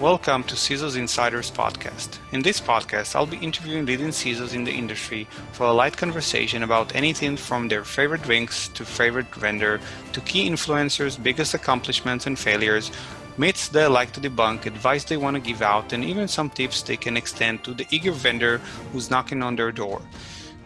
Welcome 0.00 0.44
to 0.44 0.54
CISO's 0.54 0.96
Insiders 0.96 1.50
Podcast. 1.50 2.20
In 2.32 2.40
this 2.40 2.58
podcast, 2.58 3.14
I'll 3.14 3.26
be 3.26 3.36
interviewing 3.36 3.84
leading 3.84 4.08
CISOs 4.08 4.54
in 4.54 4.64
the 4.64 4.72
industry 4.72 5.28
for 5.52 5.66
a 5.66 5.74
light 5.74 5.94
conversation 5.94 6.62
about 6.62 6.94
anything 6.94 7.36
from 7.36 7.68
their 7.68 7.84
favorite 7.84 8.22
drinks 8.22 8.68
to 8.68 8.86
favorite 8.86 9.26
vendor 9.34 9.78
to 10.14 10.22
key 10.22 10.48
influencers' 10.48 11.22
biggest 11.22 11.52
accomplishments 11.52 12.26
and 12.26 12.38
failures, 12.38 12.90
myths 13.36 13.68
they 13.68 13.86
like 13.86 14.10
to 14.12 14.22
debunk, 14.22 14.64
advice 14.64 15.04
they 15.04 15.18
want 15.18 15.34
to 15.34 15.40
give 15.40 15.60
out, 15.60 15.92
and 15.92 16.02
even 16.02 16.26
some 16.26 16.48
tips 16.48 16.80
they 16.80 16.96
can 16.96 17.18
extend 17.18 17.62
to 17.62 17.74
the 17.74 17.86
eager 17.90 18.12
vendor 18.12 18.56
who's 18.92 19.10
knocking 19.10 19.42
on 19.42 19.54
their 19.54 19.70
door. 19.70 20.00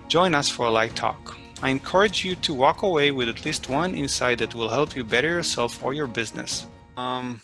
Join 0.06 0.36
us 0.36 0.48
for 0.48 0.66
a 0.66 0.70
light 0.70 0.94
talk. 0.94 1.36
I 1.60 1.70
encourage 1.70 2.24
you 2.24 2.36
to 2.36 2.54
walk 2.54 2.82
away 2.82 3.10
with 3.10 3.28
at 3.28 3.44
least 3.44 3.68
one 3.68 3.96
insight 3.96 4.38
that 4.38 4.54
will 4.54 4.68
help 4.68 4.94
you 4.94 5.02
better 5.02 5.30
yourself 5.30 5.82
or 5.82 5.92
your 5.92 6.06
business. 6.06 6.68
Um, 6.96 7.40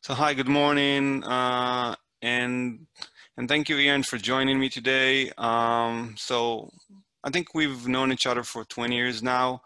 so 0.00 0.14
hi, 0.14 0.34
good 0.34 0.48
morning, 0.48 1.22
uh, 1.24 1.94
and 2.22 2.86
and 3.36 3.48
thank 3.48 3.68
you, 3.68 3.78
Ian, 3.78 4.02
for 4.02 4.18
joining 4.18 4.58
me 4.58 4.68
today. 4.68 5.30
Um, 5.38 6.14
so 6.16 6.70
I 7.24 7.30
think 7.30 7.54
we've 7.54 7.86
known 7.86 8.12
each 8.12 8.26
other 8.26 8.42
for 8.42 8.64
20 8.64 8.96
years 8.96 9.22
now, 9.22 9.62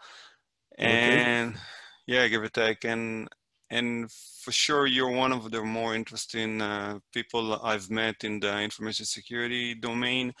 and 0.77 1.53
okay. 1.53 1.59
yeah, 2.07 2.27
give 2.27 2.43
or 2.43 2.49
take, 2.49 2.85
and 2.85 3.27
and 3.69 4.11
for 4.11 4.51
sure 4.51 4.85
you're 4.85 5.11
one 5.11 5.31
of 5.31 5.49
the 5.51 5.63
more 5.63 5.95
interesting 5.95 6.61
uh, 6.61 6.99
people 7.13 7.59
I've 7.63 7.89
met 7.89 8.23
in 8.23 8.39
the 8.39 8.61
information 8.61 9.05
security 9.05 9.73
domain. 9.75 10.33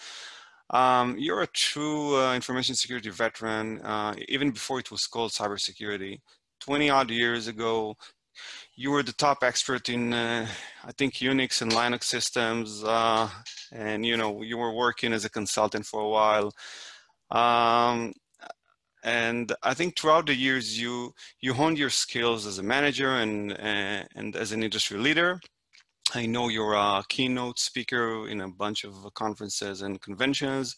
Um, 0.69 1.15
you're 1.17 1.41
a 1.41 1.47
true 1.47 2.17
uh, 2.17 2.35
information 2.35 2.75
security 2.75 3.09
veteran, 3.09 3.81
uh, 3.81 4.15
even 4.27 4.51
before 4.51 4.79
it 4.79 4.91
was 4.91 5.07
called 5.07 5.31
cybersecurity. 5.31 6.19
20 6.61 6.89
odd 6.89 7.11
years 7.11 7.47
ago, 7.47 7.95
you 8.75 8.91
were 8.91 9.03
the 9.03 9.13
top 9.13 9.43
expert 9.43 9.89
in, 9.89 10.13
uh, 10.13 10.47
I 10.83 10.91
think, 10.93 11.15
Unix 11.15 11.61
and 11.61 11.71
Linux 11.71 12.05
systems, 12.05 12.83
uh, 12.83 13.29
and 13.71 14.05
you 14.05 14.17
know 14.17 14.41
you 14.41 14.57
were 14.57 14.73
working 14.73 15.13
as 15.13 15.25
a 15.25 15.29
consultant 15.29 15.85
for 15.85 16.01
a 16.01 16.09
while. 16.09 16.51
Um, 17.31 18.13
and 19.03 19.53
I 19.63 19.73
think 19.73 19.97
throughout 19.97 20.27
the 20.27 20.35
years, 20.35 20.79
you 20.79 21.13
you 21.41 21.53
honed 21.53 21.77
your 21.77 21.89
skills 21.89 22.45
as 22.47 22.57
a 22.57 22.63
manager 22.63 23.11
and 23.11 23.51
uh, 23.53 24.03
and 24.15 24.35
as 24.35 24.51
an 24.51 24.63
industry 24.63 24.97
leader. 24.97 25.39
I 26.15 26.25
know 26.25 26.49
you're 26.49 26.73
a 26.73 27.03
keynote 27.09 27.59
speaker 27.59 28.27
in 28.27 28.41
a 28.41 28.47
bunch 28.47 28.83
of 28.83 28.93
conferences 29.15 29.81
and 29.81 30.01
conventions. 30.01 30.75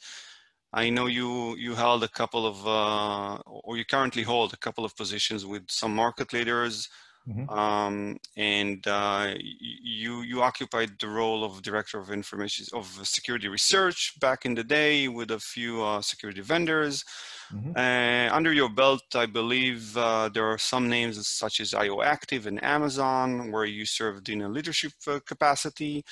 I 0.73 0.89
know 0.89 1.07
you 1.07 1.55
you 1.57 1.75
held 1.75 2.03
a 2.03 2.09
couple 2.09 2.45
of, 2.45 2.67
uh, 2.67 3.37
or 3.45 3.77
you 3.77 3.85
currently 3.85 4.23
hold 4.23 4.53
a 4.53 4.57
couple 4.57 4.85
of 4.85 4.95
positions 4.95 5.45
with 5.45 5.63
some 5.69 5.95
market 5.95 6.33
leaders 6.33 6.89
Mm-hmm. 7.27 7.49
Um, 7.49 8.17
and 8.37 8.85
uh, 8.87 9.33
you 9.39 10.21
you 10.21 10.43
occupied 10.43 10.91
the 10.99 11.07
role 11.07 11.43
of 11.43 11.61
director 11.63 11.99
of 11.99 12.11
information 12.11 12.67
of 12.73 12.85
security 13.03 13.47
research 13.47 14.19
back 14.19 14.45
in 14.45 14.53
the 14.53 14.63
day 14.63 15.07
with 15.07 15.31
a 15.31 15.39
few 15.39 15.83
uh, 15.83 16.01
security 16.01 16.41
vendors. 16.41 17.03
Mm-hmm. 17.51 17.71
Uh, 17.75 18.35
under 18.35 18.53
your 18.53 18.69
belt, 18.69 19.03
I 19.15 19.25
believe 19.25 19.97
uh, 19.97 20.29
there 20.29 20.45
are 20.45 20.59
some 20.59 20.87
names 20.87 21.27
such 21.27 21.59
as 21.59 21.71
IOActive 21.71 22.45
and 22.45 22.63
Amazon, 22.63 23.51
where 23.51 23.65
you 23.65 23.85
served 23.85 24.29
in 24.29 24.43
a 24.43 24.49
leadership 24.49 24.93
uh, 25.07 25.19
capacity. 25.25 26.05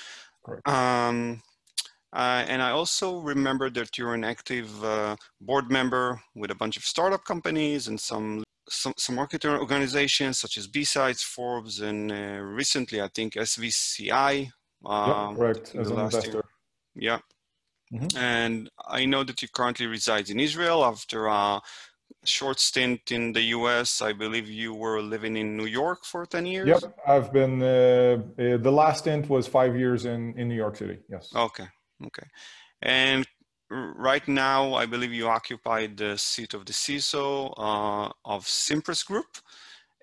Um, 0.66 1.42
uh, 2.12 2.44
and 2.48 2.60
I 2.60 2.70
also 2.70 3.18
remember 3.18 3.70
that 3.70 3.96
you're 3.98 4.14
an 4.14 4.24
active 4.24 4.68
board 5.40 5.70
member 5.70 6.20
with 6.34 6.50
a 6.50 6.54
bunch 6.56 6.76
of 6.76 6.84
startup 6.84 7.24
companies 7.24 7.88
and 7.88 7.98
some 8.00 8.44
some, 8.68 8.94
some 8.96 9.16
marketing 9.16 9.50
organizations 9.50 10.38
such 10.38 10.56
as 10.56 10.66
B-Sides, 10.66 11.22
Forbes, 11.22 11.80
and 11.80 12.10
uh, 12.10 12.40
recently 12.42 13.00
I 13.00 13.08
think 13.14 13.34
SVCI. 13.34 14.48
Um, 14.86 15.30
yep, 15.30 15.38
correct, 15.38 15.74
as 15.74 15.90
an 15.90 15.98
investor. 15.98 16.30
Year. 16.30 16.44
Yeah. 16.94 17.18
Mm-hmm. 17.92 18.18
And 18.18 18.70
I 18.88 19.04
know 19.04 19.24
that 19.24 19.40
you 19.42 19.48
currently 19.48 19.86
reside 19.86 20.28
in 20.30 20.40
Israel 20.40 20.84
after 20.84 21.26
a 21.26 21.60
short 22.24 22.58
stint 22.58 23.12
in 23.12 23.32
the 23.32 23.42
US. 23.58 24.00
I 24.02 24.12
believe 24.12 24.48
you 24.48 24.74
were 24.74 25.00
living 25.00 25.36
in 25.36 25.56
New 25.56 25.66
York 25.66 26.04
for 26.04 26.26
10 26.26 26.46
years. 26.46 26.68
Yep, 26.68 26.96
I've 27.06 27.32
been, 27.32 27.62
uh, 27.62 27.66
uh, 27.66 28.56
the 28.56 28.72
last 28.72 29.00
stint 29.00 29.28
was 29.28 29.46
five 29.46 29.76
years 29.76 30.04
in, 30.06 30.36
in 30.38 30.48
New 30.48 30.54
York 30.54 30.76
City, 30.76 30.98
yes. 31.08 31.30
Okay, 31.34 31.66
okay. 32.06 32.26
And 32.82 33.26
right 33.70 34.26
now, 34.28 34.74
I 34.74 34.86
believe 34.86 35.12
you 35.12 35.28
occupy 35.28 35.86
the 35.86 36.16
seat 36.16 36.54
of 36.54 36.66
the 36.66 36.72
CISO 36.72 37.54
uh, 37.56 38.10
of 38.24 38.44
Cimpress 38.44 39.04
Group, 39.06 39.38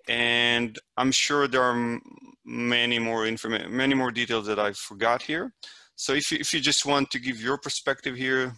and 0.08 0.78
I'm 0.98 1.12
sure 1.12 1.48
there 1.48 1.64
are 1.64 2.00
many 2.46 3.00
more 3.00 3.26
information, 3.26 3.76
many 3.76 3.94
more 3.96 4.12
details 4.12 4.48
that 4.48 4.60
I 4.60 4.74
forgot 4.74 5.22
here. 5.22 5.54
So 5.96 6.14
if 6.14 6.32
you, 6.32 6.40
if 6.40 6.54
you 6.54 6.60
just 6.60 6.86
want 6.86 7.12
to 7.12 7.20
give 7.20 7.42
your 7.42 7.58
perspective 7.58 8.16
here, 8.16 8.56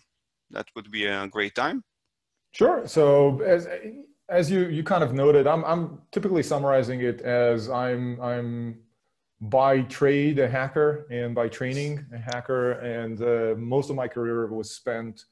that 0.51 0.67
would 0.75 0.89
be 0.91 1.05
a 1.05 1.27
great 1.27 1.55
time. 1.55 1.83
Sure. 2.53 2.87
So 2.87 3.41
as 3.41 3.67
as 4.29 4.49
you 4.49 4.69
you 4.69 4.83
kind 4.83 5.03
of 5.03 5.13
noted, 5.13 5.47
I'm 5.47 5.65
I'm 5.65 6.01
typically 6.11 6.43
summarizing 6.43 7.01
it 7.01 7.21
as 7.21 7.69
I'm 7.69 8.21
I'm 8.21 8.79
by 9.49 9.81
trade 9.81 10.39
a 10.39 10.47
hacker 10.47 11.05
and 11.11 11.35
by 11.35 11.49
training 11.49 12.05
a 12.13 12.17
hacker. 12.17 12.73
And 12.73 13.21
uh, 13.21 13.55
most 13.57 13.89
of 13.89 13.95
my 13.95 14.07
career 14.07 14.47
was 14.47 14.71
spent 14.71 15.25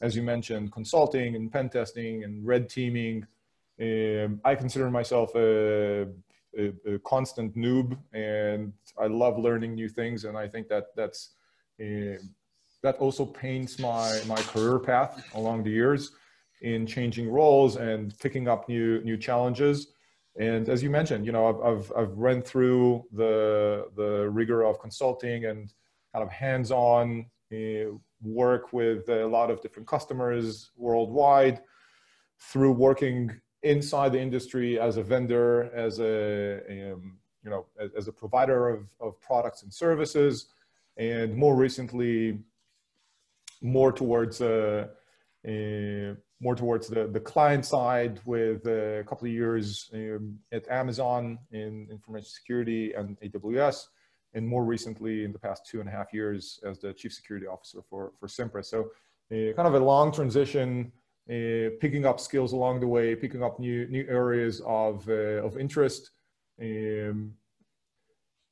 as 0.00 0.16
you 0.16 0.22
mentioned 0.22 0.72
consulting 0.72 1.36
and 1.36 1.50
pen 1.50 1.68
testing 1.68 2.24
and 2.24 2.44
red 2.44 2.68
teaming. 2.68 3.26
Um, 3.80 4.40
i 4.44 4.54
consider 4.54 4.90
myself 4.90 5.34
a, 5.34 6.02
a, 6.58 6.72
a, 6.86 6.98
constant 7.04 7.56
noob 7.56 7.96
and 8.12 8.72
i 8.98 9.06
love 9.06 9.38
learning 9.38 9.74
new 9.74 9.88
things. 9.88 10.24
And 10.24 10.36
i 10.36 10.48
think 10.48 10.68
that 10.68 10.86
that's 10.96 11.30
uh, 11.80 12.18
that 12.82 12.96
also 12.98 13.24
paints 13.24 13.78
my 13.78 14.20
my 14.26 14.40
career 14.52 14.78
path 14.78 15.24
along 15.34 15.62
the 15.62 15.70
years 15.70 16.12
in 16.62 16.86
changing 16.86 17.30
roles 17.30 17.76
and 17.76 18.18
picking 18.18 18.48
up 18.48 18.68
new 18.68 19.02
new 19.04 19.16
challenges 19.16 19.88
and 20.38 20.68
as 20.68 20.82
you 20.82 20.90
mentioned, 20.90 21.26
you 21.26 21.32
know, 21.32 21.46
I've, 21.46 21.60
I've, 21.60 21.92
I've 21.96 22.16
run 22.16 22.42
through 22.42 23.04
the, 23.12 23.88
the 23.96 24.30
rigor 24.30 24.62
of 24.62 24.80
consulting 24.80 25.44
and 25.44 25.72
kind 26.12 26.22
of 26.22 26.30
hands-on 26.30 27.26
uh, 27.52 27.96
work 28.22 28.72
with 28.72 29.08
a 29.08 29.26
lot 29.26 29.50
of 29.50 29.60
different 29.60 29.86
customers 29.88 30.70
worldwide 30.76 31.60
through 32.40 32.72
working 32.72 33.30
inside 33.62 34.12
the 34.12 34.20
industry 34.20 34.80
as 34.80 34.96
a 34.96 35.02
vendor, 35.02 35.70
as 35.74 36.00
a, 36.00 36.92
um, 36.92 37.18
you 37.44 37.50
know, 37.50 37.66
as, 37.78 37.90
as, 37.96 38.08
a 38.08 38.12
provider 38.12 38.68
of, 38.68 38.86
of 39.00 39.20
products 39.20 39.62
and 39.62 39.72
services, 39.72 40.46
and 40.96 41.34
more 41.36 41.54
recently, 41.56 42.38
more 43.60 43.92
towards 43.92 44.40
uh, 44.40 44.86
uh, 45.46 46.14
more 46.42 46.56
towards 46.56 46.88
the, 46.88 47.06
the 47.06 47.20
client 47.20 47.64
side 47.64 48.20
with 48.24 48.66
a 48.66 49.04
couple 49.08 49.26
of 49.26 49.32
years 49.32 49.88
um, 49.94 50.36
at 50.50 50.68
Amazon 50.68 51.38
in 51.52 51.86
information 51.90 52.28
security 52.28 52.92
and 52.94 53.16
AWS, 53.20 53.86
and 54.34 54.46
more 54.46 54.64
recently 54.64 55.24
in 55.24 55.32
the 55.32 55.38
past 55.38 55.64
two 55.64 55.78
and 55.78 55.88
a 55.88 55.92
half 55.92 56.12
years 56.12 56.58
as 56.68 56.80
the 56.80 56.92
chief 56.92 57.12
security 57.12 57.46
officer 57.46 57.78
for, 57.88 58.12
for 58.18 58.26
Cimpress. 58.26 58.66
So 58.66 58.90
uh, 59.30 59.52
kind 59.54 59.68
of 59.68 59.74
a 59.74 59.78
long 59.78 60.10
transition, 60.10 60.90
uh, 61.30 61.78
picking 61.80 62.04
up 62.04 62.18
skills 62.18 62.52
along 62.52 62.80
the 62.80 62.88
way, 62.88 63.14
picking 63.14 63.44
up 63.44 63.60
new, 63.60 63.86
new 63.86 64.04
areas 64.08 64.60
of, 64.66 65.08
uh, 65.08 65.46
of 65.46 65.56
interest, 65.58 66.10
um, 66.60 67.34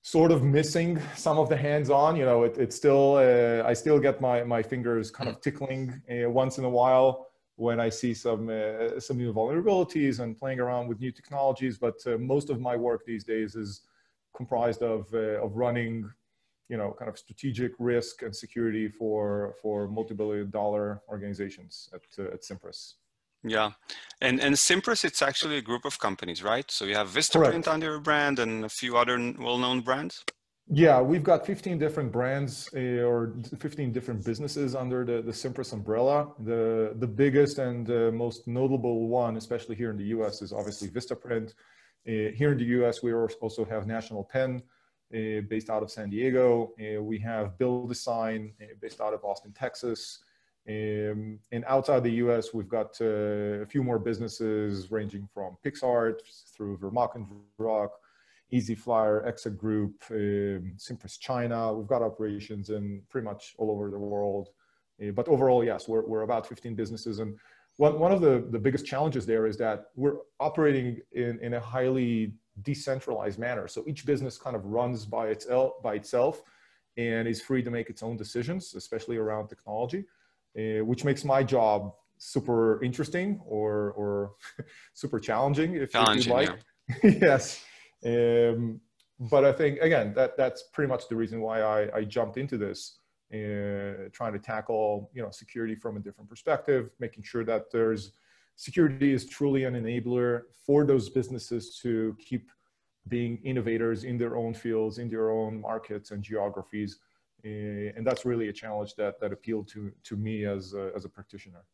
sort 0.03 0.31
of 0.31 0.45
missing 0.45 1.01
some 1.17 1.39
of 1.39 1.49
the 1.49 1.57
hands-on, 1.57 2.15
you 2.15 2.25
know, 2.25 2.45
it, 2.45 2.57
it's 2.57 2.77
still, 2.77 3.17
uh, 3.17 3.69
I 3.69 3.73
still 3.73 3.99
get 3.99 4.21
my, 4.21 4.45
my 4.45 4.63
fingers 4.63 5.11
kind 5.11 5.29
of 5.29 5.41
tickling 5.41 6.01
uh, 6.09 6.31
once 6.31 6.57
in 6.59 6.65
a 6.65 6.71
while 6.71 7.27
when 7.61 7.79
I 7.79 7.91
see 7.91 8.15
some 8.15 8.49
uh, 8.49 8.99
some 8.99 9.19
new 9.19 9.33
vulnerabilities 9.35 10.21
and 10.21 10.39
playing 10.43 10.61
around 10.61 10.89
with 10.89 10.99
new 10.99 11.13
technologies. 11.13 11.77
But 11.77 11.99
uh, 12.07 12.17
most 12.17 12.49
of 12.49 12.59
my 12.59 12.75
work 12.75 13.05
these 13.05 13.25
days 13.35 13.55
is 13.55 13.83
comprised 14.35 14.83
of 14.83 15.01
uh, 15.13 15.45
of 15.45 15.51
running, 15.57 16.11
you 16.71 16.79
know, 16.79 16.97
kind 16.99 17.11
of 17.11 17.19
strategic 17.19 17.73
risk 17.79 18.23
and 18.23 18.35
security 18.35 18.89
for 18.89 19.55
for 19.61 19.77
multi-billion 19.89 20.49
dollar 20.51 21.03
organizations 21.09 21.91
at 21.97 22.05
uh, 22.19 22.35
at 22.35 22.41
Cimpress. 22.43 22.95
Yeah, 23.43 23.71
and 24.23 24.41
and 24.41 24.55
Cimpress 24.55 25.05
it's 25.05 25.21
actually 25.21 25.59
a 25.59 25.67
group 25.71 25.85
of 25.85 25.99
companies, 25.99 26.43
right? 26.43 26.71
So 26.71 26.87
you 26.87 26.95
have 26.95 27.09
Vistaprint 27.09 27.65
Correct. 27.65 27.69
under 27.69 27.87
your 27.91 28.01
brand 28.01 28.39
and 28.39 28.65
a 28.65 28.69
few 28.71 28.97
other 28.97 29.17
well-known 29.39 29.83
brands. 29.83 30.25
Yeah, 30.73 31.01
we've 31.01 31.25
got 31.25 31.45
15 31.45 31.79
different 31.79 32.13
brands 32.13 32.71
uh, 32.77 33.03
or 33.03 33.35
15 33.59 33.91
different 33.91 34.25
businesses 34.25 34.77
under 34.77 35.05
the, 35.05 35.21
the 35.21 35.33
Cimpress 35.33 35.73
umbrella. 35.73 36.29
The, 36.39 36.95
the 36.97 37.09
biggest 37.09 37.59
and 37.59 37.91
uh, 37.91 38.13
most 38.13 38.47
notable 38.47 39.09
one, 39.09 39.37
especially 39.37 39.75
here 39.75 39.91
in 39.91 39.97
the 39.97 40.05
US, 40.17 40.43
is 40.43 40.53
obviously 40.53 40.87
Vistaprint. 40.87 41.55
Uh, 42.07 42.31
here 42.37 42.53
in 42.53 42.59
the 42.59 42.65
US, 42.85 43.03
we 43.03 43.13
also 43.13 43.65
have 43.65 43.89
National 43.89 44.23
Pen, 44.23 44.63
uh, 45.13 45.41
based 45.49 45.71
out 45.71 45.83
of 45.83 45.91
San 45.91 46.09
Diego. 46.09 46.73
Uh, 46.81 47.03
we 47.03 47.19
have 47.19 47.59
BuildASign, 47.59 48.53
uh, 48.63 48.67
based 48.81 49.01
out 49.01 49.13
of 49.13 49.25
Austin, 49.25 49.53
Texas. 49.53 50.21
Um, 50.69 51.41
and 51.51 51.65
outside 51.67 52.05
the 52.05 52.13
US, 52.25 52.55
we've 52.55 52.69
got 52.69 53.01
a 53.01 53.67
few 53.69 53.83
more 53.83 53.99
businesses 53.99 54.93
ranging 54.93 55.29
from 55.35 55.57
PixArt 55.67 56.21
through 56.55 56.79
Vermaak 56.79 57.17
and 57.17 57.27
Vrock, 57.59 57.89
Easy 58.53 58.75
Flyer, 58.75 59.25
Exa 59.27 59.57
Group, 59.57 60.03
um, 60.11 60.73
Cimpress 60.77 61.19
China. 61.19 61.73
We've 61.73 61.87
got 61.87 62.03
operations 62.03 62.71
in 62.71 63.03
pretty 63.09 63.25
much 63.25 63.55
all 63.59 63.71
over 63.71 63.91
the 63.91 63.99
world. 63.99 64.49
Uh, 65.01 65.13
but 65.13 65.29
overall, 65.29 65.65
yes, 65.65 65.89
we're, 65.89 66.05
we're 66.07 66.23
about 66.23 66.47
15 66.47 66.75
businesses. 66.75 67.21
And 67.21 67.39
one, 67.77 67.99
one 67.99 68.13
of 68.13 68.21
the, 68.21 68.45
the 68.51 68.59
biggest 68.59 68.87
challenges 68.87 69.25
there 69.25 69.47
is 69.47 69.57
that 69.59 69.87
we're 69.97 70.17
operating 70.39 71.01
in, 71.13 71.39
in 71.41 71.55
a 71.55 71.61
highly 71.61 72.35
decentralized 72.63 73.39
manner. 73.39 73.69
So 73.69 73.85
each 73.87 74.05
business 74.05 74.37
kind 74.37 74.57
of 74.57 74.65
runs 74.67 75.07
by, 75.07 75.29
itself, 75.29 75.83
by 75.83 75.95
itself 75.95 76.43
and 76.97 77.29
is 77.29 77.41
free 77.41 77.63
to 77.63 77.71
make 77.71 77.89
its 77.89 78.03
own 78.03 78.17
decisions, 78.17 78.75
especially 78.75 79.17
around 79.17 79.49
technology, 79.49 80.05
uh, 80.59 80.85
which 80.85 81.05
makes 81.05 81.25
my 81.25 81.43
job 81.43 81.95
super 82.19 82.83
interesting 82.83 83.41
or, 83.47 83.93
or 83.93 84.33
super 84.95 85.19
challenging, 85.19 85.77
if, 85.77 85.95
if 85.95 86.27
you 86.27 86.33
like. 86.33 86.51
Yeah. 87.03 87.11
yes. 87.21 87.65
Um, 88.05 88.81
but 89.21 89.45
I 89.45 89.53
think 89.53 89.81
again 89.81 90.15
that 90.15 90.37
that's 90.37 90.63
pretty 90.73 90.89
much 90.89 91.09
the 91.09 91.17
reason 91.17 91.41
why 91.41 91.61
I, 91.61 91.99
I 91.99 92.05
jumped 92.05 92.39
into 92.39 92.57
this, 92.57 92.99
uh, 93.33 94.09
trying 94.13 94.33
to 94.33 94.39
tackle 94.39 95.11
you 95.15 95.23
know 95.23 95.31
security 95.31 95.75
from 95.75 95.97
a 95.97 96.01
different 96.01 96.31
perspective, 96.31 96.91
making 96.99 97.25
sure 97.25 97.45
that 97.45 97.71
there's 97.71 98.13
security 98.57 99.13
is 99.13 99.27
truly 99.27 99.65
an 99.65 99.75
enabler 99.75 100.43
for 100.67 100.85
those 100.85 101.09
businesses 101.09 101.79
to 101.83 102.17
keep 102.19 102.51
being 103.09 103.39
innovators 103.45 104.05
in 104.05 104.17
their 104.19 104.37
own 104.37 104.55
fields, 104.55 104.99
in 104.99 105.09
their 105.09 105.31
own 105.31 105.61
markets 105.61 106.11
and 106.11 106.23
geographies, 106.23 106.99
uh, 107.45 107.49
and 107.97 108.07
that's 108.07 108.25
really 108.25 108.49
a 108.49 108.53
challenge 108.53 108.95
that 108.95 109.21
that 109.21 109.33
appealed 109.33 109.69
to 109.69 109.93
to 110.05 110.17
me 110.17 110.47
as 110.47 110.73
a, 110.73 110.93
as 110.97 111.05
a 111.05 111.09
practitioner. 111.09 111.65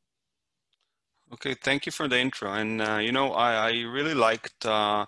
Okay, 1.32 1.54
thank 1.54 1.86
you 1.86 1.92
for 1.92 2.06
the 2.08 2.18
intro, 2.18 2.52
and 2.52 2.82
uh, 2.82 2.98
you 3.00 3.12
know 3.12 3.32
I, 3.32 3.68
I 3.68 3.70
really 3.82 4.14
liked 4.14 4.66
uh, 4.66 5.06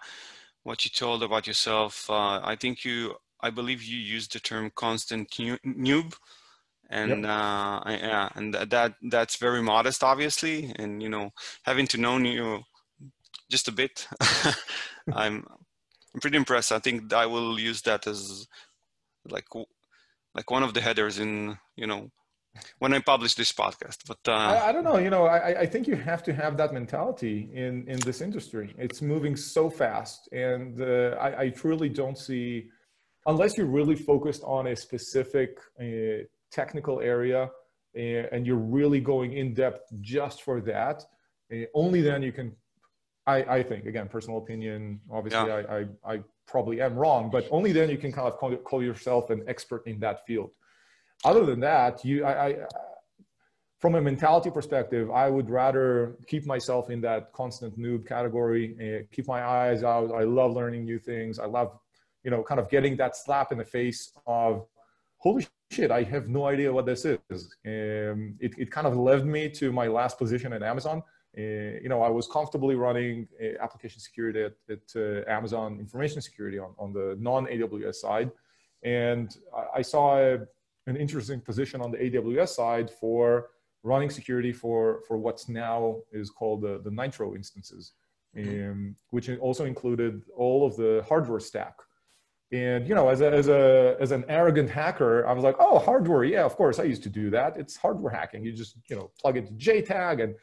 what 0.69 0.85
you 0.85 0.91
told 0.91 1.23
about 1.23 1.47
yourself. 1.47 2.11
Uh, 2.11 2.41
I 2.44 2.55
think 2.55 2.85
you, 2.85 3.15
I 3.41 3.49
believe 3.49 3.82
you 3.82 3.99
used 3.99 4.35
the 4.35 4.38
term 4.38 4.70
constant 4.75 5.31
noob, 5.31 6.15
and 6.91 7.23
yep. 7.23 7.31
uh, 7.31 7.81
yeah, 7.87 8.29
and 8.35 8.55
that 8.55 8.93
that's 9.11 9.37
very 9.37 9.62
modest, 9.62 10.05
obviously. 10.05 10.70
And 10.76 11.03
you 11.03 11.09
know, 11.09 11.31
having 11.62 11.87
to 11.88 11.99
know 11.99 12.19
you 12.19 12.61
just 13.50 13.67
a 13.69 13.73
bit, 13.73 14.06
I'm 15.12 15.47
I'm 16.15 16.20
pretty 16.20 16.37
impressed. 16.37 16.71
I 16.71 16.81
think 16.81 17.12
I 17.14 17.25
will 17.25 17.59
use 17.59 17.81
that 17.82 18.06
as 18.06 18.47
like 19.26 19.47
like 20.35 20.50
one 20.50 20.62
of 20.62 20.75
the 20.75 20.82
headers 20.82 21.19
in 21.19 21.56
you 21.76 21.87
know 21.87 22.11
when 22.79 22.93
I 22.95 23.00
publish 23.00 23.35
this 23.35 23.53
podcast. 23.53 23.99
But 24.06 24.19
uh, 24.27 24.33
I, 24.33 24.69
I, 24.69 24.73
don't 24.73 24.85
know. 24.85 24.99
You 24.99 25.11
know, 25.11 25.27
I, 25.27 25.61
I 25.61 25.67
think 25.67 25.87
you 25.87 25.97
have 25.97 26.23
to 26.25 26.33
have 26.33 26.56
that 26.56 26.73
mentality 26.73 27.50
in 27.53 27.87
in 27.89 27.99
this 28.00 28.21
industry. 28.21 28.75
It's 28.79 29.00
moving 29.03 29.37
so 29.37 29.71
fast, 29.71 30.29
and 30.33 30.81
uh, 30.81 31.17
I, 31.21 31.43
I, 31.43 31.49
truly 31.50 31.89
don't 31.89 32.19
see, 32.19 32.69
unless 33.27 33.56
you're 33.56 33.67
really 33.81 33.97
focused 33.97 34.43
on 34.45 34.69
a 34.69 34.77
specific 34.77 35.59
uh, 35.81 36.25
technical 36.50 37.00
area 37.00 37.50
uh, 37.97 38.00
and 38.33 38.47
you're 38.47 38.56
really 38.56 39.00
going 39.00 39.33
in 39.33 39.55
depth 39.55 39.91
just 40.00 40.43
for 40.43 40.61
that. 40.61 41.05
Uh, 41.53 41.65
only 41.75 42.00
then 42.00 42.23
you 42.23 42.33
can. 42.33 42.55
I, 43.27 43.59
I 43.59 43.62
think 43.62 43.87
again, 43.87 44.09
personal 44.09 44.39
opinion. 44.39 45.00
Obviously, 45.11 45.49
yeah. 45.49 45.62
I, 45.69 45.77
I 45.79 46.15
I 46.15 46.21
probably 46.47 46.81
am 46.81 46.95
wrong, 46.95 47.31
but 47.31 47.47
only 47.50 47.73
then 47.73 47.91
you 47.91 47.99
can 47.99 48.12
kind 48.12 48.27
of 48.27 48.39
call, 48.39 48.56
call 48.56 48.83
yourself 48.83 49.31
an 49.31 49.45
expert 49.47 49.87
in 49.87 49.99
that 50.00 50.27
field 50.27 50.50
other 51.25 51.44
than 51.44 51.61
that, 51.61 52.05
you, 52.05 52.25
I, 52.25 52.47
I, 52.47 52.56
from 53.79 53.94
a 53.94 54.00
mentality 54.00 54.50
perspective, 54.50 55.11
I 55.11 55.31
would 55.31 55.50
rather 55.50 56.17
keep 56.26 56.47
myself 56.47 56.91
in 56.91 57.00
that 57.03 57.32
constant 57.32 57.79
noob 57.79 58.06
category 58.06 58.76
and 58.79 59.11
keep 59.11 59.29
my 59.29 59.44
eyes 59.44 59.85
out. 59.85 60.11
I 60.12 60.25
love 60.25 60.53
learning 60.53 60.85
new 60.85 60.99
things. 60.99 61.38
I 61.38 61.47
love, 61.47 61.79
you 62.25 62.31
know, 62.31 62.43
kind 62.43 62.61
of 62.61 62.69
getting 62.69 62.97
that 62.97 63.17
slap 63.17 63.53
in 63.53 63.59
the 63.59 63.65
face 63.65 64.12
of, 64.26 64.67
holy 65.19 65.47
shit, 65.70 65.91
I 65.91 66.03
have 66.03 66.29
no 66.29 66.47
idea 66.47 66.73
what 66.73 66.87
this 66.87 67.05
is. 67.05 67.19
Um, 67.31 68.35
it, 68.41 68.59
it 68.59 68.71
kind 68.71 68.87
of 68.87 68.97
led 68.97 69.25
me 69.25 69.49
to 69.50 69.73
my 69.73 69.87
last 69.87 70.19
position 70.19 70.53
at 70.53 70.62
Amazon. 70.62 71.03
Uh, 71.37 71.79
you 71.82 71.88
know, 71.88 72.03
I 72.03 72.09
was 72.09 72.26
comfortably 72.26 72.75
running 72.75 73.29
uh, 73.41 73.62
application 73.62 74.00
security 74.00 74.43
at, 74.43 74.55
at 74.69 74.82
uh, 74.97 75.31
Amazon 75.31 75.79
information 75.79 76.21
security 76.21 76.59
on, 76.59 76.75
on 76.79 76.93
the 76.93 77.17
non 77.21 77.47
AWS 77.47 77.97
side. 77.97 78.31
And 78.82 79.37
I, 79.56 79.79
I 79.79 79.82
saw 79.82 80.19
a, 80.19 80.38
an 80.88 80.96
interesting 80.96 81.40
position 81.40 81.81
on 81.81 81.90
the 81.90 81.99
AWS 81.99 82.49
side 82.49 82.90
for 82.90 83.49
running 83.82 84.11
security 84.11 84.52
for, 84.52 85.00
for 85.06 85.19
what's 85.19 85.49
now 85.49 85.99
is 86.12 86.31
called 86.31 86.62
the, 86.62 86.81
the 86.82 86.90
Nitro 86.90 87.35
instances, 87.35 87.93
um, 88.37 88.96
which 89.11 89.31
also 89.38 89.64
included 89.64 90.23
all 90.37 90.67
of 90.67 90.76
the 90.76 91.05
hardware 91.08 91.40
stack. 91.40 91.75
And 92.50 92.88
you 92.88 92.94
know, 92.94 93.08
as 93.11 93.20
a, 93.20 93.31
as 93.31 93.49
a 93.49 93.96
as 94.00 94.11
an 94.11 94.25
arrogant 94.26 94.70
hacker, 94.70 95.26
I 95.26 95.35
was 95.35 95.44
like, 95.44 95.56
oh, 95.58 95.79
hardware, 95.79 96.25
yeah, 96.25 96.44
of 96.44 96.56
course, 96.56 96.79
I 96.79 96.85
used 96.85 97.02
to 97.02 97.11
do 97.11 97.29
that. 97.29 97.58
It's 97.58 97.76
hardware 97.76 98.11
hacking. 98.11 98.43
You 98.43 98.52
just 98.52 98.79
you 98.88 98.96
know 98.96 99.11
plug 99.20 99.37
into 99.37 99.52
JTAG 99.52 100.23
and 100.23 100.35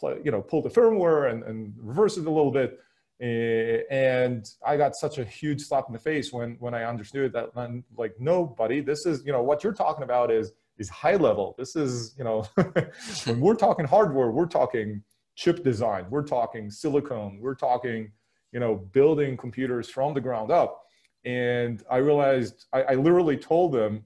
play, 0.00 0.18
you 0.24 0.32
know 0.32 0.42
pull 0.42 0.60
the 0.60 0.68
firmware 0.68 1.30
and, 1.30 1.44
and 1.44 1.72
reverse 1.78 2.16
it 2.16 2.26
a 2.26 2.30
little 2.30 2.50
bit. 2.50 2.80
Uh, 3.20 3.84
and 3.90 4.48
I 4.66 4.76
got 4.76 4.96
such 4.96 5.18
a 5.18 5.24
huge 5.24 5.62
slap 5.62 5.84
in 5.88 5.92
the 5.92 5.98
face 5.98 6.32
when 6.32 6.56
when 6.58 6.74
I 6.74 6.84
understood 6.84 7.32
that 7.34 7.50
I'm 7.54 7.84
like 7.96 8.14
no 8.18 8.44
buddy 8.44 8.80
this 8.80 9.06
is 9.06 9.24
you 9.24 9.32
know 9.32 9.42
what 9.42 9.62
you're 9.62 9.74
talking 9.74 10.02
about 10.02 10.30
is 10.30 10.52
is 10.78 10.88
high 10.88 11.16
level. 11.16 11.54
This 11.58 11.76
is 11.76 12.14
you 12.18 12.24
know 12.24 12.44
when 13.24 13.40
we're 13.40 13.54
talking 13.54 13.84
hardware 13.84 14.30
we're 14.30 14.46
talking 14.46 15.02
chip 15.34 15.62
design 15.62 16.04
we're 16.10 16.24
talking 16.24 16.70
silicon 16.70 17.38
we're 17.40 17.54
talking 17.54 18.10
you 18.52 18.60
know 18.60 18.76
building 18.92 19.36
computers 19.36 19.88
from 19.88 20.14
the 20.14 20.20
ground 20.20 20.50
up. 20.50 20.82
And 21.24 21.82
I 21.90 21.98
realized 21.98 22.66
I, 22.72 22.82
I 22.82 22.94
literally 22.94 23.36
told 23.36 23.72
them 23.72 24.04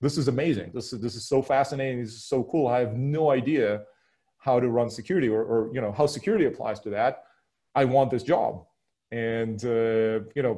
this 0.00 0.18
is 0.18 0.28
amazing. 0.28 0.70
This 0.74 0.92
is 0.92 1.00
this 1.00 1.14
is 1.14 1.28
so 1.28 1.42
fascinating. 1.42 2.02
This 2.02 2.14
is 2.14 2.24
so 2.24 2.44
cool. 2.44 2.66
I 2.66 2.80
have 2.80 2.96
no 2.96 3.30
idea 3.30 3.82
how 4.38 4.60
to 4.60 4.68
run 4.68 4.88
security 4.88 5.28
or, 5.28 5.42
or 5.42 5.70
you 5.74 5.80
know 5.80 5.92
how 5.92 6.06
security 6.06 6.46
applies 6.46 6.80
to 6.80 6.90
that 6.90 7.24
I 7.80 7.84
want 7.84 8.10
this 8.10 8.24
job. 8.34 8.64
And, 9.10 9.58
uh, 9.64 10.16
you 10.36 10.42
know, 10.46 10.56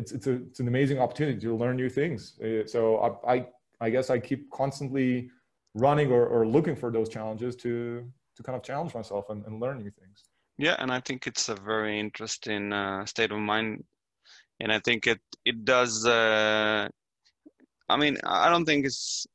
it's, 0.00 0.12
it's, 0.12 0.26
a, 0.26 0.34
it's 0.48 0.60
an 0.60 0.68
amazing 0.68 0.98
opportunity 1.04 1.40
to 1.40 1.56
learn 1.56 1.76
new 1.76 1.88
things. 2.00 2.38
Uh, 2.40 2.66
so 2.66 2.80
I, 3.06 3.34
I, 3.34 3.46
I, 3.80 3.90
guess 3.90 4.10
I 4.10 4.18
keep 4.18 4.50
constantly 4.50 5.30
running 5.74 6.08
or, 6.12 6.26
or 6.26 6.46
looking 6.46 6.76
for 6.76 6.90
those 6.96 7.08
challenges 7.08 7.56
to, 7.56 8.04
to 8.36 8.42
kind 8.42 8.56
of 8.56 8.62
challenge 8.62 8.94
myself 8.94 9.30
and, 9.30 9.44
and 9.46 9.60
learn 9.60 9.78
new 9.78 9.90
things. 9.90 10.24
Yeah, 10.58 10.76
and 10.78 10.92
I 10.92 11.00
think 11.00 11.26
it's 11.26 11.48
a 11.48 11.54
very 11.54 11.98
interesting 11.98 12.70
uh, 12.70 13.06
state 13.06 13.32
of 13.32 13.38
mind, 13.38 13.82
and 14.60 14.70
I 14.70 14.78
think 14.78 15.06
it 15.06 15.20
it 15.46 15.64
does. 15.64 16.04
Uh, 16.04 16.86
I 17.88 17.96
mean, 17.96 18.18
I 18.24 18.50
don't 18.50 18.66
think 18.66 18.84
it's. 18.84 19.26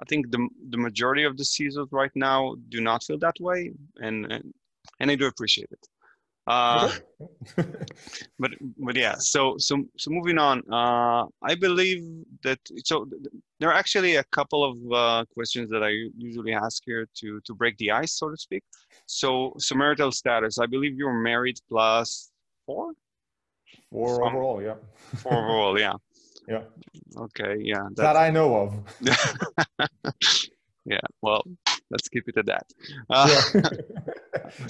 I 0.00 0.06
think 0.08 0.30
the 0.30 0.48
the 0.70 0.78
majority 0.78 1.24
of 1.24 1.36
the 1.36 1.44
CISOs 1.44 1.88
right 1.92 2.14
now 2.14 2.56
do 2.70 2.80
not 2.80 3.04
feel 3.04 3.18
that 3.18 3.38
way, 3.38 3.70
and 4.06 4.32
and, 4.32 4.54
and 4.98 5.10
I 5.10 5.14
do 5.14 5.26
appreciate 5.26 5.70
it. 5.70 5.84
Uh, 6.46 6.92
but 8.38 8.50
but 8.78 8.96
yeah, 8.96 9.14
so 9.18 9.56
so 9.58 9.84
so 9.96 10.10
moving 10.10 10.38
on. 10.38 10.62
Uh, 10.72 11.26
I 11.42 11.54
believe 11.54 12.02
that 12.42 12.58
so 12.84 13.08
there 13.60 13.70
are 13.70 13.74
actually 13.74 14.16
a 14.16 14.24
couple 14.24 14.64
of 14.64 14.92
uh, 14.92 15.24
questions 15.32 15.70
that 15.70 15.84
I 15.84 15.90
usually 16.16 16.52
ask 16.52 16.82
here 16.84 17.06
to 17.18 17.40
to 17.44 17.54
break 17.54 17.76
the 17.78 17.92
ice, 17.92 18.14
so 18.14 18.28
to 18.28 18.36
speak. 18.36 18.64
So 19.06 19.54
so 19.58 19.74
marital 19.76 20.10
status. 20.10 20.58
I 20.58 20.66
believe 20.66 20.96
you're 20.96 21.12
married 21.12 21.58
plus 21.68 22.32
four. 22.66 22.92
Four 23.90 24.16
From, 24.16 24.28
overall, 24.28 24.62
yeah. 24.62 24.74
Four 25.16 25.32
overall, 25.32 25.78
yeah. 25.78 25.94
Yeah. 26.48 26.64
Okay, 27.16 27.56
yeah. 27.60 27.88
That 27.94 28.16
I 28.16 28.30
know 28.30 28.56
of. 28.56 28.74
yeah. 30.84 30.98
Well, 31.20 31.42
let's 31.90 32.08
keep 32.08 32.28
it 32.28 32.36
at 32.36 32.46
that. 32.46 32.66
Uh, 33.08 33.40
yeah. 33.54 34.66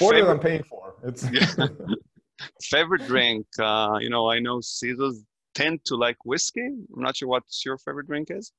More 0.00 0.12
favorite, 0.12 0.26
than 0.26 0.36
I'm 0.36 0.40
paying 0.40 0.62
for. 0.64 0.94
It's 1.04 1.28
yeah. 1.30 1.66
favorite 2.62 3.06
drink. 3.06 3.46
Uh, 3.58 3.98
you 4.00 4.10
know, 4.10 4.30
I 4.30 4.38
know 4.38 4.58
CISOs 4.58 5.16
tend 5.54 5.84
to 5.86 5.96
like 5.96 6.16
whiskey. 6.24 6.66
I'm 6.66 7.02
not 7.02 7.16
sure 7.16 7.28
what 7.28 7.44
your 7.64 7.78
favorite 7.78 8.06
drink 8.06 8.30
is. 8.30 8.52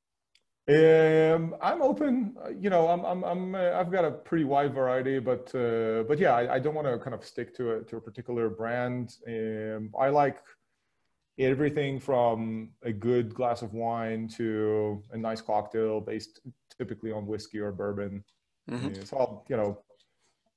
Um, 0.70 1.56
I'm 1.62 1.82
open. 1.82 2.36
You 2.60 2.70
know, 2.70 2.90
I'm 2.90 3.06
I'm 3.06 3.24
I'm 3.24 3.56
uh, 3.56 3.72
I've 3.72 3.90
got 3.90 4.04
a 4.04 4.12
pretty 4.12 4.44
wide 4.44 4.74
variety, 4.74 5.20
but 5.20 5.54
uh, 5.56 6.04
but 6.04 6.20
yeah, 6.20 6.34
I, 6.34 6.56
I 6.56 6.60
don't 6.60 6.76
want 6.76 6.88
to 6.88 6.98
kind 7.00 7.14
of 7.14 7.24
stick 7.24 7.56
to 7.56 7.76
a 7.76 7.84
to 7.84 7.98
a 7.98 8.02
particular 8.02 8.50
brand. 8.50 9.16
Um, 9.26 9.92
I 9.98 10.10
like 10.10 10.40
everything 11.40 12.00
from 12.00 12.72
a 12.84 12.92
good 12.92 13.34
glass 13.34 13.62
of 13.62 13.74
wine 13.74 14.28
to 14.28 15.02
a 15.14 15.18
nice 15.18 15.40
cocktail 15.40 16.02
based 16.02 16.42
typically 16.78 17.14
on 17.14 17.26
whiskey 17.26 17.60
or 17.60 17.72
bourbon. 17.72 18.24
Mm-hmm. 18.70 19.04
So 19.04 19.18
I'll 19.18 19.46
you 19.48 19.56
know 19.56 19.80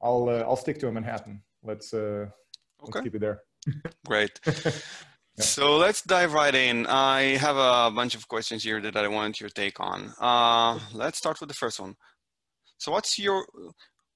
I'll 0.03 0.29
uh, 0.29 0.45
I'll 0.47 0.57
stick 0.57 0.79
to 0.81 0.89
a 0.89 0.93
Manhattan. 0.93 1.43
Let's 1.63 1.93
uh, 1.93 1.97
okay. 1.97 2.31
let's 2.83 3.01
keep 3.03 3.15
it 3.15 3.21
there. 3.21 3.41
Great. 4.07 4.41
yeah. 4.47 4.73
So 5.39 5.77
let's 5.77 6.03
dive 6.03 6.33
right 6.33 6.55
in. 6.55 6.87
I 6.87 7.37
have 7.37 7.57
a 7.57 7.95
bunch 7.95 8.15
of 8.15 8.27
questions 8.29 8.65
here 8.65 8.81
that 8.81 8.97
I 8.97 9.09
want 9.09 9.41
your 9.41 9.51
take 9.51 9.79
on. 9.81 10.13
Uh, 10.21 10.79
let's 10.95 11.19
start 11.19 11.41
with 11.41 11.49
the 11.49 11.55
first 11.55 11.81
one. 11.81 11.95
So 12.79 12.93
what's 12.93 13.19
your 13.19 13.47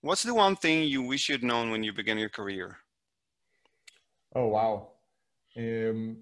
what's 0.00 0.22
the 0.22 0.34
one 0.34 0.56
thing 0.56 0.84
you 0.84 1.02
wish 1.02 1.28
you'd 1.28 1.44
known 1.44 1.70
when 1.70 1.82
you 1.82 1.92
began 1.92 2.18
your 2.18 2.30
career? 2.30 2.78
Oh 4.34 4.48
wow. 4.48 4.88
Um, 5.56 6.16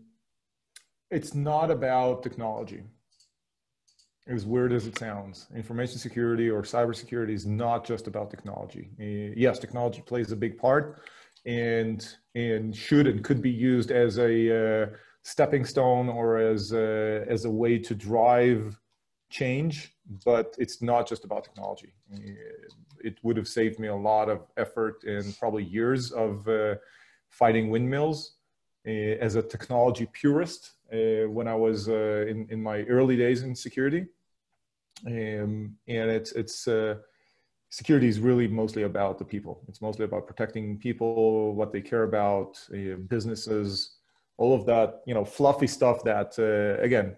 it's 1.10 1.34
not 1.34 1.70
about 1.70 2.22
technology 2.22 2.82
as 4.26 4.46
weird 4.46 4.72
as 4.72 4.86
it 4.86 4.98
sounds, 4.98 5.48
information 5.54 5.98
security 5.98 6.48
or 6.48 6.62
cybersecurity 6.62 7.32
is 7.32 7.46
not 7.46 7.84
just 7.84 8.06
about 8.06 8.30
technology. 8.30 8.90
Uh, 9.00 9.34
yes, 9.36 9.58
technology 9.58 10.00
plays 10.02 10.30
a 10.32 10.36
big 10.36 10.56
part, 10.58 11.02
and 11.44 12.16
and 12.34 12.74
should 12.76 13.06
and 13.06 13.24
could 13.24 13.42
be 13.42 13.50
used 13.50 13.90
as 13.90 14.18
a 14.18 14.82
uh, 14.82 14.86
stepping 15.22 15.64
stone 15.64 16.08
or 16.08 16.38
as 16.38 16.72
a, 16.72 17.24
as 17.28 17.44
a 17.44 17.50
way 17.50 17.78
to 17.78 17.94
drive 17.94 18.78
change. 19.28 19.94
But 20.24 20.54
it's 20.58 20.82
not 20.82 21.08
just 21.08 21.24
about 21.24 21.44
technology. 21.44 21.92
Uh, 22.12 22.18
it 23.02 23.18
would 23.22 23.36
have 23.36 23.48
saved 23.48 23.78
me 23.78 23.88
a 23.88 23.94
lot 23.94 24.28
of 24.28 24.46
effort 24.56 25.02
and 25.04 25.36
probably 25.38 25.64
years 25.64 26.12
of 26.12 26.46
uh, 26.48 26.76
fighting 27.30 27.70
windmills 27.70 28.36
uh, 28.86 28.90
as 28.90 29.34
a 29.34 29.42
technology 29.42 30.06
purist 30.12 30.72
uh, 30.92 31.28
when 31.28 31.48
I 31.48 31.54
was 31.54 31.88
uh, 31.88 32.26
in, 32.28 32.46
in 32.50 32.62
my 32.62 32.82
early 32.82 33.16
days 33.16 33.42
in 33.42 33.54
security. 33.54 34.06
Um, 35.06 35.76
and 35.88 36.10
it's, 36.10 36.32
it's 36.32 36.68
uh, 36.68 36.96
security 37.70 38.08
is 38.08 38.20
really 38.20 38.46
mostly 38.46 38.82
about 38.82 39.18
the 39.18 39.24
people. 39.24 39.62
It's 39.68 39.80
mostly 39.80 40.04
about 40.04 40.26
protecting 40.26 40.78
people, 40.78 41.54
what 41.54 41.72
they 41.72 41.80
care 41.80 42.04
about, 42.04 42.60
uh, 42.72 42.96
businesses, 43.08 43.96
all 44.36 44.54
of 44.54 44.66
that, 44.66 45.02
you 45.06 45.14
know, 45.14 45.24
fluffy 45.24 45.66
stuff 45.66 46.04
that, 46.04 46.38
uh, 46.38 46.82
again, 46.82 47.16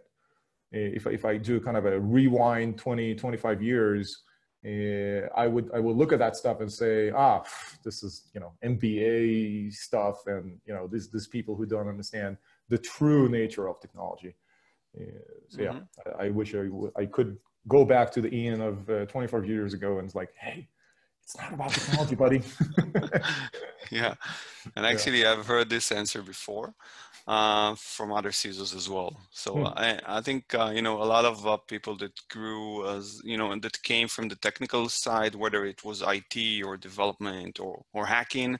if, 0.72 1.06
if 1.06 1.24
I 1.24 1.36
do 1.36 1.60
kind 1.60 1.76
of 1.76 1.86
a 1.86 2.00
rewind 2.00 2.78
20, 2.78 3.14
25 3.14 3.62
years, 3.62 4.22
uh, 4.66 5.28
I 5.36 5.46
would 5.46 5.70
I 5.74 5.78
would 5.78 5.96
look 5.96 6.12
at 6.12 6.18
that 6.20 6.36
stuff 6.36 6.60
and 6.60 6.72
say, 6.72 7.10
ah, 7.10 7.42
this 7.84 8.02
is 8.02 8.30
you 8.32 8.40
know 8.40 8.54
MBA 8.64 9.70
stuff, 9.74 10.26
and 10.26 10.58
you 10.64 10.72
know 10.72 10.86
this 10.86 11.08
this 11.08 11.26
people 11.26 11.54
who 11.54 11.66
don't 11.66 11.86
understand 11.86 12.38
the 12.68 12.78
true 12.78 13.28
nature 13.28 13.68
of 13.68 13.80
technology. 13.80 14.34
Uh, 14.98 15.04
so 15.48 15.62
yeah, 15.62 15.72
mm-hmm. 15.72 16.20
I, 16.20 16.26
I, 16.26 16.30
wish 16.30 16.54
I, 16.54 16.64
w- 16.64 16.92
I 16.96 17.06
could 17.06 17.36
go 17.68 17.84
back 17.84 18.10
to 18.12 18.20
the 18.20 18.32
Ian 18.34 18.60
of 18.60 18.88
uh, 18.88 19.06
25 19.06 19.46
years 19.46 19.74
ago 19.74 19.98
and 19.98 20.06
it's 20.06 20.14
like, 20.14 20.30
hey, 20.38 20.68
it's 21.22 21.36
not 21.38 21.52
about 21.54 21.70
technology, 21.70 22.14
buddy. 22.14 22.42
yeah, 23.90 24.14
and 24.76 24.84
actually, 24.84 25.22
yeah. 25.22 25.32
I've 25.32 25.46
heard 25.46 25.70
this 25.70 25.90
answer 25.90 26.20
before 26.20 26.74
uh, 27.26 27.74
from 27.76 28.12
other 28.12 28.30
CISOs 28.30 28.76
as 28.76 28.88
well. 28.88 29.16
So 29.30 29.54
hmm. 29.54 29.66
I, 29.66 29.98
I 30.06 30.20
think 30.20 30.54
uh, 30.54 30.72
you 30.74 30.82
know 30.82 31.02
a 31.02 31.04
lot 31.04 31.24
of 31.24 31.46
uh, 31.46 31.56
people 31.56 31.96
that 31.98 32.12
grew 32.28 32.86
as 32.88 33.20
you 33.24 33.38
know 33.38 33.52
and 33.52 33.62
that 33.62 33.82
came 33.82 34.08
from 34.08 34.28
the 34.28 34.36
technical 34.36 34.88
side, 34.88 35.34
whether 35.34 35.64
it 35.64 35.84
was 35.84 36.02
IT 36.06 36.62
or 36.64 36.76
development 36.76 37.58
or 37.60 37.82
or 37.92 38.06
hacking, 38.06 38.58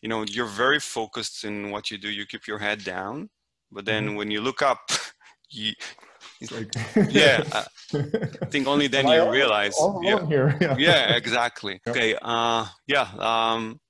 you 0.00 0.08
know, 0.08 0.22
you're 0.22 0.46
very 0.46 0.80
focused 0.80 1.44
in 1.44 1.70
what 1.70 1.90
you 1.90 1.98
do. 1.98 2.10
You 2.10 2.26
keep 2.26 2.46
your 2.46 2.58
head 2.58 2.84
down, 2.84 3.28
but 3.70 3.84
then 3.84 4.06
mm-hmm. 4.06 4.16
when 4.16 4.30
you 4.30 4.40
look 4.40 4.62
up, 4.62 4.90
you 5.50 5.72
it's 6.40 6.52
like, 6.52 6.70
yeah, 7.10 7.42
uh, 7.52 7.64
I 8.42 8.46
think 8.50 8.66
only 8.66 8.88
then 8.88 9.08
you 9.08 9.30
realize. 9.30 9.74
All, 9.78 9.96
all 9.96 10.04
yeah. 10.04 10.26
here. 10.26 10.58
Yeah. 10.60 10.76
yeah, 10.78 11.16
exactly. 11.16 11.80
Okay. 11.88 12.16
Uh, 12.20 12.66
yeah. 12.86 13.08
Um, 13.18 13.80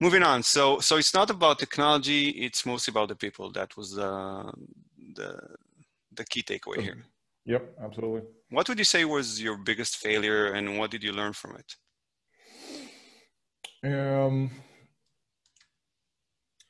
moving 0.00 0.22
on. 0.22 0.42
So, 0.42 0.78
so 0.78 0.96
it's 0.96 1.14
not 1.14 1.30
about 1.30 1.58
technology. 1.58 2.28
It's 2.28 2.64
mostly 2.64 2.92
about 2.92 3.08
the 3.08 3.16
people. 3.16 3.50
That 3.52 3.76
was 3.76 3.98
uh, 3.98 4.50
the 5.14 5.40
the 6.12 6.24
key 6.24 6.42
takeaway 6.42 6.80
here. 6.80 7.04
Yep, 7.46 7.62
absolutely. 7.82 8.22
What 8.50 8.68
would 8.68 8.78
you 8.78 8.84
say 8.84 9.04
was 9.04 9.40
your 9.40 9.56
biggest 9.56 9.96
failure, 9.96 10.52
and 10.52 10.78
what 10.78 10.90
did 10.90 11.02
you 11.02 11.12
learn 11.12 11.32
from 11.32 11.56
it? 11.56 11.76
Um, 13.84 14.50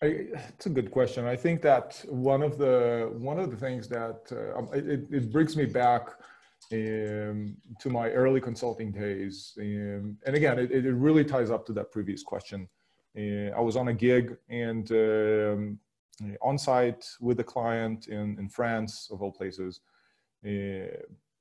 it's 0.00 0.67
a 0.67 0.71
good 0.71 0.90
question. 0.90 1.25
I 1.26 1.37
think 1.37 1.61
that 1.62 2.05
one 2.09 2.43
of 2.43 2.59
the 2.59 3.11
one 3.19 3.38
of 3.38 3.50
the 3.50 3.57
things 3.57 3.88
that 3.88 4.21
uh, 4.31 4.59
um, 4.59 4.69
it, 4.73 5.07
it 5.11 5.33
brings 5.33 5.57
me 5.57 5.67
back 5.67 6.09
um, 6.73 7.57
to 7.81 7.90
my 7.90 8.11
early 8.11 8.40
consulting 8.40 8.93
days, 8.93 9.55
um, 9.61 10.17
and 10.26 10.37
again, 10.37 10.59
it, 10.59 10.71
it 10.71 10.93
really 10.93 11.25
ties 11.25 11.50
up 11.50 11.67
to 11.67 11.73
that 11.73 11.90
previous 11.90 12.23
question. 12.23 12.69
Uh, 13.17 13.50
I 13.57 13.61
was 13.61 13.76
on 13.76 13.88
a 13.88 13.93
gig 13.93 14.37
and 14.49 14.90
um, 14.93 15.78
on 16.43 16.59
site 16.59 17.05
with 17.21 17.40
a 17.40 17.45
client 17.45 18.07
in 18.07 18.38
in 18.38 18.49
France, 18.49 19.09
of 19.12 19.21
all 19.21 19.33
places, 19.33 19.81
uh, 20.47 20.95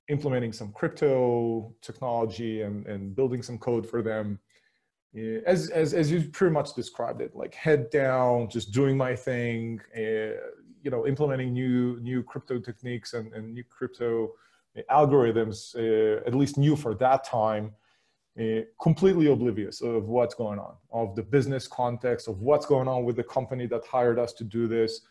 implementing 0.09 0.53
some 0.53 0.71
crypto 0.71 1.75
technology 1.81 2.63
and 2.63 2.87
and 2.87 3.15
building 3.15 3.43
some 3.43 3.59
code 3.59 3.87
for 3.87 4.01
them 4.01 4.39
as, 5.45 5.69
as, 5.69 5.93
as 5.93 6.11
you 6.11 6.29
pretty 6.29 6.53
much 6.53 6.73
described 6.73 7.21
it, 7.21 7.35
like 7.35 7.55
head 7.55 7.89
down, 7.89 8.49
just 8.49 8.71
doing 8.71 8.97
my 8.97 9.15
thing, 9.15 9.79
uh, 9.95 10.37
you 10.83 10.91
know, 10.91 11.07
implementing 11.07 11.53
new, 11.53 11.99
new 12.01 12.21
crypto 12.23 12.59
techniques 12.59 13.13
and, 13.13 13.33
and 13.33 13.53
new 13.53 13.63
crypto 13.63 14.31
algorithms, 14.91 15.75
uh, 15.75 16.21
at 16.25 16.35
least 16.35 16.57
new 16.57 16.75
for 16.75 16.93
that 16.95 17.23
time, 17.23 17.71
uh, 18.39 18.61
completely 18.79 19.27
oblivious 19.27 19.81
of 19.81 20.07
what's 20.07 20.35
going 20.35 20.59
on, 20.59 20.75
of 20.91 21.15
the 21.15 21.23
business 21.23 21.67
context, 21.67 22.27
of 22.27 22.41
what's 22.41 22.65
going 22.65 22.87
on 22.87 23.03
with 23.03 23.15
the 23.15 23.23
company 23.23 23.65
that 23.65 23.83
hired 23.85 24.19
us 24.19 24.33
to 24.33 24.43
do 24.43 24.67
this. 24.67 25.01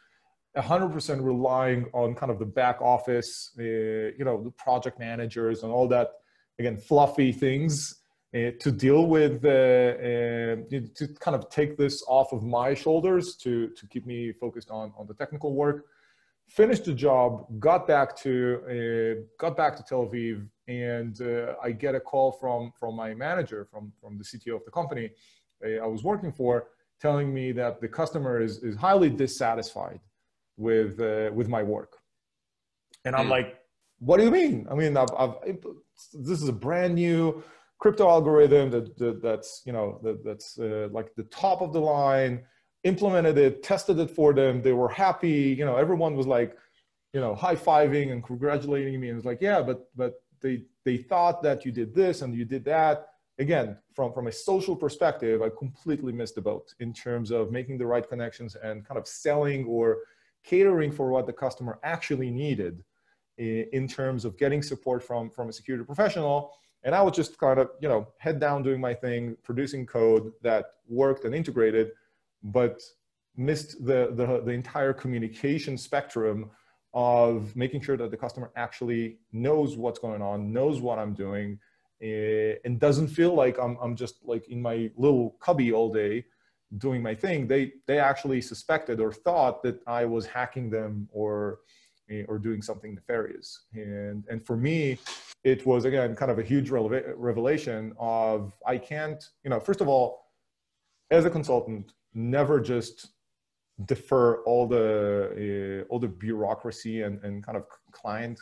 100% 0.57 1.23
relying 1.23 1.87
on 1.93 2.15
kind 2.15 2.31
of 2.31 2.39
the 2.39 2.47
back 2.47 2.81
office, 2.81 3.51
uh, 3.59 3.63
you 3.63 4.25
know, 4.25 4.43
the 4.43 4.53
project 4.53 4.99
managers 4.99 5.65
and 5.65 5.73
all 5.73 5.89
that, 5.89 6.13
again, 6.59 6.77
fluffy 6.77 7.33
things 7.33 8.03
to 8.65 8.71
deal 8.73 9.07
with 9.07 9.45
uh, 9.45 9.49
uh, 9.49 10.57
to 10.99 11.05
kind 11.21 11.35
of 11.35 11.49
take 11.49 11.77
this 11.77 12.03
off 12.07 12.33
of 12.33 12.43
my 12.43 12.75
shoulders 12.75 13.37
to 13.37 13.69
to 13.79 13.87
keep 13.87 14.05
me 14.07 14.33
focused 14.33 14.71
on 14.71 14.93
on 14.99 15.07
the 15.07 15.15
technical 15.15 15.55
work. 15.55 15.87
Finished 16.49 16.85
the 16.85 16.95
job 16.95 17.47
got 17.59 17.87
back 17.87 18.17
to 18.25 18.35
uh, 18.75 19.15
got 19.39 19.57
back 19.57 19.77
to 19.77 19.83
tel 19.83 20.07
aviv 20.07 20.47
and 20.69 21.21
uh, 21.21 21.55
i 21.67 21.71
get 21.85 21.95
a 21.95 22.01
call 22.01 22.29
from 22.41 22.73
from 22.79 22.95
my 22.95 23.15
manager 23.15 23.61
from 23.71 23.93
from 24.01 24.13
the 24.19 24.25
cto 24.25 24.55
of 24.59 24.65
the 24.65 24.71
company 24.71 25.11
uh, 25.65 25.85
i 25.85 25.89
was 25.95 26.03
working 26.03 26.33
for 26.33 26.69
telling 27.01 27.29
me 27.39 27.53
that 27.53 27.81
the 27.81 27.89
customer 28.01 28.41
is 28.41 28.63
is 28.69 28.77
highly 28.77 29.11
dissatisfied 29.11 30.01
with 30.57 30.95
with 31.39 31.49
my 31.57 31.63
work. 31.63 31.93
And 33.05 33.15
i'm 33.17 33.27
mm. 33.27 33.37
like 33.39 33.49
what 33.99 34.19
do 34.19 34.25
you 34.25 34.31
mean? 34.31 34.67
I 34.71 34.75
mean 34.75 34.97
I've, 34.97 35.15
I've, 35.17 35.35
this 36.13 36.43
is 36.43 36.49
a 36.49 36.53
brand 36.53 36.95
new 36.95 37.43
crypto 37.79 38.09
algorithm 38.09 38.71
that, 38.71 38.97
that 38.99 39.23
that's 39.23 39.63
you 39.67 39.73
know 39.73 40.01
that, 40.03 40.25
that's 40.25 40.59
uh, 40.59 40.89
like 40.91 41.15
the 41.15 41.25
top 41.25 41.63
of 41.63 41.73
the 41.73 41.81
line 41.81 42.43
implemented 42.85 43.37
it 43.39 43.63
tested 43.63 43.99
it 43.99 44.11
for 44.11 44.33
them. 44.33 44.63
They 44.63 44.73
were 44.73 44.89
happy. 44.89 45.55
You 45.59 45.65
know 45.65 45.77
everyone 45.77 46.17
was 46.17 46.27
like 46.27 46.57
you 47.13 47.21
know 47.21 47.35
high-fiving 47.35 48.13
and 48.13 48.23
congratulating 48.23 49.01
me. 49.01 49.09
And 49.11 49.19
it's 49.19 49.27
like 49.27 49.41
yeah 49.41 49.63
but 49.63 49.89
but 49.97 50.15
they 50.41 50.63
they 50.85 50.97
thought 50.97 51.43
that 51.43 51.65
you 51.65 51.73
did 51.73 51.95
this 51.95 52.23
and 52.23 52.35
you 52.35 52.45
did 52.45 52.65
that. 52.65 53.09
Again 53.39 53.77
from 53.97 54.13
from 54.13 54.27
a 54.29 54.33
social 54.33 54.77
perspective 54.77 55.43
i 55.43 55.49
completely 55.59 56.13
missed 56.13 56.37
the 56.37 56.41
boat 56.41 56.75
in 56.81 56.93
terms 56.93 57.31
of 57.31 57.51
making 57.51 57.79
the 57.79 57.87
right 57.87 58.07
connections 58.09 58.55
and 58.63 58.87
kind 58.87 58.99
of 58.99 59.09
selling 59.09 59.65
or 59.65 59.99
catering 60.45 60.93
for 60.93 61.11
what 61.11 61.27
the 61.27 61.33
customer 61.33 61.81
actually 61.83 62.31
needed 62.31 62.85
in, 63.39 63.67
in 63.73 63.89
terms 63.89 64.25
of 64.25 64.39
getting 64.39 64.63
support 64.63 65.03
from 65.03 65.31
from 65.31 65.49
a 65.49 65.53
security 65.53 65.85
professional 65.85 66.53
and 66.87 66.95
I 66.95 67.03
was 67.03 67.15
just 67.17 67.37
kind 67.37 67.59
of, 67.59 67.71
you 67.81 67.89
know, 67.89 68.07
head 68.19 68.39
down 68.39 68.63
doing 68.63 68.81
my 68.81 68.95
thing, 68.95 69.37
producing 69.43 69.85
code 69.85 70.33
that 70.43 70.67
worked 70.89 71.25
and 71.25 71.35
integrated, 71.35 71.91
but 72.45 72.81
missed 73.37 73.85
the, 73.85 74.13
the, 74.15 74.41
the 74.45 74.53
entire 74.53 74.93
communication 74.93 75.77
spectrum 75.77 76.49
of 76.95 77.55
making 77.57 77.81
sure 77.81 77.97
that 77.97 78.13
the 78.13 78.17
customer 78.17 78.53
actually 78.55 79.19
knows 79.33 79.77
what's 79.77 79.99
going 79.99 80.23
on, 80.23 80.53
knows 80.53 80.81
what 80.81 81.01
I'm 81.01 81.13
doing, 81.13 81.59
uh, 82.01 82.55
and 82.65 82.79
doesn't 82.79 83.09
feel 83.09 83.35
like 83.35 83.59
I'm, 83.59 83.77
I'm 83.83 83.97
just 83.97 84.25
like 84.25 84.47
in 84.49 84.63
my 84.63 84.89
little 84.97 85.31
cubby 85.41 85.73
all 85.73 85.93
day 85.93 86.25
doing 86.79 87.03
my 87.03 87.17
thing. 87.17 87.49
They, 87.49 87.73
they 87.89 87.99
actually 87.99 88.41
suspected 88.41 89.01
or 89.01 89.13
thought 89.13 89.61
that 89.65 89.81
I 89.89 90.05
was 90.05 90.25
hacking 90.25 90.71
them 90.71 91.09
or, 91.13 91.59
or 92.29 92.39
doing 92.39 92.63
something 92.63 92.95
nefarious. 92.95 93.63
And, 93.75 94.25
and 94.31 94.45
for 94.45 94.57
me, 94.57 94.99
it 95.45 95.67
was 95.67 95.85
again 95.85 96.15
kind 96.17 96.31
of 96.31 96.39
a 96.39 96.43
huge 96.43 96.71
revelation 96.71 97.93
of 97.99 98.53
I 98.67 98.79
can't, 98.79 99.23
you 99.45 99.51
know, 99.51 99.61
first 99.61 99.81
of 99.81 99.89
all, 99.89 100.27
as 101.11 101.25
a 101.25 101.31
consultant, 101.31 101.93
never 102.15 102.61
just 102.61 103.09
defer 103.85 104.43
all 104.45 104.67
the 104.67 105.85
uh, 105.85 105.93
all 105.93 105.99
the 105.99 106.09
bureaucracy 106.09 107.03
and, 107.03 107.23
and 107.23 107.45
kind 107.45 107.57
of 107.57 107.65
client 107.93 108.41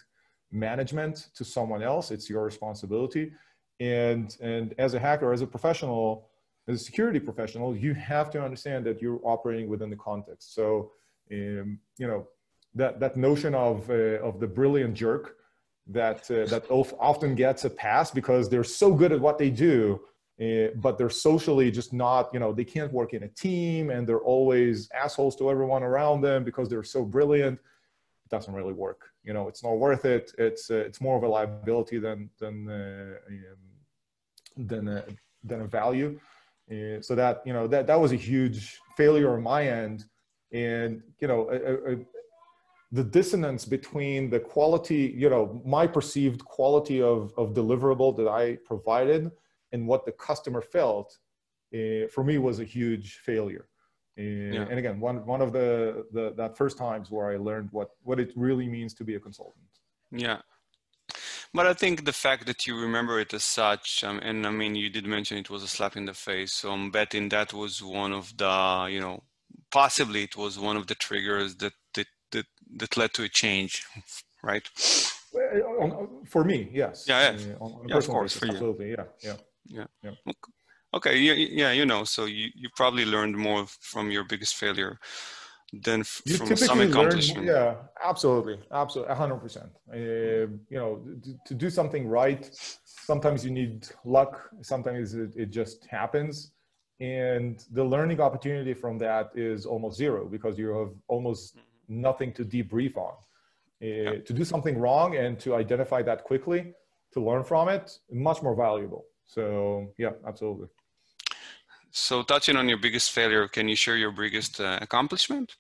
management 0.52 1.28
to 1.35 1.44
someone 1.44 1.83
else. 1.83 2.11
It's 2.11 2.30
your 2.30 2.44
responsibility. 2.44 3.33
And 3.80 4.37
and 4.40 4.75
as 4.78 4.94
a 4.94 4.99
hacker, 4.99 5.33
as 5.33 5.42
a 5.42 5.47
professional, 5.47 6.28
as 6.68 6.80
a 6.80 6.85
security 6.85 7.21
professional, 7.21 7.76
you 7.76 7.92
have 7.94 8.30
to 8.30 8.42
understand 8.42 8.87
that 8.87 9.02
you're 9.02 9.21
operating 9.25 9.68
within 9.68 9.90
the 9.90 9.97
context. 9.97 10.54
So 10.54 10.92
um, 11.33 11.78
you 11.99 12.06
know 12.06 12.28
that 12.74 13.00
that 13.00 13.16
notion 13.16 13.54
of 13.54 13.88
uh, 13.90 14.20
of 14.28 14.40
the 14.40 14.46
brilliant 14.46 14.94
jerk 14.94 15.36
that 15.86 16.30
uh, 16.30 16.46
that 16.46 16.64
often 16.70 17.34
gets 17.34 17.64
a 17.64 17.70
pass 17.70 18.10
because 18.10 18.48
they're 18.48 18.64
so 18.64 18.94
good 18.94 19.12
at 19.12 19.20
what 19.20 19.38
they 19.38 19.50
do 19.50 20.00
uh, 20.42 20.68
but 20.76 20.96
they're 20.96 21.10
socially 21.10 21.70
just 21.70 21.92
not 21.92 22.30
you 22.32 22.40
know 22.40 22.52
they 22.52 22.64
can't 22.64 22.92
work 22.92 23.12
in 23.12 23.22
a 23.24 23.28
team 23.28 23.90
and 23.90 24.06
they're 24.06 24.26
always 24.34 24.88
assholes 24.92 25.36
to 25.36 25.50
everyone 25.50 25.82
around 25.82 26.20
them 26.20 26.42
because 26.42 26.68
they're 26.68 26.82
so 26.82 27.04
brilliant 27.04 27.58
it 28.24 28.30
doesn't 28.30 28.54
really 28.54 28.72
work. 28.72 29.10
You 29.22 29.32
know, 29.32 29.48
it's 29.48 29.62
not 29.62 29.72
worth 29.72 30.04
it. 30.04 30.32
It's 30.38 30.70
uh, 30.70 30.76
it's 30.76 31.00
more 31.00 31.16
of 31.16 31.22
a 31.22 31.28
liability 31.28 31.98
than 31.98 32.30
than 32.38 32.68
uh, 32.68 33.16
um, 33.28 34.66
than 34.66 34.88
a, 34.88 35.04
than 35.42 35.62
a 35.62 35.66
value. 35.66 36.18
Uh, 36.70 37.00
so 37.00 37.14
that 37.14 37.42
you 37.44 37.52
know 37.52 37.66
that 37.66 37.86
that 37.86 38.00
was 38.00 38.12
a 38.12 38.16
huge 38.16 38.78
failure 38.96 39.34
on 39.34 39.42
my 39.42 39.66
end, 39.66 40.04
and 40.52 41.02
you 41.20 41.28
know. 41.28 41.50
A, 41.50 41.92
a, 41.92 41.96
the 42.98 43.04
dissonance 43.18 43.62
between 43.76 44.20
the 44.34 44.40
quality, 44.54 45.02
you 45.22 45.28
know, 45.32 45.44
my 45.78 45.86
perceived 45.86 46.40
quality 46.56 46.98
of, 47.12 47.32
of 47.36 47.46
deliverable 47.60 48.10
that 48.18 48.28
I 48.42 48.44
provided 48.72 49.22
and 49.72 49.80
what 49.90 50.00
the 50.08 50.14
customer 50.28 50.62
felt, 50.76 51.08
uh, 51.74 52.06
for 52.14 52.22
me 52.28 52.38
was 52.38 52.56
a 52.60 52.68
huge 52.76 53.08
failure. 53.28 53.66
Uh, 54.18 54.22
yeah. 54.56 54.66
And 54.70 54.78
again, 54.82 54.96
one 55.08 55.18
one 55.26 55.42
of 55.46 55.50
the, 55.52 56.06
the 56.16 56.24
that 56.40 56.56
first 56.56 56.76
times 56.86 57.06
where 57.10 57.28
I 57.34 57.36
learned 57.48 57.68
what 57.72 57.90
what 58.08 58.18
it 58.24 58.30
really 58.46 58.68
means 58.76 58.92
to 58.98 59.04
be 59.08 59.14
a 59.16 59.20
consultant. 59.28 59.72
Yeah, 60.12 60.40
but 61.54 61.66
I 61.66 61.74
think 61.74 62.04
the 62.04 62.12
fact 62.12 62.46
that 62.46 62.66
you 62.66 62.74
remember 62.76 63.20
it 63.20 63.32
as 63.32 63.44
such, 63.44 64.02
um, 64.02 64.18
and 64.28 64.44
I 64.44 64.50
mean, 64.50 64.74
you 64.74 64.90
did 64.90 65.06
mention 65.06 65.38
it 65.38 65.50
was 65.50 65.62
a 65.62 65.68
slap 65.68 65.96
in 65.96 66.04
the 66.04 66.14
face. 66.28 66.52
So 66.52 66.72
I'm 66.72 66.90
betting 66.90 67.28
that 67.28 67.52
was 67.52 67.80
one 67.80 68.12
of 68.12 68.36
the, 68.36 68.88
you 68.90 69.00
know, 69.00 69.22
possibly 69.70 70.24
it 70.24 70.36
was 70.36 70.58
one 70.58 70.76
of 70.76 70.88
the 70.88 70.96
triggers 70.96 71.54
that 71.56 71.74
that 72.34 72.46
that, 72.80 72.96
led 72.96 73.12
to 73.14 73.22
a 73.24 73.28
change, 73.28 73.84
right? 74.42 74.66
For 76.26 76.44
me, 76.44 76.58
yes. 76.72 77.06
Yeah, 77.08 77.32
yeah. 77.32 77.54
Uh, 77.54 77.64
on, 77.64 77.70
on 77.72 77.88
yeah 77.88 77.96
of 77.96 78.08
course, 78.08 78.34
basis, 78.34 78.38
for 78.40 78.46
you. 78.46 78.52
Absolutely, 78.52 78.90
yeah, 78.96 79.04
yeah. 79.22 79.36
Yeah. 79.66 79.86
yeah. 80.02 80.32
Okay, 80.94 81.18
yeah, 81.18 81.32
yeah, 81.32 81.72
you 81.72 81.86
know, 81.86 82.04
so 82.04 82.26
you, 82.26 82.48
you 82.54 82.68
probably 82.76 83.04
learned 83.04 83.36
more 83.36 83.66
from 83.80 84.12
your 84.12 84.22
biggest 84.22 84.54
failure 84.54 84.98
than 85.82 86.00
f- 86.00 86.22
from 86.36 86.56
some 86.56 86.80
accomplishment. 86.80 87.46
Learn, 87.48 87.56
yeah, 87.56 87.74
absolutely, 88.02 88.60
absolutely, 88.70 89.14
hundred 89.14 89.38
percent. 89.38 89.70
Uh, 89.92 89.96
you 89.96 90.78
know, 90.82 91.02
to, 91.24 91.34
to, 91.46 91.54
do 91.54 91.68
something 91.68 92.06
right, 92.06 92.48
sometimes 92.84 93.44
you 93.44 93.50
need 93.50 93.88
luck. 94.04 94.50
Sometimes 94.62 95.14
it, 95.14 95.32
it 95.34 95.50
just 95.50 95.84
happens, 95.86 96.52
and 97.00 97.64
the 97.72 97.82
learning 97.82 98.20
opportunity 98.20 98.74
from 98.74 98.96
that 98.98 99.30
is 99.34 99.66
almost 99.66 99.96
zero 99.98 100.28
because 100.28 100.56
you 100.58 100.68
have 100.78 100.92
almost. 101.08 101.56
Nothing 101.88 102.32
to 102.34 102.44
debrief 102.44 102.96
on. 102.96 103.14
Uh. 103.82 104.22
To 104.24 104.32
do 104.32 104.44
something 104.44 104.78
wrong 104.78 105.16
and 105.16 105.38
to 105.40 105.54
identify 105.54 106.00
that 106.02 106.24
quickly, 106.24 106.72
to 107.12 107.20
learn 107.20 107.44
from 107.44 107.68
it, 107.68 107.98
much 108.10 108.42
more 108.42 108.54
valuable. 108.54 109.04
So 109.26 109.92
yeah, 109.98 110.12
absolutely. 110.26 110.68
So, 111.96 112.22
touching 112.22 112.56
on 112.56 112.68
your 112.68 112.78
biggest 112.78 113.12
failure, 113.12 113.46
can 113.46 113.68
you 113.68 113.76
share 113.76 113.96
your 113.96 114.10
biggest 114.10 114.60
uh, 114.60 114.78
accomplishment? 114.82 115.54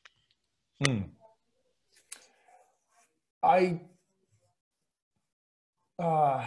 Hmm. 0.84 1.02
I 3.40 3.80
uh, 5.98 6.44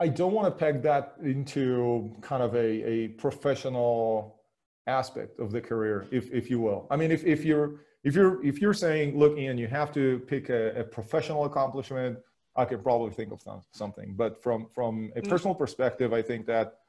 I 0.00 0.08
don't 0.08 0.32
want 0.32 0.46
to 0.48 0.50
peg 0.50 0.82
that 0.82 1.14
into 1.22 2.12
kind 2.20 2.42
of 2.42 2.54
a, 2.54 2.58
a 2.58 3.08
professional 3.08 4.40
aspect 4.86 5.38
of 5.38 5.52
the 5.52 5.60
career, 5.60 6.06
if 6.10 6.32
if 6.32 6.50
you 6.50 6.58
will. 6.58 6.88
I 6.90 6.96
mean, 6.96 7.12
if 7.12 7.24
if 7.24 7.44
you're 7.44 7.80
if 8.02 8.14
you're 8.14 8.44
if 8.44 8.60
you're 8.60 8.74
saying, 8.74 9.18
look, 9.18 9.36
Ian, 9.36 9.58
you 9.58 9.68
have 9.68 9.92
to 9.92 10.20
pick 10.20 10.48
a, 10.48 10.80
a 10.80 10.84
professional 10.84 11.44
accomplishment, 11.44 12.18
I 12.56 12.64
could 12.64 12.82
probably 12.82 13.10
think 13.10 13.32
of 13.32 13.42
something. 13.72 14.14
But 14.16 14.42
from 14.42 14.66
from 14.74 15.12
a 15.16 15.20
hmm. 15.20 15.28
personal 15.28 15.54
perspective, 15.54 16.12
I 16.12 16.22
think 16.22 16.46
that 16.46 16.80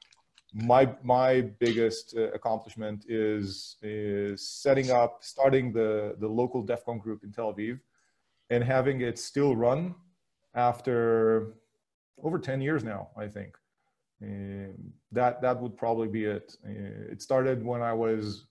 my 0.54 0.90
my 1.04 1.42
biggest 1.42 2.16
uh, 2.18 2.32
accomplishment 2.32 3.06
is 3.08 3.78
is 3.82 4.48
setting 4.48 4.92
up 4.92 5.20
starting 5.22 5.72
the 5.72 6.16
the 6.20 6.28
local 6.28 6.62
DEF 6.62 6.84
CON 6.86 6.98
group 7.00 7.24
in 7.24 7.32
Tel 7.32 7.54
Aviv 7.54 7.80
and 8.50 8.64
having 8.64 9.02
it 9.02 9.18
still 9.18 9.56
run 9.56 9.96
after 10.54 11.54
over 12.22 12.38
10 12.38 12.60
years 12.60 12.84
now 12.84 13.08
I 13.16 13.28
think 13.28 13.58
um, 14.22 14.76
that 15.14 15.42
that 15.42 15.60
would 15.62 15.78
probably 15.78 16.10
be 16.10 16.26
it 16.26 16.58
uh, 16.68 17.12
it 17.14 17.22
started 17.22 17.64
when 17.64 17.82
I 17.82 17.94
was 17.94 18.48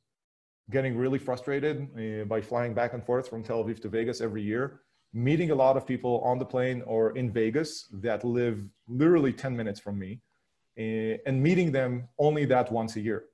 getting 0.71 0.97
really 0.97 1.19
frustrated 1.19 1.89
uh, 1.97 2.25
by 2.25 2.41
flying 2.41 2.73
back 2.75 2.95
and 2.95 3.05
forth 3.05 3.29
from 3.29 3.43
Tel 3.43 3.63
Aviv 3.63 3.81
to 3.83 3.89
Vegas 3.89 4.21
every 4.21 4.43
year 4.43 4.81
meeting 5.13 5.51
a 5.51 5.55
lot 5.55 5.77
of 5.77 5.87
people 5.87 6.21
on 6.25 6.39
the 6.39 6.45
plane 6.45 6.83
or 6.87 7.17
in 7.17 7.33
Vegas 7.33 7.89
that 7.93 8.25
live 8.25 8.63
literally 8.89 9.33
10 9.33 9.57
minutes 9.57 9.81
from 9.81 9.99
me 9.99 10.21
uh, 10.79 11.19
and 11.27 11.43
meeting 11.43 11.73
them 11.73 12.09
only 12.19 12.45
that 12.45 12.71
once 12.71 12.97
a 12.97 13.01
year. 13.01 13.25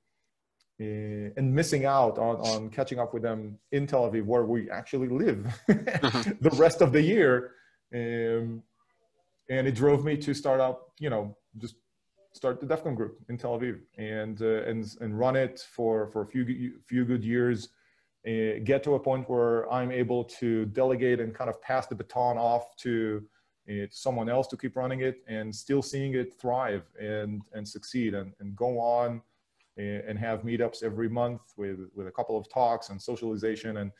Uh, 0.79 1.33
and 1.37 1.53
missing 1.53 1.85
out 1.85 2.19
on, 2.19 2.35
on 2.37 2.69
catching 2.69 2.99
up 2.99 3.11
with 3.11 3.23
them 3.23 3.57
in 3.71 3.87
Tel 3.87 4.09
Aviv, 4.09 4.25
where 4.25 4.45
we 4.45 4.69
actually 4.69 5.07
live 5.07 5.59
the 5.67 6.51
rest 6.53 6.81
of 6.81 6.91
the 6.91 7.01
year. 7.01 7.53
Um, 7.93 8.61
and 9.49 9.67
it 9.67 9.73
drove 9.73 10.05
me 10.05 10.17
to 10.17 10.35
start 10.35 10.59
up, 10.59 10.91
you 10.99 11.09
know, 11.09 11.35
just 11.57 11.75
start 12.37 12.61
the 12.61 12.67
DEF 12.67 12.83
CON 12.83 12.95
group 12.95 13.17
in 13.29 13.37
Tel 13.37 13.59
Aviv 13.59 13.79
and, 13.97 14.41
uh, 14.41 14.63
and, 14.63 14.95
and 15.01 15.17
run 15.17 15.35
it 15.35 15.65
for, 15.75 16.07
for 16.07 16.21
a 16.21 16.27
few, 16.27 16.73
few 16.85 17.03
good 17.03 17.23
years. 17.23 17.69
Uh, 18.27 18.59
get 18.63 18.83
to 18.83 18.95
a 18.95 18.99
point 18.99 19.27
where 19.29 19.71
I'm 19.71 19.91
able 19.91 20.23
to 20.41 20.65
delegate 20.67 21.19
and 21.19 21.33
kind 21.33 21.49
of 21.49 21.61
pass 21.61 21.87
the 21.87 21.95
baton 21.95 22.37
off 22.37 22.75
to 22.77 23.23
it's 23.69 24.01
someone 24.01 24.29
else 24.29 24.47
to 24.47 24.55
keep 24.55 24.77
running 24.77 25.01
it 25.01 25.17
and 25.27 25.53
still 25.53 25.81
seeing 25.81 26.13
it 26.13 26.39
thrive 26.39 26.83
and, 26.99 27.41
and 27.53 27.67
succeed 27.67 28.13
and, 28.13 28.31
and 28.39 28.55
go 28.55 28.79
on 28.79 29.21
and 29.77 30.17
have 30.17 30.41
meetups 30.41 30.83
every 30.83 31.09
month 31.09 31.41
with, 31.55 31.79
with 31.93 32.07
a 32.07 32.11
couple 32.11 32.37
of 32.37 32.49
talks 32.49 32.89
and 32.89 32.99
socialization 32.99 33.77
and 33.77 33.91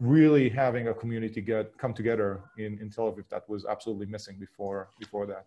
really 0.00 0.48
having 0.48 0.88
a 0.88 0.94
community 0.94 1.40
get 1.40 1.76
come 1.78 1.92
together 1.92 2.40
in, 2.56 2.78
in 2.80 2.90
Tel 2.90 3.12
Aviv 3.12 3.28
that 3.28 3.48
was 3.48 3.64
absolutely 3.66 4.06
missing 4.06 4.36
before 4.38 4.88
before 4.98 5.26
that. 5.26 5.46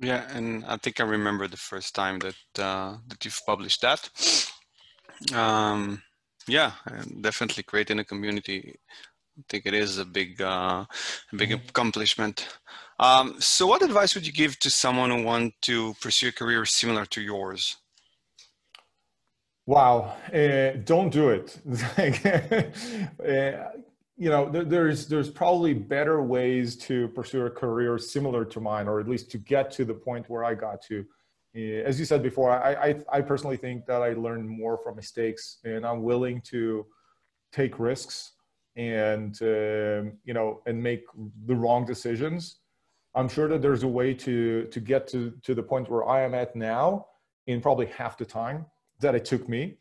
Yeah, 0.00 0.26
and 0.34 0.64
I 0.64 0.76
think 0.76 0.98
I 0.98 1.04
remember 1.04 1.46
the 1.46 1.56
first 1.56 1.94
time 1.94 2.18
that 2.20 2.62
uh, 2.62 2.96
that 3.08 3.24
you've 3.24 3.40
published 3.46 3.82
that. 3.82 4.08
Um, 5.34 6.02
yeah, 6.48 6.72
definitely 7.20 7.62
creating 7.64 7.98
a 7.98 8.04
community 8.04 8.80
I 9.40 9.42
think 9.48 9.66
it 9.66 9.74
is 9.74 9.98
a 9.98 10.04
big, 10.04 10.40
uh, 10.40 10.84
a 11.32 11.36
big 11.36 11.50
mm-hmm. 11.50 11.68
accomplishment. 11.68 12.46
Um, 12.98 13.36
so, 13.40 13.66
what 13.66 13.82
advice 13.82 14.14
would 14.14 14.26
you 14.26 14.32
give 14.32 14.58
to 14.58 14.70
someone 14.70 15.10
who 15.10 15.22
want 15.22 15.54
to 15.62 15.94
pursue 16.00 16.28
a 16.28 16.32
career 16.32 16.66
similar 16.66 17.06
to 17.06 17.22
yours? 17.22 17.76
Wow, 19.66 20.16
uh, 20.34 20.72
don't 20.84 21.10
do 21.10 21.30
it. 21.30 21.58
uh, 23.26 23.80
you 24.20 24.28
know, 24.28 24.50
there's 24.50 25.06
there's 25.06 25.30
probably 25.30 25.72
better 25.72 26.22
ways 26.22 26.76
to 26.88 27.08
pursue 27.08 27.46
a 27.46 27.50
career 27.50 27.96
similar 27.96 28.44
to 28.44 28.60
mine, 28.60 28.86
or 28.86 29.00
at 29.00 29.08
least 29.08 29.30
to 29.32 29.38
get 29.38 29.70
to 29.72 29.84
the 29.84 29.94
point 29.94 30.28
where 30.28 30.44
I 30.44 30.54
got 30.54 30.82
to. 30.88 31.04
Uh, 31.56 31.88
as 31.88 31.98
you 31.98 32.04
said 32.04 32.22
before, 32.22 32.50
I, 32.50 32.72
I, 32.88 32.90
I 33.10 33.20
personally 33.22 33.56
think 33.56 33.86
that 33.86 34.02
I 34.02 34.10
learned 34.12 34.48
more 34.48 34.78
from 34.84 34.94
mistakes, 34.96 35.58
and 35.64 35.86
I'm 35.86 36.02
willing 36.02 36.42
to 36.52 36.86
take 37.50 37.80
risks 37.80 38.32
and 38.76 39.40
um, 39.42 40.12
you 40.24 40.34
know 40.34 40.62
and 40.66 40.80
make 40.82 41.04
the 41.46 41.54
wrong 41.54 41.84
decisions 41.84 42.60
i'm 43.14 43.28
sure 43.28 43.48
that 43.48 43.60
there's 43.60 43.82
a 43.82 43.88
way 43.88 44.14
to 44.14 44.64
to 44.66 44.80
get 44.80 45.08
to 45.08 45.32
to 45.42 45.54
the 45.54 45.62
point 45.62 45.90
where 45.90 46.08
i 46.08 46.20
am 46.22 46.34
at 46.34 46.54
now 46.54 47.06
in 47.46 47.60
probably 47.60 47.86
half 47.86 48.16
the 48.16 48.24
time 48.24 48.64
that 49.00 49.14
it 49.14 49.24
took 49.24 49.48
me 49.48 49.76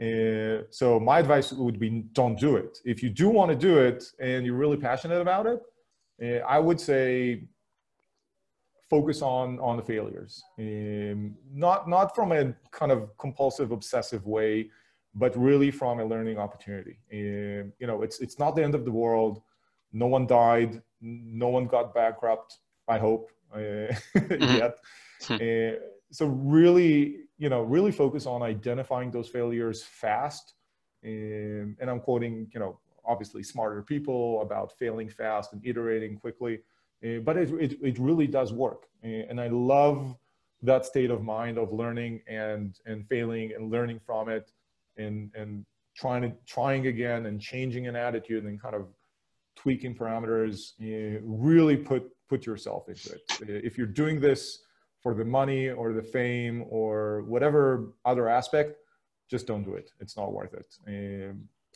uh, 0.00 0.62
so 0.70 1.00
my 1.00 1.18
advice 1.20 1.52
would 1.52 1.78
be 1.78 2.04
don't 2.12 2.38
do 2.38 2.56
it 2.56 2.78
if 2.84 3.02
you 3.02 3.10
do 3.10 3.28
want 3.28 3.50
to 3.50 3.56
do 3.56 3.78
it 3.78 4.04
and 4.20 4.44
you're 4.44 4.56
really 4.56 4.76
passionate 4.76 5.20
about 5.20 5.46
it 5.46 5.60
uh, 6.22 6.44
i 6.46 6.58
would 6.58 6.80
say 6.80 7.42
focus 8.90 9.22
on 9.22 9.58
on 9.60 9.76
the 9.76 9.82
failures 9.82 10.44
um, 10.58 11.34
not 11.52 11.88
not 11.88 12.14
from 12.14 12.32
a 12.32 12.54
kind 12.70 12.92
of 12.92 13.16
compulsive 13.18 13.70
obsessive 13.72 14.26
way 14.26 14.68
but 15.16 15.34
really 15.36 15.70
from 15.70 15.98
a 15.98 16.04
learning 16.04 16.38
opportunity. 16.38 16.98
And, 17.10 17.72
you 17.78 17.86
know, 17.86 18.02
it's 18.02 18.20
it's 18.20 18.38
not 18.38 18.54
the 18.54 18.62
end 18.62 18.74
of 18.74 18.84
the 18.84 18.92
world. 18.92 19.42
No 19.92 20.06
one 20.06 20.26
died. 20.26 20.82
No 21.00 21.48
one 21.48 21.66
got 21.66 21.94
bankrupt. 21.94 22.58
I 22.86 22.98
hope 22.98 23.30
uh, 23.54 23.94
yet. 24.30 24.78
uh, 25.30 25.80
so 26.12 26.26
really, 26.26 27.25
you 27.38 27.48
know, 27.48 27.62
really 27.62 27.92
focus 27.92 28.26
on 28.26 28.42
identifying 28.42 29.10
those 29.10 29.28
failures 29.28 29.82
fast. 29.82 30.54
And, 31.02 31.76
and 31.80 31.90
I'm 31.90 32.00
quoting, 32.00 32.48
you 32.52 32.60
know, 32.60 32.78
obviously 33.04 33.42
smarter 33.42 33.82
people 33.82 34.40
about 34.42 34.72
failing 34.78 35.08
fast 35.08 35.52
and 35.52 35.64
iterating 35.64 36.16
quickly. 36.16 36.60
Uh, 37.04 37.18
but 37.24 37.36
it, 37.36 37.50
it, 37.60 37.78
it 37.82 37.98
really 37.98 38.26
does 38.26 38.52
work. 38.52 38.84
Eh, 39.04 39.22
and 39.28 39.40
I 39.40 39.48
love 39.48 40.16
that 40.62 40.86
state 40.86 41.10
of 41.10 41.22
mind 41.22 41.58
of 41.58 41.72
learning 41.72 42.22
and, 42.26 42.78
and 42.86 43.06
failing 43.06 43.52
and 43.54 43.70
learning 43.70 44.00
from 44.04 44.28
it 44.28 44.50
and 44.96 45.30
and 45.34 45.64
trying 45.96 46.22
to 46.22 46.32
trying 46.46 46.86
again 46.86 47.26
and 47.26 47.40
changing 47.40 47.86
an 47.86 47.96
attitude 47.96 48.44
and 48.44 48.60
kind 48.60 48.74
of 48.74 48.86
tweaking 49.56 49.94
parameters 49.94 50.72
you 50.78 51.20
really 51.24 51.76
put 51.76 52.10
put 52.28 52.44
yourself 52.44 52.88
into 52.88 53.12
it 53.12 53.22
if 53.64 53.78
you're 53.78 53.86
doing 53.86 54.20
this 54.20 54.64
for 55.06 55.14
the 55.14 55.24
money 55.24 55.62
or 55.80 55.92
the 55.92 56.02
fame 56.02 56.64
or 56.68 57.22
whatever 57.32 57.92
other 58.04 58.26
aspect 58.28 58.70
just 59.32 59.46
don't 59.46 59.64
do 59.70 59.74
it 59.74 59.88
it's 60.00 60.16
not 60.16 60.32
worth 60.32 60.54
it 60.54 60.68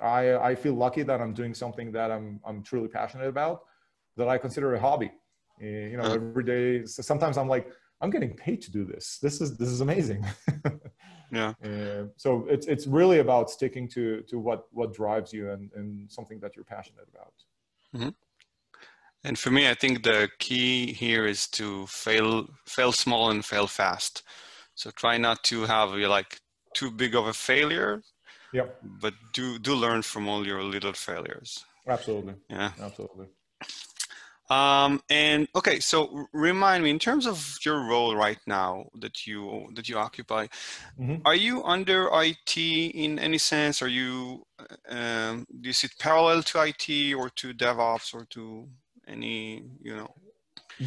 I, 0.00 0.36
I 0.36 0.54
feel 0.54 0.74
lucky 0.74 1.02
that 1.02 1.20
I'm 1.20 1.32
doing 1.32 1.54
something 1.54 1.92
that 1.92 2.10
I'm, 2.10 2.40
I'm 2.44 2.62
truly 2.62 2.88
passionate 2.88 3.28
about, 3.28 3.62
that 4.16 4.28
I 4.28 4.38
consider 4.38 4.74
a 4.74 4.80
hobby. 4.80 5.12
Uh, 5.62 5.66
you 5.66 5.96
know, 5.98 6.12
every 6.12 6.44
day, 6.44 6.86
so 6.86 7.02
sometimes 7.02 7.36
I'm 7.36 7.48
like, 7.48 7.70
I'm 8.00 8.10
getting 8.10 8.34
paid 8.34 8.62
to 8.62 8.70
do 8.70 8.84
this. 8.84 9.18
This 9.20 9.40
is, 9.40 9.58
this 9.58 9.68
is 9.68 9.82
amazing. 9.82 10.24
yeah. 11.32 11.52
Uh, 11.62 12.06
so 12.16 12.46
it's, 12.48 12.66
it's 12.66 12.86
really 12.86 13.18
about 13.18 13.50
sticking 13.50 13.86
to, 13.88 14.22
to 14.22 14.38
what, 14.38 14.64
what 14.72 14.94
drives 14.94 15.32
you 15.34 15.50
and, 15.50 15.70
and 15.74 16.10
something 16.10 16.40
that 16.40 16.56
you're 16.56 16.64
passionate 16.64 17.06
about. 17.12 17.34
Mm-hmm. 17.94 18.08
And 19.22 19.38
for 19.38 19.50
me, 19.50 19.68
I 19.68 19.74
think 19.74 20.02
the 20.02 20.28
key 20.38 20.92
here 20.92 21.26
is 21.26 21.46
to 21.48 21.86
fail, 21.86 22.48
fail 22.66 22.92
small 22.92 23.30
and 23.30 23.44
fail 23.44 23.66
fast. 23.66 24.22
So 24.74 24.90
try 24.90 25.18
not 25.18 25.44
to 25.44 25.62
have 25.62 25.90
like 25.92 26.40
too 26.74 26.90
big 26.90 27.14
of 27.14 27.26
a 27.26 27.34
failure 27.34 28.02
Yep. 28.52 28.78
But 28.82 29.14
do 29.32 29.58
do 29.58 29.74
learn 29.74 30.02
from 30.02 30.28
all 30.28 30.46
your 30.46 30.62
little 30.62 30.92
failures. 30.92 31.64
Absolutely. 31.86 32.34
Yeah. 32.48 32.72
Absolutely. 32.80 33.26
Um, 34.48 35.00
and 35.08 35.46
okay, 35.54 35.78
so 35.78 36.26
remind 36.32 36.82
me 36.82 36.90
in 36.90 36.98
terms 36.98 37.24
of 37.24 37.56
your 37.64 37.86
role 37.86 38.16
right 38.16 38.40
now 38.48 38.86
that 38.98 39.24
you 39.24 39.68
that 39.74 39.88
you 39.88 39.96
occupy, 39.96 40.48
mm-hmm. 40.98 41.16
are 41.24 41.36
you 41.36 41.62
under 41.62 42.08
IT 42.12 42.56
in 42.56 43.20
any 43.20 43.38
sense? 43.38 43.80
Are 43.80 43.88
you 43.88 44.42
um, 44.88 45.46
do 45.60 45.68
you 45.68 45.72
sit 45.72 45.92
parallel 46.00 46.42
to 46.42 46.62
IT 46.62 47.14
or 47.14 47.30
to 47.30 47.54
DevOps 47.54 48.12
or 48.12 48.24
to 48.30 48.68
any 49.08 49.64
you 49.82 49.96
know? 49.96 50.14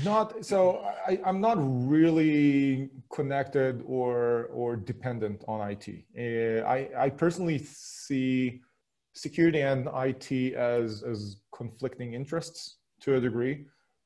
Not 0.03 0.43
so. 0.43 0.83
I, 1.07 1.19
I'm 1.23 1.39
not 1.39 1.57
really 1.59 2.89
connected 3.13 3.83
or 3.85 4.45
or 4.45 4.75
dependent 4.75 5.43
on 5.47 5.69
IT. 5.69 5.87
Uh, 6.17 6.67
I 6.67 6.89
I 6.97 7.09
personally 7.09 7.59
see 7.59 8.61
security 9.13 9.61
and 9.61 9.87
IT 9.93 10.55
as 10.55 11.03
as 11.03 11.37
conflicting 11.55 12.13
interests 12.13 12.77
to 13.01 13.15
a 13.15 13.19
degree. 13.19 13.65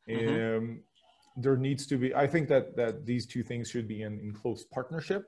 Mm-hmm. 0.09 0.57
Um, 0.57 0.79
there 1.37 1.55
needs 1.55 1.85
to 1.87 1.97
be. 1.97 2.13
I 2.13 2.27
think 2.27 2.49
that 2.49 2.75
that 2.75 3.05
these 3.05 3.25
two 3.25 3.43
things 3.43 3.69
should 3.69 3.87
be 3.87 4.01
in, 4.01 4.19
in 4.19 4.33
close 4.33 4.65
partnership. 4.65 5.25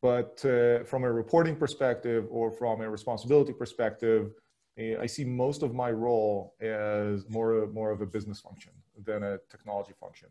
But 0.00 0.44
uh, 0.44 0.84
from 0.84 1.04
a 1.04 1.12
reporting 1.12 1.56
perspective 1.56 2.26
or 2.30 2.52
from 2.52 2.80
a 2.82 2.88
responsibility 2.88 3.52
perspective, 3.52 4.30
I 4.78 5.06
see 5.06 5.24
most 5.24 5.62
of 5.62 5.74
my 5.74 5.90
role 5.90 6.54
as 6.60 7.28
more 7.28 7.66
more 7.66 7.90
of 7.90 8.00
a 8.00 8.06
business 8.06 8.40
function 8.40 8.72
than 9.04 9.22
a 9.22 9.38
technology 9.50 9.92
function. 10.00 10.28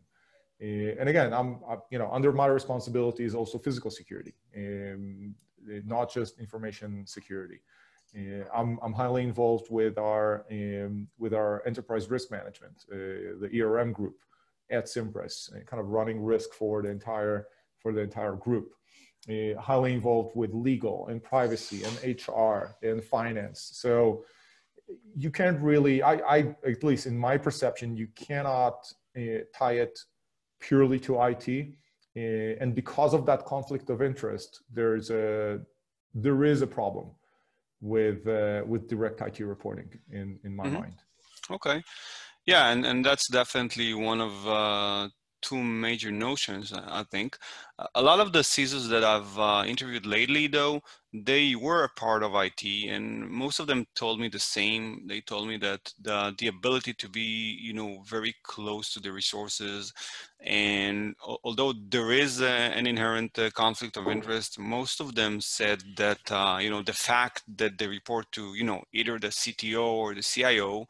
Uh, 0.62 0.94
and 0.98 1.08
again, 1.08 1.32
I'm, 1.32 1.58
I, 1.68 1.76
you 1.90 1.98
know, 1.98 2.08
under 2.12 2.32
my 2.32 2.46
responsibility 2.46 3.24
is 3.24 3.34
also 3.34 3.58
physical 3.58 3.90
security, 3.90 4.34
um, 4.56 5.34
not 5.84 6.12
just 6.12 6.38
information 6.38 7.04
security. 7.06 7.60
Uh, 8.16 8.44
I'm, 8.54 8.78
I'm 8.82 8.92
highly 8.92 9.24
involved 9.24 9.68
with 9.70 9.98
our, 9.98 10.44
um, 10.52 11.08
with 11.18 11.34
our 11.34 11.66
enterprise 11.66 12.10
risk 12.10 12.30
management, 12.30 12.84
uh, 12.92 13.40
the 13.40 13.50
ERM 13.60 13.92
group 13.92 14.18
at 14.70 14.84
Cimpress, 14.86 15.50
kind 15.66 15.80
of 15.80 15.88
running 15.88 16.22
risk 16.22 16.52
for 16.52 16.82
the 16.82 16.90
entire, 16.90 17.48
for 17.80 17.92
the 17.92 18.00
entire 18.00 18.34
group. 18.34 18.74
Uh, 19.30 19.54
highly 19.60 19.92
involved 19.92 20.34
with 20.34 20.52
legal 20.52 21.06
and 21.06 21.22
privacy 21.22 21.84
and 21.84 22.18
HR 22.20 22.74
and 22.82 23.04
finance. 23.04 23.70
So 23.74 24.24
you 25.16 25.30
can't 25.30 25.60
really, 25.60 26.02
I, 26.02 26.14
I, 26.14 26.38
at 26.66 26.82
least 26.82 27.06
in 27.06 27.16
my 27.16 27.36
perception, 27.36 27.96
you 27.96 28.08
cannot 28.16 28.84
uh, 29.16 29.44
tie 29.56 29.74
it 29.74 29.96
purely 30.58 30.98
to 31.00 31.22
IT. 31.22 31.68
Uh, 32.16 32.60
and 32.60 32.74
because 32.74 33.14
of 33.14 33.24
that 33.26 33.44
conflict 33.46 33.90
of 33.90 34.02
interest, 34.02 34.62
there's 34.72 35.10
a, 35.10 35.60
there 36.14 36.42
is 36.42 36.62
a 36.62 36.66
problem 36.66 37.12
with, 37.80 38.26
uh, 38.26 38.62
with 38.66 38.88
direct 38.88 39.20
IT 39.20 39.38
reporting 39.40 39.88
in, 40.10 40.38
in 40.42 40.56
my 40.56 40.64
mm-hmm. 40.64 40.80
mind. 40.80 40.96
Okay. 41.48 41.80
Yeah, 42.44 42.70
and, 42.70 42.84
and 42.84 43.04
that's 43.04 43.28
definitely 43.28 43.94
one 43.94 44.20
of 44.20 44.48
uh, 44.48 45.08
two 45.42 45.62
major 45.62 46.10
notions, 46.10 46.72
I 46.72 47.04
think. 47.10 47.36
A 47.94 48.02
lot 48.02 48.20
of 48.20 48.32
the 48.32 48.40
CISOs 48.40 48.88
that 48.88 49.04
I've 49.04 49.38
uh, 49.38 49.64
interviewed 49.66 50.06
lately, 50.06 50.46
though, 50.46 50.82
they 51.12 51.54
were 51.54 51.84
a 51.84 51.88
part 51.90 52.22
of 52.22 52.34
IT, 52.34 52.62
and 52.88 53.28
most 53.28 53.58
of 53.60 53.66
them 53.66 53.86
told 53.94 54.18
me 54.18 54.28
the 54.28 54.38
same. 54.38 55.06
They 55.06 55.20
told 55.20 55.48
me 55.48 55.58
that 55.58 55.92
the, 56.00 56.34
the 56.38 56.46
ability 56.46 56.94
to 56.94 57.08
be, 57.08 57.58
you 57.60 57.74
know, 57.74 58.02
very 58.06 58.34
close 58.42 58.92
to 58.94 59.00
the 59.00 59.12
resources, 59.12 59.92
and 60.40 61.14
although 61.44 61.74
there 61.88 62.12
is 62.12 62.40
a, 62.40 62.48
an 62.48 62.86
inherent 62.86 63.38
uh, 63.38 63.50
conflict 63.50 63.96
of 63.96 64.08
interest, 64.08 64.58
most 64.58 65.00
of 65.00 65.14
them 65.14 65.40
said 65.40 65.82
that, 65.96 66.20
uh, 66.30 66.58
you 66.60 66.70
know, 66.70 66.82
the 66.82 66.92
fact 66.92 67.42
that 67.56 67.78
they 67.78 67.86
report 67.86 68.30
to, 68.32 68.54
you 68.54 68.64
know, 68.64 68.82
either 68.92 69.18
the 69.18 69.28
CTO 69.28 69.84
or 69.84 70.14
the 70.14 70.22
CIO, 70.22 70.86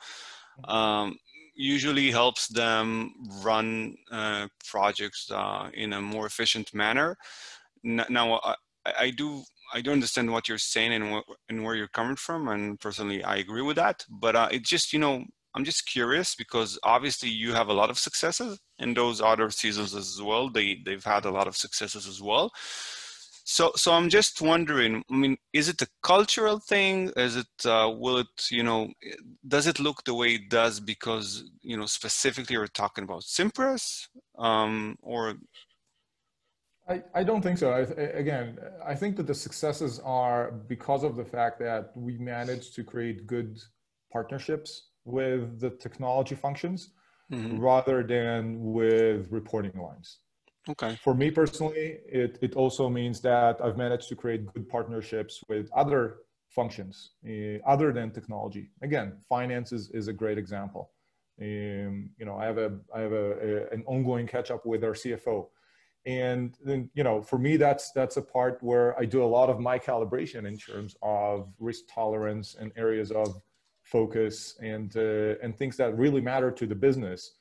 um, 0.64 1.16
usually 1.54 2.10
helps 2.10 2.48
them 2.48 3.12
run 3.42 3.94
uh, 4.10 4.48
projects 4.64 5.30
uh, 5.30 5.68
in 5.74 5.92
a 5.92 6.00
more 6.00 6.26
efficient 6.26 6.72
manner. 6.74 7.16
Now, 7.84 8.40
I, 8.44 8.54
I, 8.98 9.10
do 9.10 9.42
I 9.74 9.80
do 9.80 9.92
understand 9.92 10.30
what 10.30 10.48
you're 10.48 10.58
saying 10.58 10.92
and, 10.92 11.12
what, 11.12 11.24
and 11.48 11.64
where 11.64 11.74
you're 11.74 11.88
coming 11.88 12.16
from, 12.16 12.48
and 12.48 12.78
personally, 12.80 13.22
I 13.24 13.36
agree 13.36 13.62
with 13.62 13.76
that. 13.76 14.04
But 14.08 14.36
uh, 14.36 14.48
it 14.50 14.64
just 14.64 14.92
you 14.92 14.98
know 14.98 15.24
I'm 15.54 15.64
just 15.64 15.86
curious 15.86 16.34
because 16.34 16.78
obviously 16.82 17.28
you 17.28 17.52
have 17.52 17.68
a 17.68 17.74
lot 17.74 17.90
of 17.90 17.98
successes, 17.98 18.58
and 18.78 18.96
those 18.96 19.20
other 19.20 19.48
CISOs 19.48 19.96
as 19.96 20.20
well. 20.22 20.48
They 20.50 20.80
they've 20.84 21.04
had 21.04 21.24
a 21.24 21.30
lot 21.30 21.48
of 21.48 21.56
successes 21.56 22.06
as 22.06 22.22
well. 22.22 22.52
So, 23.44 23.72
so 23.74 23.92
I'm 23.92 24.08
just 24.08 24.40
wondering. 24.40 25.02
I 25.10 25.14
mean, 25.14 25.36
is 25.52 25.68
it 25.68 25.82
a 25.82 25.88
cultural 26.02 26.58
thing? 26.60 27.10
Is 27.16 27.36
it 27.36 27.66
uh, 27.66 27.92
will 27.94 28.18
it 28.18 28.50
you 28.50 28.62
know 28.62 28.90
does 29.46 29.66
it 29.66 29.80
look 29.80 30.04
the 30.04 30.14
way 30.14 30.34
it 30.34 30.48
does 30.48 30.78
because 30.80 31.44
you 31.62 31.76
know 31.76 31.86
specifically 31.86 32.56
we're 32.56 32.68
talking 32.68 33.04
about 33.04 33.22
Cimpress 33.22 34.08
um, 34.38 34.96
or? 35.02 35.34
I, 36.88 37.02
I 37.14 37.22
don't 37.22 37.42
think 37.42 37.58
so. 37.58 37.70
I, 37.72 37.80
again, 37.80 38.58
I 38.84 38.94
think 38.94 39.16
that 39.16 39.26
the 39.26 39.34
successes 39.34 40.00
are 40.04 40.50
because 40.50 41.04
of 41.04 41.14
the 41.16 41.24
fact 41.24 41.60
that 41.60 41.92
we 41.96 42.18
managed 42.18 42.74
to 42.74 42.84
create 42.84 43.26
good 43.26 43.60
partnerships 44.12 44.88
with 45.04 45.60
the 45.60 45.70
technology 45.70 46.34
functions 46.34 46.90
mm-hmm. 47.32 47.58
rather 47.58 48.02
than 48.02 48.72
with 48.72 49.30
reporting 49.30 49.80
lines. 49.80 50.18
Okay. 50.68 50.96
For 51.02 51.14
me 51.14 51.30
personally, 51.30 51.98
it, 52.06 52.38
it 52.40 52.54
also 52.54 52.88
means 52.88 53.20
that 53.22 53.60
I've 53.62 53.76
managed 53.76 54.08
to 54.10 54.16
create 54.16 54.46
good 54.52 54.68
partnerships 54.68 55.42
with 55.48 55.70
other 55.72 56.18
functions 56.48 57.12
uh, 57.26 57.58
other 57.66 57.92
than 57.92 58.12
technology. 58.12 58.70
Again, 58.82 59.14
finance 59.28 59.72
is, 59.72 59.90
is 59.90 60.08
a 60.08 60.12
great 60.12 60.38
example. 60.38 60.90
Um, 61.40 62.10
you 62.18 62.26
know, 62.26 62.36
I 62.36 62.44
have 62.44 62.58
a 62.58 62.78
I 62.94 63.00
have 63.00 63.12
a, 63.12 63.32
a, 63.32 63.74
an 63.74 63.82
ongoing 63.86 64.26
catch 64.26 64.50
up 64.50 64.64
with 64.66 64.84
our 64.84 64.92
CFO, 64.92 65.48
and 66.06 66.56
then 66.64 66.90
you 66.94 67.02
know, 67.02 67.22
for 67.22 67.38
me, 67.38 67.56
that's 67.56 67.90
that's 67.92 68.18
a 68.18 68.22
part 68.22 68.58
where 68.62 68.96
I 69.00 69.06
do 69.06 69.24
a 69.24 69.30
lot 69.38 69.48
of 69.48 69.58
my 69.58 69.78
calibration 69.78 70.46
in 70.46 70.58
terms 70.58 70.94
of 71.02 71.52
risk 71.58 71.84
tolerance 71.92 72.54
and 72.60 72.70
areas 72.76 73.10
of 73.10 73.40
focus 73.82 74.56
and 74.60 74.94
uh, 74.96 75.34
and 75.42 75.56
things 75.56 75.76
that 75.78 75.96
really 75.96 76.20
matter 76.20 76.50
to 76.50 76.66
the 76.66 76.74
business 76.74 77.32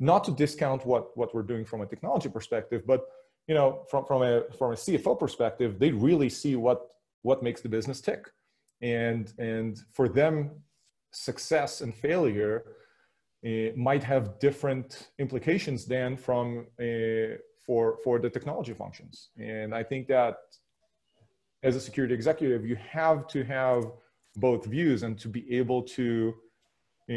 not 0.00 0.24
to 0.24 0.32
discount 0.32 0.84
what 0.86 1.16
what 1.16 1.32
we're 1.34 1.42
doing 1.42 1.64
from 1.64 1.82
a 1.82 1.86
technology 1.86 2.28
perspective, 2.28 2.82
but 2.86 3.06
you 3.46 3.54
know, 3.54 3.84
from 3.90 4.04
from 4.06 4.22
a 4.22 4.42
from 4.58 4.72
a 4.72 4.76
CFO 4.76 5.18
perspective, 5.18 5.78
they 5.78 5.92
really 5.92 6.30
see 6.30 6.56
what 6.56 6.88
what 7.22 7.42
makes 7.42 7.60
the 7.60 7.68
business 7.68 8.00
tick, 8.00 8.22
and 8.80 9.32
and 9.38 9.78
for 9.92 10.08
them, 10.08 10.50
success 11.12 11.82
and 11.82 11.94
failure 11.94 12.64
uh, 13.46 13.76
might 13.76 14.02
have 14.02 14.38
different 14.38 15.10
implications 15.18 15.84
than 15.84 16.16
from 16.16 16.66
uh, 16.80 17.36
for 17.64 17.98
for 18.02 18.18
the 18.18 18.30
technology 18.30 18.72
functions. 18.72 19.28
And 19.38 19.74
I 19.74 19.82
think 19.82 20.08
that 20.08 20.36
as 21.62 21.76
a 21.76 21.80
security 21.80 22.14
executive, 22.14 22.64
you 22.64 22.76
have 22.76 23.26
to 23.28 23.44
have 23.44 23.84
both 24.36 24.64
views 24.64 25.02
and 25.02 25.18
to 25.18 25.28
be 25.28 25.42
able 25.58 25.82
to 25.82 26.34
Eh, 26.34 26.49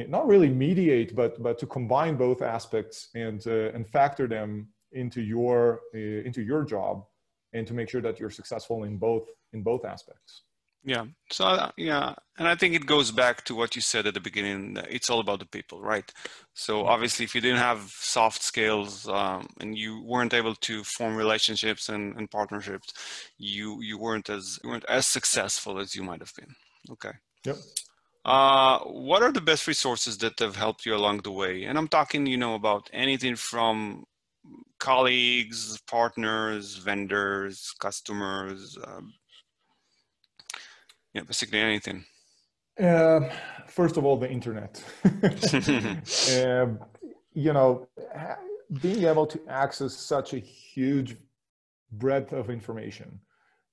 not 0.07 0.27
really 0.27 0.49
mediate, 0.49 1.15
but 1.15 1.41
but 1.41 1.59
to 1.59 1.67
combine 1.67 2.15
both 2.15 2.41
aspects 2.41 3.09
and 3.15 3.45
uh, 3.47 3.71
and 3.75 3.87
factor 3.87 4.27
them 4.27 4.67
into 4.91 5.21
your 5.21 5.81
uh, 5.93 6.27
into 6.27 6.41
your 6.41 6.63
job, 6.63 7.05
and 7.53 7.67
to 7.67 7.73
make 7.73 7.89
sure 7.89 8.01
that 8.01 8.19
you're 8.19 8.29
successful 8.29 8.83
in 8.83 8.97
both 8.97 9.27
in 9.53 9.61
both 9.63 9.85
aspects. 9.85 10.43
Yeah. 10.85 11.05
So 11.31 11.45
uh, 11.45 11.71
yeah, 11.77 12.13
and 12.37 12.47
I 12.47 12.55
think 12.55 12.75
it 12.75 12.85
goes 12.85 13.09
back 13.11 13.45
to 13.45 13.55
what 13.55 13.75
you 13.75 13.81
said 13.81 14.05
at 14.05 14.13
the 14.13 14.19
beginning. 14.19 14.77
It's 14.89 15.09
all 15.09 15.21
about 15.21 15.39
the 15.39 15.45
people, 15.45 15.81
right? 15.81 16.11
So 16.53 16.85
obviously, 16.85 17.23
if 17.23 17.33
you 17.33 17.41
didn't 17.41 17.59
have 17.59 17.89
soft 17.89 18.41
skills 18.41 19.07
um, 19.07 19.47
and 19.61 19.77
you 19.77 20.03
weren't 20.03 20.33
able 20.33 20.55
to 20.55 20.83
form 20.83 21.15
relationships 21.15 21.87
and, 21.87 22.17
and 22.17 22.29
partnerships, 22.29 22.93
you 23.37 23.81
you 23.81 23.97
weren't 23.97 24.29
as 24.29 24.59
you 24.63 24.71
weren't 24.71 24.85
as 24.89 25.07
successful 25.07 25.79
as 25.79 25.95
you 25.95 26.03
might 26.03 26.19
have 26.19 26.33
been. 26.35 26.53
Okay. 26.91 27.11
Yep. 27.45 27.57
Uh, 28.25 28.79
what 28.79 29.21
are 29.21 29.31
the 29.31 29.41
best 29.41 29.67
resources 29.67 30.17
that 30.19 30.39
have 30.39 30.55
helped 30.55 30.85
you 30.85 30.95
along 30.95 31.17
the 31.19 31.31
way? 31.31 31.65
And 31.65 31.77
I'm 31.77 31.89
talking, 31.89 32.25
you 32.25 32.37
know, 32.37 32.55
about 32.55 32.89
anything 32.93 33.35
from 33.35 34.05
colleagues, 34.79 35.79
partners, 35.87 36.77
vendors, 36.77 37.73
customers, 37.79 38.77
um, 38.85 39.13
yeah, 41.13 41.21
basically 41.21 41.59
anything. 41.59 42.05
Um, 42.79 43.29
first 43.67 43.97
of 43.97 44.05
all, 44.05 44.17
the 44.17 44.29
internet. 44.29 44.81
um, 46.43 46.79
you 47.33 47.53
know, 47.53 47.87
being 48.81 49.03
able 49.03 49.27
to 49.27 49.39
access 49.47 49.93
such 49.95 50.33
a 50.33 50.39
huge 50.39 51.17
breadth 51.91 52.33
of 52.33 52.49
information, 52.49 53.19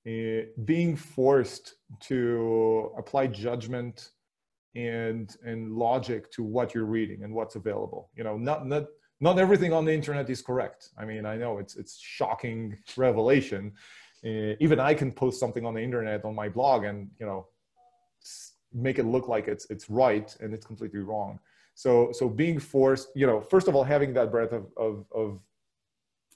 uh, 0.07 0.45
being 0.65 0.95
forced 0.95 1.75
to 2.01 2.91
apply 2.97 3.27
judgment 3.27 4.11
and 4.75 5.35
and 5.45 5.73
logic 5.73 6.31
to 6.31 6.43
what 6.43 6.73
you're 6.73 6.85
reading 6.85 7.23
and 7.23 7.33
what's 7.33 7.55
available. 7.55 8.09
You 8.15 8.23
know, 8.23 8.37
not 8.37 8.67
not 8.67 8.85
not 9.19 9.37
everything 9.37 9.73
on 9.73 9.85
the 9.85 9.93
internet 9.93 10.29
is 10.29 10.41
correct. 10.41 10.89
I 10.97 11.05
mean, 11.05 11.25
I 11.25 11.35
know 11.37 11.59
it's 11.59 11.75
it's 11.75 11.99
shocking 11.99 12.77
revelation. 12.97 13.73
Uh, 14.25 14.55
even 14.59 14.79
I 14.79 14.93
can 14.93 15.11
post 15.11 15.39
something 15.39 15.65
on 15.65 15.73
the 15.73 15.81
internet 15.81 16.25
on 16.25 16.35
my 16.35 16.47
blog 16.47 16.83
and 16.83 17.09
you 17.19 17.25
know 17.25 17.47
make 18.73 18.99
it 18.99 19.05
look 19.05 19.27
like 19.27 19.47
it's 19.47 19.69
it's 19.69 19.89
right 19.89 20.35
and 20.39 20.53
it's 20.53 20.65
completely 20.65 20.99
wrong. 20.99 21.39
So 21.75 22.11
so 22.13 22.29
being 22.29 22.59
forced, 22.59 23.09
you 23.15 23.27
know, 23.27 23.41
first 23.41 23.67
of 23.67 23.75
all, 23.75 23.83
having 23.83 24.13
that 24.13 24.31
breadth 24.31 24.53
of 24.53 24.65
of, 24.77 25.05
of 25.13 25.39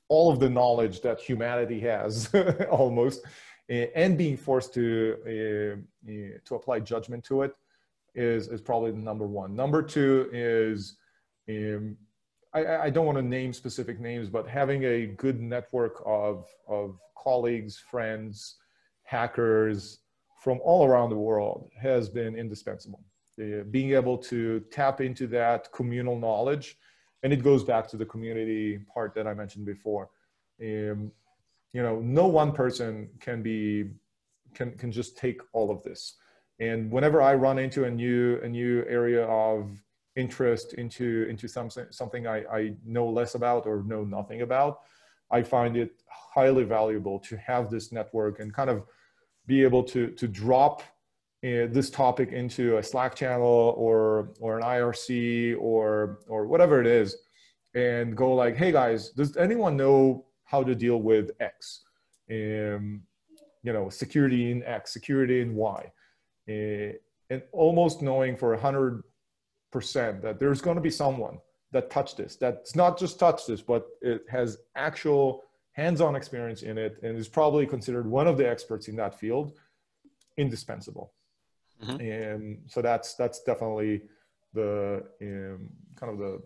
all 0.07 0.31
of 0.31 0.39
the 0.39 0.49
knowledge 0.49 1.01
that 1.01 1.19
humanity 1.19 1.79
has 1.79 2.29
almost, 2.69 3.25
uh, 3.71 3.87
and 3.95 4.17
being 4.17 4.37
forced 4.37 4.73
to 4.73 5.17
uh, 5.23 6.11
to 6.45 6.55
apply 6.55 6.81
judgment 6.81 7.23
to 7.23 7.43
it 7.43 7.55
is 8.15 8.47
is 8.47 8.61
probably 8.61 8.91
the 8.91 8.97
number 8.97 9.27
one. 9.27 9.55
Number 9.55 9.81
two 9.81 10.29
is 10.31 10.97
um, 11.49 11.97
I, 12.53 12.77
I, 12.77 12.89
don't 12.89 13.05
want 13.05 13.17
to 13.17 13.21
name 13.21 13.53
specific 13.53 13.99
names, 13.99 14.29
but 14.29 14.47
having 14.47 14.83
a 14.83 15.07
good 15.07 15.41
network 15.41 16.01
of 16.05 16.47
of 16.67 16.97
colleagues, 17.17 17.77
friends, 17.77 18.55
hackers 19.03 19.99
from 20.41 20.59
all 20.63 20.85
around 20.85 21.09
the 21.09 21.17
world 21.17 21.69
has 21.79 22.09
been 22.09 22.35
indispensable. 22.35 23.03
Uh, 23.39 23.63
being 23.69 23.91
able 23.91 24.17
to 24.17 24.61
tap 24.71 25.01
into 25.01 25.27
that 25.27 25.71
communal 25.73 26.17
knowledge, 26.17 26.77
and 27.23 27.33
it 27.33 27.43
goes 27.43 27.63
back 27.63 27.87
to 27.89 27.97
the 27.97 28.05
community 28.05 28.79
part 28.93 29.13
that 29.13 29.27
I 29.27 29.33
mentioned 29.33 29.65
before. 29.65 30.09
Um, 30.61 31.11
you 31.73 31.83
know, 31.83 31.99
no 31.99 32.27
one 32.27 32.53
person 32.53 33.09
can 33.19 33.43
be 33.43 33.89
can 34.53 34.71
can 34.77 34.91
just 34.91 35.17
take 35.17 35.41
all 35.51 35.69
of 35.69 35.83
this 35.83 36.15
and 36.59 36.91
whenever 36.91 37.21
I 37.21 37.35
run 37.35 37.59
into 37.59 37.83
a 37.83 37.91
new 37.91 38.39
a 38.41 38.47
new 38.47 38.85
area 38.87 39.25
of 39.25 39.81
interest 40.15 40.73
into 40.73 41.27
into 41.29 41.47
something 41.47 41.85
something 41.89 42.27
I, 42.27 42.45
I 42.45 42.73
know 42.85 43.07
less 43.09 43.35
about 43.35 43.65
or 43.65 43.83
know 43.83 44.03
nothing 44.03 44.41
about, 44.41 44.79
I 45.31 45.43
find 45.43 45.75
it 45.75 46.01
highly 46.09 46.63
valuable 46.63 47.19
to 47.19 47.35
have 47.37 47.69
this 47.69 47.91
network 47.91 48.39
and 48.39 48.53
kind 48.53 48.69
of 48.69 48.83
be 49.47 49.63
able 49.63 49.83
to 49.83 50.07
to 50.11 50.27
drop 50.27 50.81
uh, 51.43 51.67
this 51.69 51.89
topic 51.89 52.31
into 52.31 52.77
a 52.77 52.83
Slack 52.83 53.15
channel 53.15 53.73
or 53.77 54.29
or 54.39 54.57
an 54.57 54.63
IRC 54.63 55.57
or 55.59 56.19
or 56.27 56.47
whatever 56.47 56.79
it 56.79 56.87
is, 56.87 57.17
and 57.73 58.15
go 58.15 58.33
like, 58.33 58.55
hey 58.55 58.71
guys, 58.71 59.09
does 59.09 59.35
anyone 59.35 59.75
know 59.75 60.25
how 60.45 60.63
to 60.63 60.73
deal 60.73 61.01
with 61.01 61.31
X? 61.41 61.81
Um, 62.31 63.01
you 63.61 63.73
know, 63.73 63.89
security 63.89 64.51
in 64.51 64.63
X, 64.63 64.93
security 64.93 65.41
in 65.41 65.53
Y 65.55 65.91
uh, 66.49 66.93
and 67.29 67.41
almost 67.51 68.01
knowing 68.01 68.35
for 68.37 68.55
100% 68.55 69.03
that 70.21 70.39
there's 70.39 70.61
going 70.61 70.75
to 70.75 70.81
be 70.81 70.91
someone 70.91 71.37
that 71.71 71.89
touched 71.89 72.17
this 72.17 72.35
that's 72.35 72.75
not 72.75 72.97
just 72.97 73.19
touched 73.19 73.47
this 73.47 73.61
but 73.61 73.87
it 74.01 74.23
has 74.29 74.57
actual 74.75 75.43
hands-on 75.75 76.15
experience 76.15 76.61
in 76.63 76.77
it 76.77 76.97
and 77.03 77.17
is 77.17 77.27
probably 77.27 77.65
considered 77.65 78.07
one 78.07 78.27
of 78.27 78.37
the 78.37 78.49
experts 78.49 78.87
in 78.87 78.95
that 78.95 79.19
field 79.19 79.53
indispensable. 80.37 81.11
Mm-hmm. 81.83 81.99
and 81.99 82.61
so 82.67 82.81
that's 82.81 83.15
that's 83.15 83.43
definitely 83.43 84.01
the 84.53 85.03
um, 85.21 85.67
kind 85.97 86.13
of 86.13 86.17
the 86.17 86.41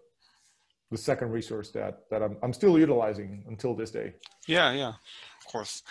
the 0.89 0.97
second 0.97 1.29
resource 1.29 1.69
that 1.69 2.09
that 2.09 2.23
I'm, 2.23 2.35
I'm 2.41 2.51
still 2.51 2.79
utilizing 2.79 3.43
until 3.47 3.75
this 3.75 3.91
day. 3.91 4.15
Yeah 4.47 4.71
yeah 4.71 4.87
of 4.89 5.51
course 5.51 5.83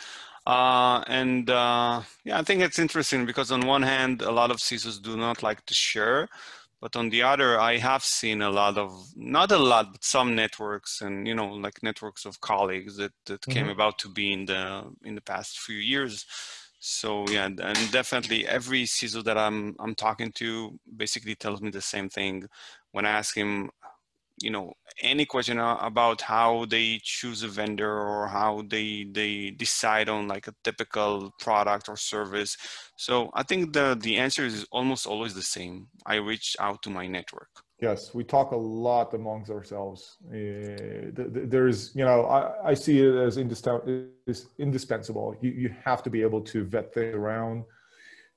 uh, 0.49 1.05
and 1.07 1.51
uh, 1.51 2.01
yeah, 2.25 2.39
I 2.39 2.43
think 2.43 2.63
it's 2.63 2.79
interesting 2.79 3.27
because 3.27 3.53
on 3.53 3.67
one 3.67 3.83
hand, 3.83 4.23
a 4.23 4.33
lot 4.33 4.51
of 4.51 4.57
CISOs 4.57 5.03
do 5.03 5.15
not 5.15 5.43
like 5.43 5.67
to 5.67 5.75
share, 5.75 6.27
but 6.81 6.97
on 6.97 7.11
the 7.11 7.23
other, 7.23 7.61
I 7.61 7.77
have 7.77 8.03
seen 8.03 8.41
a 8.41 8.49
lot 8.49 8.79
of 8.79 8.91
not 9.15 9.53
a 9.53 9.59
lot, 9.59 9.93
but 9.93 10.03
some 10.03 10.35
networks 10.35 11.03
and 11.03 11.29
you 11.29 11.35
know 11.35 11.49
like 11.49 11.83
networks 11.83 12.25
of 12.25 12.41
colleagues 12.41 12.97
that 12.97 13.13
that 13.27 13.43
mm-hmm. 13.43 13.53
came 13.53 13.69
about 13.69 13.99
to 13.99 14.09
be 14.09 14.33
in 14.33 14.47
the 14.47 14.91
in 15.05 15.15
the 15.15 15.21
past 15.21 15.59
few 15.59 15.77
years. 15.77 16.25
So 16.81 17.29
yeah, 17.29 17.45
and 17.45 17.93
definitely 17.93 18.47
every 18.47 18.85
CISO 18.85 19.23
that 19.25 19.37
I'm 19.37 19.77
I'm 19.79 19.95
talking 19.95 20.33
to 20.37 20.79
basically 20.97 21.35
tells 21.35 21.61
me 21.61 21.69
the 21.71 21.83
same 21.83 22.09
thing 22.09 22.49
when 22.93 23.05
I 23.05 23.11
ask 23.11 23.37
him 23.37 23.71
you 24.41 24.51
know 24.51 24.73
any 25.01 25.25
question 25.25 25.59
about 25.59 26.21
how 26.21 26.65
they 26.67 27.01
choose 27.03 27.43
a 27.43 27.49
vendor 27.49 27.91
or 27.91 28.27
how 28.29 28.63
they 28.69 29.07
they 29.13 29.51
decide 29.51 30.09
on 30.09 30.29
like 30.29 30.49
a 30.49 30.55
typical 30.65 31.33
product 31.39 31.89
or 31.89 31.97
service. 31.97 32.57
So 32.97 33.31
i 33.35 33.43
think 33.43 33.73
the 33.73 33.97
the 34.01 34.17
answer 34.17 34.45
is 34.45 34.67
almost 34.71 35.07
always 35.07 35.35
the 35.35 35.43
same. 35.43 35.89
I 36.07 36.17
reach 36.17 36.57
out 36.61 36.83
to 36.83 36.91
my 36.91 37.07
network. 37.07 37.51
Yes 37.81 38.15
we 38.15 38.25
talk 38.25 38.53
a 38.53 38.57
lot 38.57 39.15
amongst 39.15 39.51
ourselves. 39.51 40.17
Uh, 40.27 41.11
there's 41.55 41.95
you 41.95 42.05
know 42.05 42.27
i, 42.27 42.71
I 42.71 42.75
see 42.75 43.01
it 43.01 43.15
as 43.15 43.39
indispensable. 44.59 45.37
You, 45.41 45.51
you 45.51 45.75
have 45.85 46.03
to 46.03 46.11
be 46.11 46.23
able 46.23 46.43
to 46.53 46.65
vet 46.65 46.93
things 46.95 47.15
around 47.15 47.65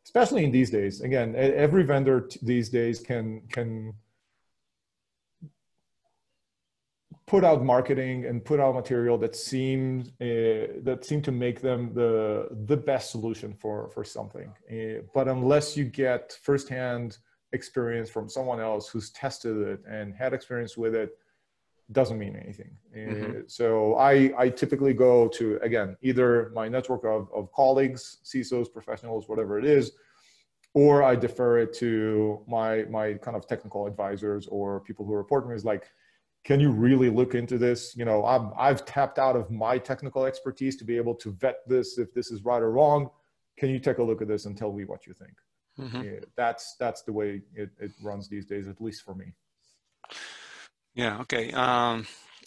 especially 0.06 0.44
in 0.44 0.52
these 0.52 0.70
days. 0.70 1.02
Again 1.02 1.36
every 1.36 1.84
vendor 1.84 2.30
these 2.42 2.70
days 2.70 3.00
can 3.00 3.42
can 3.52 3.94
put 7.32 7.46
out 7.46 7.64
marketing 7.64 8.26
and 8.26 8.44
put 8.44 8.60
out 8.60 8.76
material 8.76 9.18
that 9.18 9.34
seems 9.52 10.10
uh, 10.20 10.84
that 10.88 11.00
seem 11.10 11.22
to 11.22 11.32
make 11.46 11.62
them 11.62 11.82
the 11.94 12.14
the 12.72 12.76
best 12.76 13.06
solution 13.16 13.50
for 13.54 13.90
for 13.94 14.04
something. 14.04 14.50
Uh, 14.70 15.02
but 15.14 15.26
unless 15.30 15.78
you 15.78 15.86
get 15.86 16.38
firsthand 16.48 17.10
experience 17.54 18.10
from 18.16 18.26
someone 18.28 18.60
else 18.60 18.86
who's 18.90 19.10
tested 19.12 19.56
it 19.72 19.80
and 19.98 20.14
had 20.14 20.34
experience 20.34 20.76
with 20.84 20.94
it, 21.04 21.10
doesn't 21.94 22.20
mean 22.24 22.36
anything. 22.36 22.72
Mm-hmm. 22.98 23.32
Uh, 23.32 23.42
so 23.48 23.96
I 24.12 24.14
I 24.44 24.46
typically 24.62 24.94
go 24.94 25.14
to 25.38 25.46
again 25.70 25.90
either 26.10 26.52
my 26.60 26.68
network 26.76 27.04
of 27.16 27.22
of 27.38 27.44
colleagues, 27.62 28.02
CISOs, 28.30 28.68
professionals, 28.78 29.30
whatever 29.32 29.54
it 29.62 29.66
is. 29.80 29.86
Or 30.74 30.94
I 31.12 31.14
defer 31.28 31.52
it 31.64 31.72
to 31.84 31.92
my 32.58 32.72
my 32.98 33.06
kind 33.26 33.36
of 33.38 33.44
technical 33.52 33.82
advisors 33.92 34.44
or 34.56 34.82
people 34.88 35.04
who 35.06 35.16
report 35.24 35.48
me 35.48 35.56
is 35.56 35.66
like, 35.74 35.86
can 36.44 36.60
you 36.60 36.72
really 36.72 37.10
look 37.10 37.36
into 37.36 37.58
this? 37.58 37.96
You 37.96 38.06
know, 38.06 38.26
I've, 38.26 38.52
I've 38.58 38.86
tapped 38.86 39.20
out 39.20 39.36
of 39.36 39.52
my 39.52 39.78
technical 39.78 40.26
expertise 40.26 40.76
to 40.78 40.86
be 40.86 40.98
able 40.98 41.16
to 41.16 41.32
vet 41.34 41.58
this 41.68 41.98
if 41.98 42.14
this 42.14 42.32
is 42.32 42.44
right 42.44 42.62
or 42.62 42.72
wrong. 42.72 43.10
Can 43.58 43.70
you 43.70 43.80
take 43.80 44.00
a 44.00 44.04
look 44.04 44.22
at 44.22 44.28
this 44.28 44.46
and 44.46 44.58
tell 44.58 44.74
me 44.74 44.86
what 44.86 45.06
you 45.06 45.14
think? 45.14 45.34
Mm-hmm. 45.80 46.02
Yeah, 46.04 46.20
that's 46.36 46.76
that's 46.80 47.04
the 47.04 47.14
way 47.14 47.42
it, 47.56 47.70
it 47.80 47.92
runs 48.04 48.28
these 48.28 48.46
days, 48.46 48.68
at 48.68 48.82
least 48.82 49.04
for 49.04 49.16
me. 49.16 49.34
Yeah. 50.96 51.20
Okay. 51.22 51.52
Um, 51.52 52.06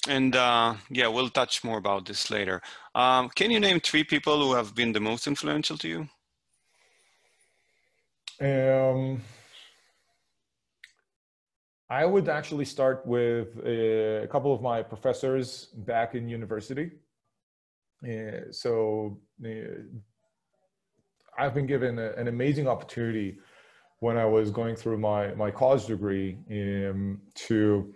and 0.09 0.37
uh, 0.37 0.75
yeah, 0.91 1.09
we'll 1.09 1.31
touch 1.31 1.65
more 1.65 1.79
about 1.79 2.07
this 2.07 2.31
later. 2.31 2.61
Um, 2.95 3.31
can 3.31 3.51
you 3.51 3.61
name 3.61 3.81
three 3.81 4.05
people 4.05 4.39
who 4.45 4.55
have 4.55 4.75
been 4.75 4.93
the 4.93 5.01
most 5.01 5.27
influential 5.27 5.79
to 5.79 5.89
you? 5.89 6.09
Um, 8.41 9.23
I 11.91 12.05
would 12.07 12.29
actually 12.29 12.65
start 12.65 13.07
with 13.07 13.59
a, 13.65 14.27
couple 14.31 14.55
of 14.55 14.63
my 14.63 14.83
professors 14.83 15.67
back 15.77 16.15
in 16.15 16.29
university. 16.29 16.93
Uh, 18.03 18.51
so 18.51 19.19
uh, 19.45 19.49
I've 21.39 21.55
been 21.55 21.67
given 21.67 21.99
a, 21.99 22.13
an 22.13 22.29
amazing 22.29 22.69
opportunity 22.69 23.37
when 24.01 24.17
I 24.17 24.25
was 24.25 24.51
going 24.51 24.77
through 24.77 24.99
my, 24.99 25.35
my 25.35 25.51
college 25.51 25.87
degree 25.87 26.39
um, 26.51 27.21
to 27.47 27.95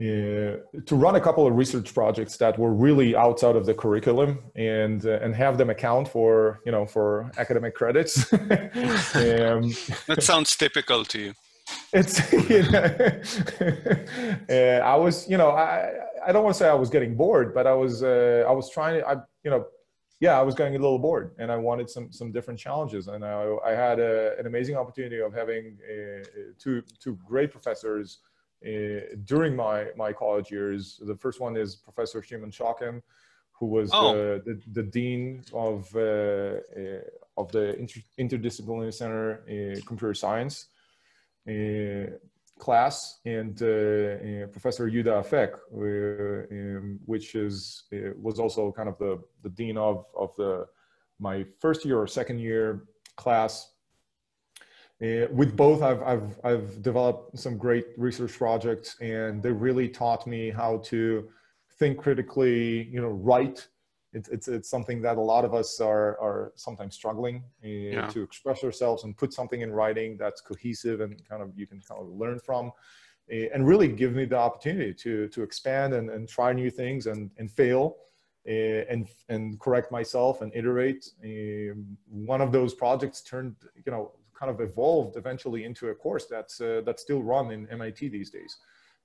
uh, 0.00 0.62
to 0.86 0.94
run 0.94 1.16
a 1.16 1.20
couple 1.20 1.44
of 1.44 1.56
research 1.56 1.92
projects 1.92 2.36
that 2.36 2.56
were 2.56 2.72
really 2.72 3.16
outside 3.16 3.56
of 3.56 3.66
the 3.66 3.74
curriculum 3.74 4.38
and 4.54 5.04
uh, 5.04 5.18
and 5.22 5.34
have 5.34 5.58
them 5.58 5.70
account 5.70 6.06
for 6.06 6.60
you 6.64 6.70
know 6.70 6.86
for 6.86 7.32
academic 7.36 7.74
credits. 7.74 8.32
um, 8.32 9.74
that 10.06 10.18
sounds 10.20 10.54
typical 10.54 11.04
to 11.04 11.18
you 11.18 11.34
it's 11.92 12.32
you 12.50 12.62
know, 12.70 12.84
uh, 14.50 14.84
I 14.84 14.96
was 14.96 15.28
you 15.28 15.36
know 15.36 15.50
I 15.50 15.92
I 16.26 16.32
don't 16.32 16.44
want 16.44 16.54
to 16.54 16.58
say 16.58 16.68
I 16.68 16.74
was 16.74 16.90
getting 16.90 17.14
bored, 17.16 17.54
but 17.54 17.66
I 17.66 17.74
was 17.74 18.02
uh, 18.02 18.44
I 18.48 18.52
was 18.52 18.70
trying 18.70 19.00
to 19.00 19.08
I 19.08 19.14
you 19.44 19.50
know 19.50 19.66
yeah 20.20 20.38
I 20.38 20.42
was 20.42 20.54
getting 20.54 20.74
a 20.74 20.78
little 20.78 20.98
bored 20.98 21.34
and 21.38 21.50
I 21.50 21.56
wanted 21.56 21.88
some 21.88 22.10
some 22.12 22.32
different 22.32 22.58
challenges 22.58 23.08
and 23.08 23.24
I, 23.24 23.56
I 23.64 23.70
had 23.70 24.00
a, 24.00 24.36
an 24.38 24.46
amazing 24.46 24.76
opportunity 24.76 25.20
of 25.20 25.32
having 25.32 25.78
uh, 25.88 26.24
two 26.58 26.82
two 27.00 27.18
great 27.26 27.50
professors 27.52 28.18
uh, 28.66 29.16
during 29.24 29.54
my 29.54 29.86
my 29.96 30.12
college 30.12 30.50
years. 30.50 31.00
The 31.02 31.16
first 31.16 31.40
one 31.40 31.56
is 31.56 31.76
Professor 31.76 32.22
Shimon 32.22 32.50
Schocken, 32.50 33.02
who 33.52 33.66
was 33.66 33.90
oh. 33.92 34.14
the, 34.14 34.42
the, 34.44 34.60
the 34.72 34.82
dean 34.82 35.44
of 35.52 35.88
uh, 35.94 36.00
uh, 36.00 37.02
of 37.36 37.52
the 37.52 37.76
inter- 37.78 38.00
interdisciplinary 38.18 38.92
center 38.92 39.42
uh, 39.46 39.80
computer 39.86 40.14
science 40.14 40.66
uh, 40.66 40.77
class 42.58 43.20
and 43.24 43.62
uh, 43.62 44.46
professor 44.48 44.90
Yuda 44.90 45.22
Afek, 45.22 45.52
um, 45.72 46.98
which 47.06 47.34
is 47.34 47.84
was 48.20 48.38
also 48.38 48.72
kind 48.72 48.88
of 48.88 48.98
the, 48.98 49.22
the 49.42 49.50
dean 49.50 49.76
of, 49.78 50.04
of 50.16 50.34
the 50.36 50.66
my 51.18 51.44
first 51.60 51.84
year 51.84 51.98
or 51.98 52.06
second 52.06 52.38
year 52.38 52.84
class. 53.16 53.72
Uh, 55.00 55.26
with 55.30 55.56
both 55.56 55.80
I've, 55.80 56.02
I've, 56.02 56.40
I've 56.42 56.82
developed 56.82 57.38
some 57.38 57.56
great 57.56 57.86
research 57.96 58.36
projects 58.36 58.96
and 59.00 59.40
they 59.40 59.52
really 59.52 59.88
taught 59.88 60.26
me 60.26 60.50
how 60.50 60.78
to 60.86 61.28
think 61.78 61.98
critically 61.98 62.88
you 62.88 63.00
know 63.00 63.10
write 63.10 63.68
it's, 64.12 64.28
it's, 64.28 64.48
it's 64.48 64.70
something 64.70 65.02
that 65.02 65.16
a 65.16 65.20
lot 65.20 65.44
of 65.44 65.54
us 65.54 65.80
are, 65.80 66.18
are 66.18 66.52
sometimes 66.56 66.94
struggling 66.94 67.42
uh, 67.62 67.68
yeah. 67.68 68.06
to 68.08 68.22
express 68.22 68.64
ourselves 68.64 69.04
and 69.04 69.16
put 69.16 69.32
something 69.32 69.60
in 69.60 69.70
writing 69.70 70.16
that's 70.16 70.40
cohesive 70.40 71.00
and 71.00 71.22
kind 71.28 71.42
of 71.42 71.52
you 71.56 71.66
can 71.66 71.80
kind 71.80 72.00
of 72.00 72.08
learn 72.08 72.38
from 72.38 72.72
uh, 73.30 73.46
and 73.52 73.66
really 73.66 73.88
give 73.88 74.14
me 74.14 74.24
the 74.24 74.36
opportunity 74.36 74.94
to, 74.94 75.28
to 75.28 75.42
expand 75.42 75.92
and, 75.92 76.08
and 76.10 76.28
try 76.28 76.52
new 76.52 76.70
things 76.70 77.06
and, 77.06 77.30
and 77.36 77.50
fail 77.50 77.96
uh, 78.48 78.50
and, 78.88 79.08
and 79.28 79.60
correct 79.60 79.92
myself 79.92 80.40
and 80.40 80.50
iterate. 80.54 81.06
Um, 81.22 81.98
one 82.08 82.40
of 82.40 82.50
those 82.50 82.72
projects 82.74 83.20
turned, 83.20 83.56
you 83.84 83.92
know, 83.92 84.12
kind 84.34 84.50
of 84.50 84.60
evolved 84.62 85.18
eventually 85.18 85.64
into 85.64 85.88
a 85.88 85.94
course 85.94 86.26
that's, 86.26 86.60
uh, 86.62 86.80
that's 86.86 87.02
still 87.02 87.22
run 87.22 87.50
in 87.50 87.68
MIT 87.68 88.08
these 88.08 88.30
days. 88.30 88.56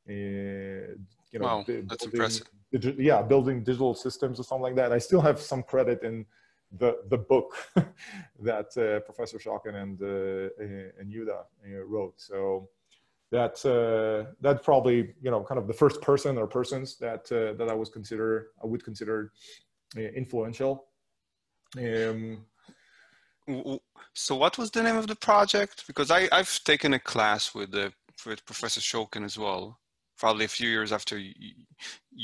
Uh, 0.07 0.95
you 1.31 1.39
know, 1.39 1.45
wow, 1.45 1.65
that's 1.67 2.05
impressive. 2.05 2.47
Yeah, 2.73 3.21
building 3.21 3.63
digital 3.63 3.93
systems 3.93 4.39
or 4.39 4.43
something 4.43 4.63
like 4.63 4.75
that. 4.75 4.91
I 4.91 4.97
still 4.97 5.21
have 5.21 5.39
some 5.39 5.61
credit 5.61 6.01
in 6.03 6.25
the 6.79 6.97
the 7.09 7.17
book 7.17 7.55
that 8.39 8.75
uh, 8.77 8.99
Professor 9.01 9.37
Schocken 9.37 9.75
and 9.75 10.01
uh, 10.01 10.99
and 10.99 11.13
Yuda 11.13 11.39
uh, 11.41 11.83
wrote. 11.85 12.19
So 12.19 12.69
that 13.31 13.63
uh, 13.65 14.31
that's 14.41 14.63
probably 14.63 15.13
you 15.21 15.29
know 15.31 15.43
kind 15.43 15.59
of 15.59 15.67
the 15.67 15.73
first 15.73 16.01
person 16.01 16.37
or 16.37 16.47
persons 16.47 16.97
that 16.97 17.31
uh, 17.31 17.53
that 17.57 17.69
I 17.69 17.73
was 17.73 17.89
consider 17.89 18.47
I 18.63 18.65
would 18.65 18.83
consider 18.83 19.31
uh, 19.95 20.01
influential. 20.01 20.85
Um, 21.77 22.45
so 24.13 24.35
what 24.35 24.57
was 24.57 24.71
the 24.71 24.81
name 24.81 24.95
of 24.95 25.07
the 25.07 25.15
project? 25.15 25.85
Because 25.85 26.09
I 26.09 26.27
I've 26.31 26.63
taken 26.63 26.93
a 26.93 26.99
class 26.99 27.53
with 27.53 27.71
the 27.71 27.93
with 28.25 28.45
Professor 28.45 28.81
Schocken 28.81 29.23
as 29.23 29.37
well 29.37 29.79
probably 30.23 30.45
a 30.45 30.55
few 30.59 30.69
years 30.77 30.91
after 30.97 31.15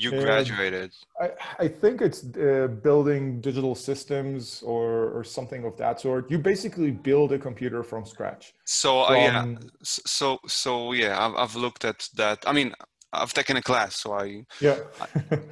you, 0.01 0.09
graduated. 0.25 0.89
I, 1.25 1.27
I 1.65 1.67
think 1.81 1.95
it's 2.07 2.21
uh, 2.23 2.67
building 2.88 3.23
digital 3.49 3.75
systems 3.89 4.41
or, 4.73 4.89
or 5.15 5.21
something 5.38 5.62
of 5.69 5.73
that 5.83 5.95
sort. 6.05 6.31
You 6.33 6.39
basically 6.53 6.91
build 6.91 7.29
a 7.38 7.39
computer 7.47 7.81
from 7.91 8.01
scratch. 8.13 8.43
So 8.81 8.89
uh, 9.09 9.13
yeah, 9.25 9.45
so 10.15 10.27
so 10.63 10.71
yeah, 11.01 11.13
I've, 11.23 11.35
I've 11.43 11.55
looked 11.65 11.83
at 11.91 11.99
that. 12.21 12.38
I 12.49 12.53
mean, 12.57 12.69
I've 13.12 13.33
taken 13.39 13.55
a 13.57 13.63
class, 13.69 13.91
so 14.01 14.07
I 14.23 14.25
yeah 14.67 14.77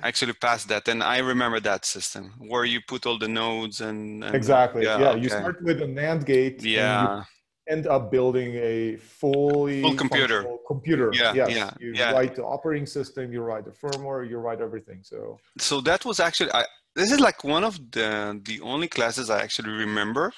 I 0.03 0.09
actually 0.09 0.35
passed 0.47 0.67
that, 0.73 0.83
and 0.91 0.99
I 1.15 1.17
remember 1.33 1.59
that 1.71 1.81
system 1.95 2.25
where 2.51 2.65
you 2.73 2.79
put 2.91 3.01
all 3.07 3.19
the 3.25 3.31
nodes 3.41 3.77
and, 3.87 4.23
and 4.25 4.33
exactly 4.41 4.83
yeah, 4.87 4.97
yeah 5.03 5.09
okay. 5.09 5.21
you 5.23 5.29
start 5.29 5.57
with 5.67 5.79
a 5.87 5.89
NAND 5.99 6.21
gate. 6.33 6.59
Yeah 6.63 7.23
end 7.67 7.87
up 7.87 8.11
building 8.11 8.55
a 8.55 8.97
fully 8.97 9.81
full 9.81 9.95
computer. 9.95 10.45
computer. 10.67 11.11
Yeah 11.13 11.33
yes. 11.33 11.49
yeah 11.49 11.71
you 11.79 11.93
yeah. 11.93 12.11
write 12.11 12.35
the 12.35 12.43
operating 12.43 12.85
system 12.85 13.31
you 13.31 13.41
write 13.41 13.65
the 13.65 13.71
firmware 13.71 14.27
you 14.29 14.37
write 14.37 14.61
everything 14.61 14.99
so. 15.03 15.37
So 15.59 15.81
that 15.81 16.05
was 16.05 16.19
actually 16.19 16.51
I, 16.53 16.65
this 16.95 17.11
is 17.11 17.19
like 17.19 17.43
one 17.43 17.63
of 17.63 17.75
the 17.91 18.39
the 18.43 18.61
only 18.61 18.87
classes 18.87 19.29
i 19.29 19.41
actually 19.41 19.71
remember. 19.71 20.31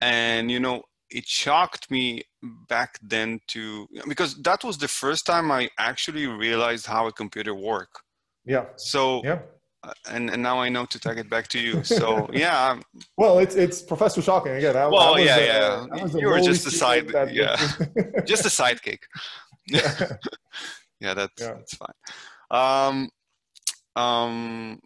And 0.00 0.50
you 0.50 0.60
know 0.60 0.82
it 1.10 1.26
shocked 1.26 1.90
me 1.90 2.22
back 2.68 2.98
then 3.00 3.40
to 3.48 3.86
because 4.08 4.34
that 4.42 4.64
was 4.64 4.76
the 4.76 4.88
first 4.88 5.24
time 5.24 5.52
i 5.52 5.68
actually 5.78 6.26
realized 6.26 6.86
how 6.86 7.06
a 7.06 7.12
computer 7.12 7.54
work. 7.54 7.92
Yeah. 8.44 8.66
So 8.76 9.22
yeah 9.24 9.40
and, 10.10 10.30
and 10.30 10.42
now 10.42 10.58
I 10.58 10.68
know 10.68 10.86
to 10.86 10.98
take 10.98 11.18
it 11.18 11.28
back 11.30 11.48
to 11.48 11.58
you. 11.58 11.84
So 11.84 12.28
yeah. 12.32 12.78
well, 13.16 13.38
it's 13.38 13.54
it's 13.54 13.82
Professor 13.82 14.20
Schocken 14.20 14.56
again. 14.58 14.76
I, 14.76 14.86
well, 14.86 15.14
I 15.14 15.20
yeah, 15.20 15.36
a, 15.36 15.86
yeah. 15.96 16.06
You 16.14 16.28
were 16.28 16.40
just 16.40 16.66
a 16.66 16.70
side, 16.70 17.10
yeah, 17.32 17.56
just 18.26 18.44
a 18.44 18.48
sidekick. 18.48 19.00
Yeah, 19.68 20.16
yeah, 21.00 21.14
that's 21.14 21.40
yeah. 21.40 21.54
that's 21.54 21.76
fine. 21.76 21.98
Um, 22.50 23.08
um, 23.96 24.80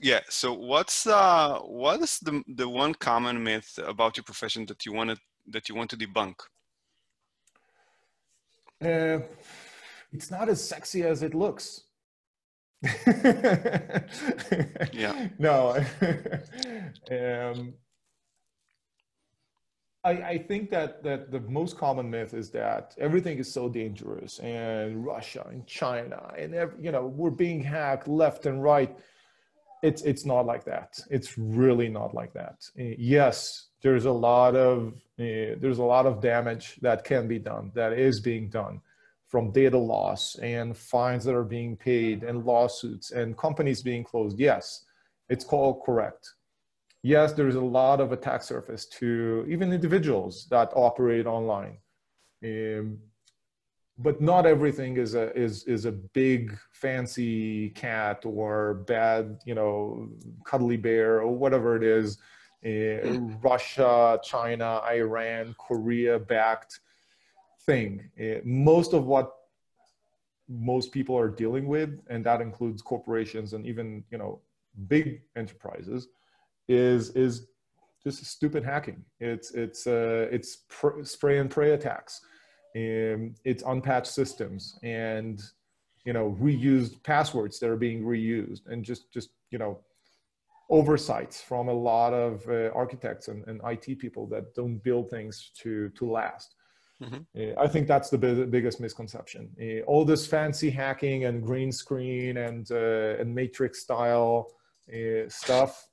yeah. 0.00 0.20
So 0.28 0.52
what's 0.54 1.06
uh 1.06 1.58
what 1.60 2.00
is 2.00 2.18
the 2.20 2.42
the 2.56 2.68
one 2.68 2.94
common 2.94 3.42
myth 3.42 3.78
about 3.84 4.16
your 4.16 4.24
profession 4.24 4.66
that 4.66 4.86
you 4.86 4.92
wanted 4.92 5.18
that 5.48 5.68
you 5.68 5.74
want 5.74 5.90
to 5.90 5.96
debunk? 5.96 6.34
Uh, 8.84 9.20
it's 10.12 10.30
not 10.30 10.48
as 10.48 10.66
sexy 10.66 11.04
as 11.04 11.22
it 11.22 11.34
looks 11.34 11.84
yeah. 14.92 15.28
No. 15.38 15.84
um, 17.10 17.74
I, 20.04 20.10
I 20.10 20.38
think 20.38 20.70
that, 20.70 21.02
that 21.04 21.30
the 21.30 21.40
most 21.40 21.78
common 21.78 22.10
myth 22.10 22.34
is 22.34 22.50
that 22.50 22.94
everything 22.98 23.38
is 23.38 23.52
so 23.52 23.68
dangerous 23.68 24.40
and 24.40 25.04
Russia 25.04 25.46
and 25.48 25.64
China 25.66 26.32
and 26.36 26.54
every, 26.54 26.84
you 26.84 26.90
know 26.90 27.06
we're 27.06 27.30
being 27.30 27.62
hacked 27.62 28.08
left 28.08 28.46
and 28.46 28.62
right. 28.62 28.96
It's 29.82 30.02
it's 30.02 30.24
not 30.24 30.46
like 30.46 30.64
that. 30.64 30.98
It's 31.10 31.36
really 31.38 31.88
not 31.88 32.14
like 32.14 32.32
that. 32.34 32.64
Uh, 32.78 32.94
yes, 32.98 33.68
there's 33.80 34.04
a 34.04 34.12
lot 34.12 34.54
of 34.56 34.94
uh, 35.20 35.58
there's 35.60 35.78
a 35.78 35.84
lot 35.84 36.06
of 36.06 36.20
damage 36.20 36.76
that 36.82 37.04
can 37.04 37.28
be 37.28 37.38
done 37.38 37.70
that 37.74 37.92
is 37.92 38.20
being 38.20 38.48
done 38.48 38.80
from 39.32 39.50
data 39.50 39.78
loss 39.78 40.36
and 40.42 40.76
fines 40.76 41.24
that 41.24 41.34
are 41.34 41.42
being 41.42 41.74
paid 41.74 42.22
and 42.22 42.44
lawsuits 42.44 43.12
and 43.12 43.34
companies 43.38 43.82
being 43.82 44.04
closed, 44.04 44.38
yes, 44.38 44.84
it's 45.30 45.42
called 45.42 45.82
correct. 45.86 46.34
Yes, 47.02 47.32
there's 47.32 47.54
a 47.54 47.68
lot 47.80 47.98
of 47.98 48.12
attack 48.12 48.42
surface 48.42 48.84
to 49.00 49.46
even 49.48 49.72
individuals 49.72 50.46
that 50.50 50.70
operate 50.76 51.26
online. 51.26 51.78
Um, 52.44 52.98
but 53.96 54.20
not 54.20 54.44
everything 54.44 54.98
is 54.98 55.14
a 55.14 55.34
is 55.34 55.64
is 55.64 55.86
a 55.86 55.92
big 55.92 56.54
fancy 56.72 57.70
cat 57.70 58.22
or 58.26 58.84
bad 58.86 59.38
you 59.46 59.54
know 59.54 60.10
cuddly 60.44 60.76
bear 60.76 61.22
or 61.22 61.34
whatever 61.34 61.76
it 61.76 61.82
is 61.82 62.18
uh, 62.66 63.18
russia 63.42 64.18
china 64.24 64.80
iran 64.88 65.54
korea 65.58 66.18
backed 66.18 66.80
thing. 67.66 68.10
It, 68.16 68.38
eh, 68.38 68.40
most 68.44 68.92
of 68.92 69.06
what 69.06 69.32
most 70.48 70.92
people 70.92 71.16
are 71.16 71.28
dealing 71.28 71.66
with, 71.66 71.90
and 72.08 72.24
that 72.24 72.40
includes 72.40 72.82
corporations 72.82 73.52
and 73.52 73.66
even 73.66 74.04
you 74.10 74.18
know 74.18 74.40
big 74.88 75.22
enterprises, 75.36 76.08
is 76.68 77.10
is 77.10 77.48
just 78.02 78.24
stupid 78.24 78.64
hacking. 78.64 79.04
It's 79.20 79.52
it's 79.52 79.86
uh, 79.86 80.28
it's 80.30 80.58
pr- 80.68 81.02
spray 81.04 81.38
and 81.38 81.50
pray 81.50 81.72
attacks. 81.72 82.20
Um, 82.74 83.34
it's 83.44 83.62
unpatched 83.64 84.06
systems 84.06 84.78
and 84.82 85.40
you 86.04 86.12
know 86.12 86.36
reused 86.40 87.02
passwords 87.02 87.58
that 87.60 87.68
are 87.68 87.76
being 87.76 88.02
reused 88.02 88.66
and 88.66 88.84
just 88.84 89.12
just 89.12 89.30
you 89.50 89.58
know 89.58 89.78
oversights 90.70 91.40
from 91.40 91.68
a 91.68 91.72
lot 91.72 92.14
of 92.14 92.48
uh, 92.48 92.70
architects 92.74 93.28
and, 93.28 93.46
and 93.46 93.60
IT 93.64 93.98
people 93.98 94.26
that 94.26 94.54
don't 94.54 94.78
build 94.78 95.10
things 95.10 95.50
to 95.62 95.90
to 95.90 96.10
last. 96.10 96.54
Mm-hmm. 97.02 97.58
Uh, 97.58 97.62
I 97.62 97.66
think 97.68 97.88
that's 97.88 98.10
the 98.10 98.18
biggest 98.18 98.80
misconception. 98.80 99.50
Uh, 99.60 99.82
all 99.86 100.04
this 100.04 100.26
fancy 100.26 100.70
hacking 100.70 101.24
and 101.24 101.42
green 101.42 101.72
screen 101.72 102.36
and 102.36 102.70
uh, 102.70 103.20
and 103.20 103.34
matrix 103.34 103.80
style 103.80 104.52
uh, 104.92 105.28
stuff 105.28 105.88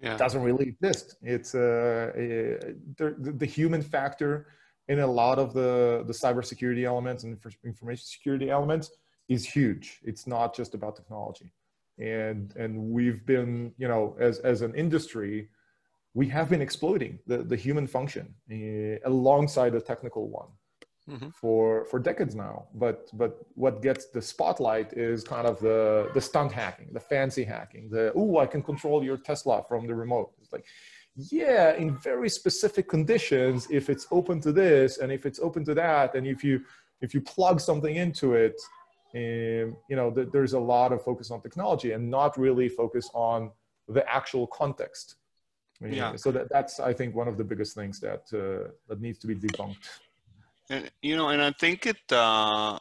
yeah. 0.00 0.16
doesn't 0.16 0.42
really 0.42 0.68
exist. 0.68 1.16
It's 1.22 1.54
uh, 1.54 2.12
the, 2.14 3.14
the 3.18 3.46
human 3.46 3.82
factor 3.82 4.48
in 4.88 4.98
a 5.00 5.06
lot 5.06 5.38
of 5.38 5.54
the 5.54 6.02
the 6.06 6.12
cybersecurity 6.12 6.84
elements 6.84 7.22
and 7.24 7.38
information 7.64 8.04
security 8.04 8.50
elements 8.50 8.90
is 9.28 9.44
huge. 9.46 10.00
It's 10.02 10.26
not 10.26 10.54
just 10.54 10.74
about 10.74 10.96
technology, 10.96 11.52
and 11.98 12.54
and 12.56 12.76
we've 12.76 13.24
been 13.24 13.72
you 13.78 13.88
know 13.88 14.16
as 14.18 14.40
as 14.40 14.62
an 14.62 14.74
industry 14.74 15.48
we 16.14 16.28
have 16.28 16.48
been 16.48 16.60
exploiting 16.60 17.18
the, 17.26 17.38
the 17.38 17.56
human 17.56 17.86
function 17.86 18.34
uh, 18.50 19.08
alongside 19.08 19.70
the 19.72 19.80
technical 19.80 20.28
one 20.28 20.48
mm-hmm. 21.08 21.30
for 21.30 21.84
for 21.86 21.98
decades 21.98 22.34
now. 22.34 22.66
But 22.74 23.08
but 23.14 23.38
what 23.54 23.82
gets 23.82 24.06
the 24.06 24.22
spotlight 24.22 24.92
is 24.92 25.24
kind 25.24 25.46
of 25.46 25.58
the 25.60 26.10
the 26.14 26.20
stunt 26.20 26.52
hacking, 26.52 26.88
the 26.92 27.00
fancy 27.00 27.44
hacking, 27.44 27.88
the 27.90 28.12
oh 28.14 28.38
I 28.38 28.46
can 28.46 28.62
control 28.62 29.02
your 29.02 29.16
Tesla 29.16 29.64
from 29.68 29.86
the 29.86 29.94
remote. 29.94 30.32
It's 30.40 30.52
like 30.52 30.66
yeah, 31.14 31.74
in 31.74 31.96
very 31.98 32.30
specific 32.30 32.88
conditions, 32.88 33.68
if 33.70 33.90
it's 33.90 34.06
open 34.10 34.40
to 34.40 34.52
this 34.52 34.98
and 34.98 35.12
if 35.12 35.26
it's 35.26 35.40
open 35.40 35.64
to 35.66 35.74
that, 35.74 36.14
and 36.14 36.26
if 36.26 36.42
you 36.44 36.62
if 37.00 37.14
you 37.14 37.20
plug 37.20 37.60
something 37.60 37.96
into 37.96 38.34
it, 38.34 38.60
um, 39.14 39.76
you 39.90 39.96
know, 39.96 40.10
th- 40.10 40.28
there's 40.32 40.54
a 40.54 40.58
lot 40.58 40.92
of 40.92 41.02
focus 41.02 41.30
on 41.30 41.40
technology 41.42 41.92
and 41.92 42.08
not 42.08 42.38
really 42.38 42.68
focus 42.68 43.10
on 43.12 43.50
the 43.88 44.08
actual 44.10 44.46
context 44.46 45.16
Yeah. 45.90 46.16
So 46.16 46.30
that, 46.32 46.48
that's 46.50 46.80
I 46.80 46.92
think 46.92 47.14
one 47.14 47.28
of 47.28 47.36
the 47.36 47.44
biggest 47.44 47.74
things 47.74 48.00
that 48.00 48.24
uh, 48.32 48.70
that 48.88 49.00
needs 49.00 49.18
to 49.20 49.26
be 49.26 49.34
debunked. 49.34 49.88
And 50.70 50.90
you 51.02 51.16
know, 51.16 51.28
and 51.28 51.42
I 51.42 51.52
think 51.58 51.86
it 51.86 52.00
uh, 52.10 52.78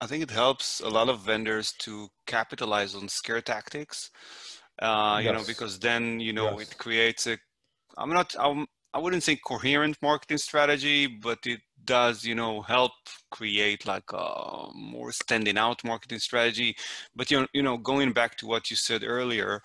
I 0.00 0.06
think 0.06 0.22
it 0.22 0.30
helps 0.30 0.80
a 0.80 0.88
lot 0.88 1.08
of 1.08 1.20
vendors 1.20 1.72
to 1.80 2.08
capitalize 2.26 2.94
on 2.94 3.08
scare 3.08 3.40
tactics. 3.40 4.10
Uh, 4.80 5.20
you 5.22 5.32
know, 5.32 5.42
because 5.44 5.78
then 5.80 6.20
you 6.20 6.32
know 6.32 6.58
Yes. 6.58 6.70
it 6.70 6.78
creates 6.78 7.26
a. 7.26 7.38
I'm 7.96 8.10
not. 8.10 8.34
I'm, 8.38 8.66
I 8.94 9.00
wouldn't 9.00 9.22
say 9.24 9.36
coherent 9.36 9.98
marketing 10.00 10.38
strategy, 10.38 11.06
but 11.06 11.38
it 11.44 11.60
does, 11.84 12.24
you 12.24 12.34
know, 12.34 12.62
help 12.62 12.92
create 13.30 13.86
like 13.86 14.10
a 14.12 14.68
more 14.74 15.10
standing 15.12 15.58
out 15.58 15.84
marketing 15.84 16.20
strategy. 16.20 16.76
But 17.14 17.30
you 17.30 17.40
know, 17.40 17.46
you 17.52 17.62
know, 17.62 17.76
going 17.76 18.12
back 18.12 18.36
to 18.36 18.46
what 18.46 18.70
you 18.70 18.76
said 18.76 19.02
earlier, 19.04 19.60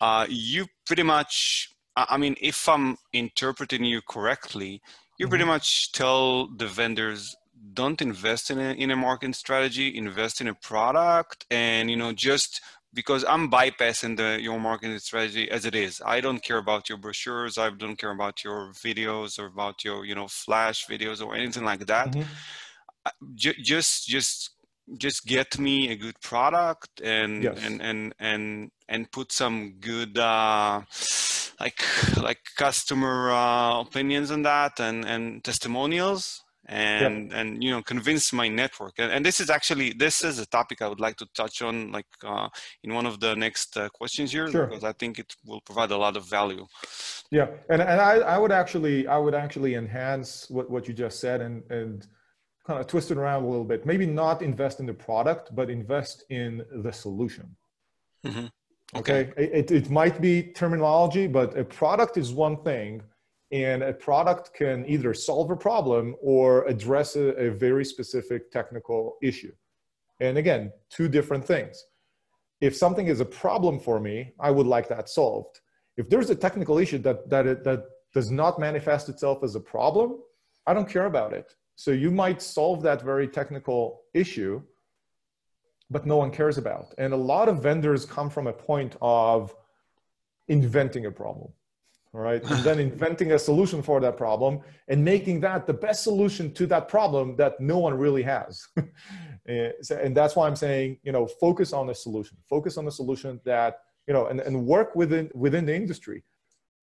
uh, 0.00 0.26
you 0.28 0.66
pretty 0.86 1.02
much. 1.02 1.68
I 1.96 2.16
mean, 2.16 2.36
if 2.40 2.68
I'm 2.68 2.96
interpreting 3.12 3.84
you 3.84 4.00
correctly, 4.08 4.80
you 5.18 5.28
pretty 5.28 5.44
Mhm. 5.44 5.46
much 5.46 5.92
tell 5.92 6.48
the 6.48 6.66
vendors 6.66 7.36
don't 7.74 8.02
invest 8.02 8.50
in 8.50 8.58
a, 8.58 8.72
in 8.72 8.90
a 8.90 8.96
marketing 8.96 9.32
strategy 9.32 9.96
invest 9.96 10.40
in 10.40 10.48
a 10.48 10.54
product 10.54 11.46
and 11.50 11.88
you 11.88 11.96
know 11.96 12.12
just 12.12 12.60
because 12.92 13.24
i'm 13.28 13.48
bypassing 13.48 14.16
the 14.16 14.40
your 14.42 14.58
marketing 14.58 14.98
strategy 14.98 15.48
as 15.48 15.64
it 15.64 15.74
is 15.74 16.02
i 16.04 16.20
don't 16.20 16.42
care 16.42 16.58
about 16.58 16.88
your 16.88 16.98
brochures 16.98 17.58
i 17.58 17.70
don't 17.70 17.96
care 17.98 18.10
about 18.10 18.42
your 18.42 18.72
videos 18.72 19.38
or 19.38 19.46
about 19.46 19.84
your 19.84 20.04
you 20.04 20.14
know 20.14 20.26
flash 20.26 20.86
videos 20.86 21.24
or 21.24 21.36
anything 21.36 21.64
like 21.64 21.86
that 21.86 22.14
Mhm. 22.14 22.26
Ju- 23.34 23.54
just 23.62 24.06
just 24.06 24.50
just 24.96 25.26
get 25.26 25.58
me 25.58 25.90
a 25.90 25.96
good 25.96 26.20
product 26.20 27.00
and 27.00 27.32
Yes. 27.42 27.58
and 27.58 27.80
and 27.82 28.14
and 28.18 28.70
and 28.88 29.10
put 29.12 29.32
some 29.32 29.74
good 29.80 30.18
uh 30.18 30.82
like 31.64 31.80
like 32.28 32.42
customer 32.64 33.14
uh, 33.42 33.80
opinions 33.86 34.28
on 34.36 34.40
that 34.52 34.74
and 34.86 34.98
and 35.12 35.24
testimonials 35.50 36.22
and 36.66 37.32
and 37.38 37.48
you 37.64 37.70
know 37.72 37.82
convince 37.94 38.24
my 38.40 38.48
network 38.62 38.94
and, 39.02 39.10
and 39.14 39.22
this 39.28 39.38
is 39.42 39.48
actually 39.56 39.88
this 40.04 40.16
is 40.28 40.34
a 40.38 40.46
topic 40.58 40.76
i 40.84 40.88
would 40.90 41.04
like 41.06 41.16
to 41.22 41.26
touch 41.40 41.56
on 41.68 41.74
like 41.96 42.10
uh, 42.32 42.48
in 42.84 42.90
one 42.98 43.06
of 43.12 43.14
the 43.24 43.32
next 43.44 43.76
uh, 43.76 43.88
questions 44.00 44.28
here 44.36 44.48
Sure. 44.54 44.66
because 44.66 44.84
i 44.92 44.94
think 45.00 45.12
it 45.22 45.30
will 45.48 45.62
provide 45.68 45.90
a 45.90 46.00
lot 46.04 46.14
of 46.20 46.24
value 46.38 46.64
Yeah, 47.38 47.48
and 47.72 47.80
and 47.90 47.98
I, 48.12 48.14
I 48.34 48.36
would 48.42 48.54
actually 48.62 48.96
I 49.16 49.18
would 49.24 49.36
actually 49.44 49.72
enhance 49.82 50.28
what, 50.54 50.66
what 50.74 50.82
you 50.88 50.94
just 51.04 51.16
said 51.24 51.38
and 51.46 51.56
and 51.78 51.94
kind 52.66 52.78
of 52.80 52.86
twist 52.92 53.08
it 53.12 53.18
around 53.22 53.40
a 53.48 53.50
little 53.52 53.68
bit. 53.72 53.80
Maybe 53.92 54.06
not 54.22 54.36
invest 54.50 54.76
in 54.82 54.86
the 54.92 54.98
product, 55.08 55.44
but 55.58 55.66
invest 55.80 56.16
in 56.40 56.50
the 56.86 56.92
solution. 57.04 57.46
Mhm. 58.30 58.46
Okay, 58.94 59.32
It, 59.36 59.50
it 59.52 59.70
it 59.70 59.90
might 59.90 60.20
be 60.20 60.42
terminology, 60.42 61.26
but 61.26 61.56
a 61.58 61.64
product 61.64 62.16
is 62.18 62.32
one 62.32 62.62
thing, 62.62 63.02
and 63.50 63.82
a 63.82 63.92
product 63.92 64.52
can 64.54 64.84
either 64.86 65.14
solve 65.14 65.50
a 65.50 65.56
problem 65.56 66.14
or 66.20 66.66
address 66.66 67.16
a, 67.16 67.28
a 67.46 67.50
very 67.50 67.84
specific 67.84 68.50
technical 68.50 69.16
issue. 69.22 69.52
And 70.20 70.36
again, 70.36 70.72
two 70.90 71.08
different 71.08 71.44
things. 71.44 71.84
If 72.60 72.76
something 72.76 73.06
is 73.06 73.20
a 73.20 73.24
problem 73.24 73.80
for 73.80 73.98
me, 73.98 74.32
I 74.38 74.50
would 74.50 74.66
like 74.66 74.88
that 74.88 75.08
solved 75.08 75.62
if 75.96 76.08
there's 76.08 76.30
a 76.30 76.34
technical 76.34 76.78
issue 76.78 76.98
that 76.98 77.28
that 77.28 77.46
it, 77.46 77.64
that 77.64 77.84
does 78.12 78.30
not 78.30 78.58
manifest 78.58 79.08
itself 79.08 79.42
as 79.42 79.54
a 79.54 79.60
problem 79.60 80.18
i 80.66 80.74
don't 80.74 80.88
care 80.88 81.06
about 81.06 81.32
it 81.32 81.54
so 81.76 81.90
you 81.90 82.10
might 82.10 82.40
solve 82.40 82.82
that 82.82 83.02
very 83.02 83.28
technical 83.28 84.02
issue 84.14 84.62
but 85.92 86.06
no 86.06 86.16
one 86.16 86.30
cares 86.30 86.58
about. 86.58 86.94
And 86.98 87.12
a 87.12 87.16
lot 87.16 87.48
of 87.48 87.62
vendors 87.62 88.04
come 88.04 88.30
from 88.30 88.46
a 88.46 88.52
point 88.52 88.96
of 89.00 89.54
inventing 90.48 91.06
a 91.06 91.10
problem 91.10 91.52
right? 92.12 92.42
and 92.44 92.64
then 92.64 92.78
inventing 92.90 93.32
a 93.32 93.38
solution 93.38 93.82
for 93.82 94.00
that 94.00 94.16
problem 94.16 94.60
and 94.88 95.04
making 95.04 95.40
that 95.40 95.66
the 95.66 95.72
best 95.72 96.02
solution 96.02 96.52
to 96.54 96.66
that 96.66 96.88
problem 96.88 97.36
that 97.36 97.58
no 97.60 97.78
one 97.78 97.94
really 97.94 98.22
has. 98.22 98.66
Eh, 99.48 99.72
and 100.00 100.16
that's 100.16 100.36
why 100.36 100.46
i'm 100.46 100.54
saying 100.54 100.96
you 101.02 101.10
know 101.10 101.26
focus 101.26 101.72
on 101.72 101.88
the 101.88 101.94
solution. 101.94 102.36
Focus 102.48 102.78
on 102.78 102.84
the 102.84 102.92
solution 102.92 103.40
that 103.44 103.80
you 104.06 104.14
know 104.14 104.26
and, 104.26 104.38
and 104.38 104.64
work 104.64 104.94
within 104.94 105.28
within 105.34 105.66
the 105.66 105.74
industry. 105.74 106.22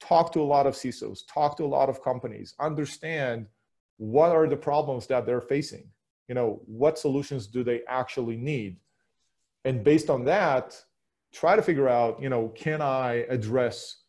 Talk 0.01 0.34
to 0.34 0.41
a 0.41 0.49
lot 0.55 0.68
of 0.68 0.74
cisos 0.74 1.20
talk 1.34 1.55
to 1.55 1.64
a 1.64 1.72
lot 1.78 1.88
of 1.88 2.03
companies. 2.03 2.53
Understand 2.60 3.47
what 3.95 4.34
are 4.34 4.45
the 4.45 4.57
problems 4.57 5.07
that 5.07 5.26
they're 5.26 5.39
facing. 5.39 5.88
You 6.28 6.36
know 6.36 6.62
what 6.66 6.99
solutions 6.99 7.47
do 7.47 7.64
they 7.64 7.80
actually 7.88 8.36
need 8.36 8.76
and 9.66 9.84
based 9.84 10.10
on 10.10 10.24
that 10.26 10.82
try 11.34 11.55
to 11.55 11.62
figure 11.62 11.88
out 11.89 12.22
you 12.22 12.30
know 12.30 12.49
can 12.49 12.82
i 12.82 13.26
address 13.30 14.03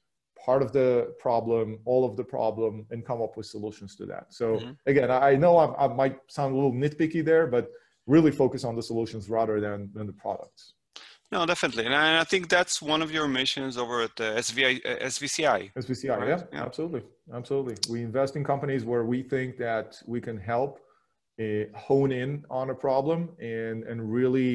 part 0.45 0.63
of 0.63 0.73
the 0.73 1.15
problem 1.19 1.79
all 1.85 2.05
of 2.09 2.17
the 2.17 2.25
problem 2.25 2.87
and 2.91 3.05
come 3.05 3.21
up 3.21 3.37
with 3.37 3.47
solutions 3.47 3.95
to 3.97 4.07
that 4.07 4.33
so 4.33 4.47
Mhm. 4.57 4.77
again 4.87 5.11
i 5.11 5.31
I 5.31 5.37
know 5.37 5.59
I'm, 5.59 5.73
i 5.79 5.87
might 6.03 6.17
sound 6.29 6.53
a 6.53 6.57
little 6.57 6.73
nitpicky 6.73 7.23
there 7.25 7.47
but 7.47 7.71
really 8.07 8.31
focus 8.43 8.65
on 8.65 8.75
the 8.75 8.83
solutions 8.83 9.29
rather 9.29 9.61
than, 9.61 9.91
than 9.95 10.07
the 10.07 10.13
products 10.25 10.63
no 11.33 11.45
definitely 11.47 11.85
and 11.85 11.95
i, 11.95 12.21
I 12.21 12.25
think 12.25 12.49
that's 12.49 12.81
one 12.81 13.03
of 13.03 13.11
your 13.17 13.29
missions 13.29 13.77
over 13.77 13.97
at 14.07 14.15
the 14.17 14.29
SVI, 14.47 14.73
uh, 14.87 15.07
svci 15.15 15.71
SVCI, 15.77 16.17
Right, 16.19 16.29
yeah, 16.29 16.43
yeah. 16.53 16.63
absolutely, 16.69 17.03
absolutely. 17.39 17.77
We 17.93 17.99
invest 18.03 18.33
in 18.39 18.43
companies 18.53 18.83
where 18.91 19.05
we 19.13 19.19
think 19.23 19.51
that 19.59 19.89
we 20.07 20.21
can 20.27 20.37
help 20.53 20.73
uh, 21.45 21.65
hone 21.89 22.13
in 22.23 22.31
on 22.51 22.67
a 22.71 22.75
problem 22.87 23.19
and 23.39 23.79
and 23.91 23.99
really 24.19 24.53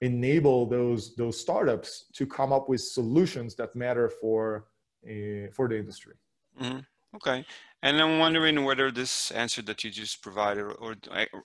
enable 0.00 0.66
those 0.66 1.14
those 1.16 1.40
startups 1.40 2.06
to 2.14 2.26
come 2.26 2.52
up 2.52 2.68
with 2.68 2.80
solutions 2.80 3.54
that 3.56 3.74
matter 3.74 4.08
for 4.08 4.66
uh, 5.04 5.48
for 5.52 5.68
the 5.68 5.78
industry. 5.78 6.14
Mhm. 6.60 6.84
Okay. 7.16 7.44
And 7.82 8.00
I'm 8.00 8.18
wondering 8.18 8.64
whether 8.64 8.90
this 8.90 9.30
answer 9.30 9.62
that 9.62 9.82
you 9.84 9.90
just 9.90 10.20
provided, 10.20 10.64
or, 10.64 10.96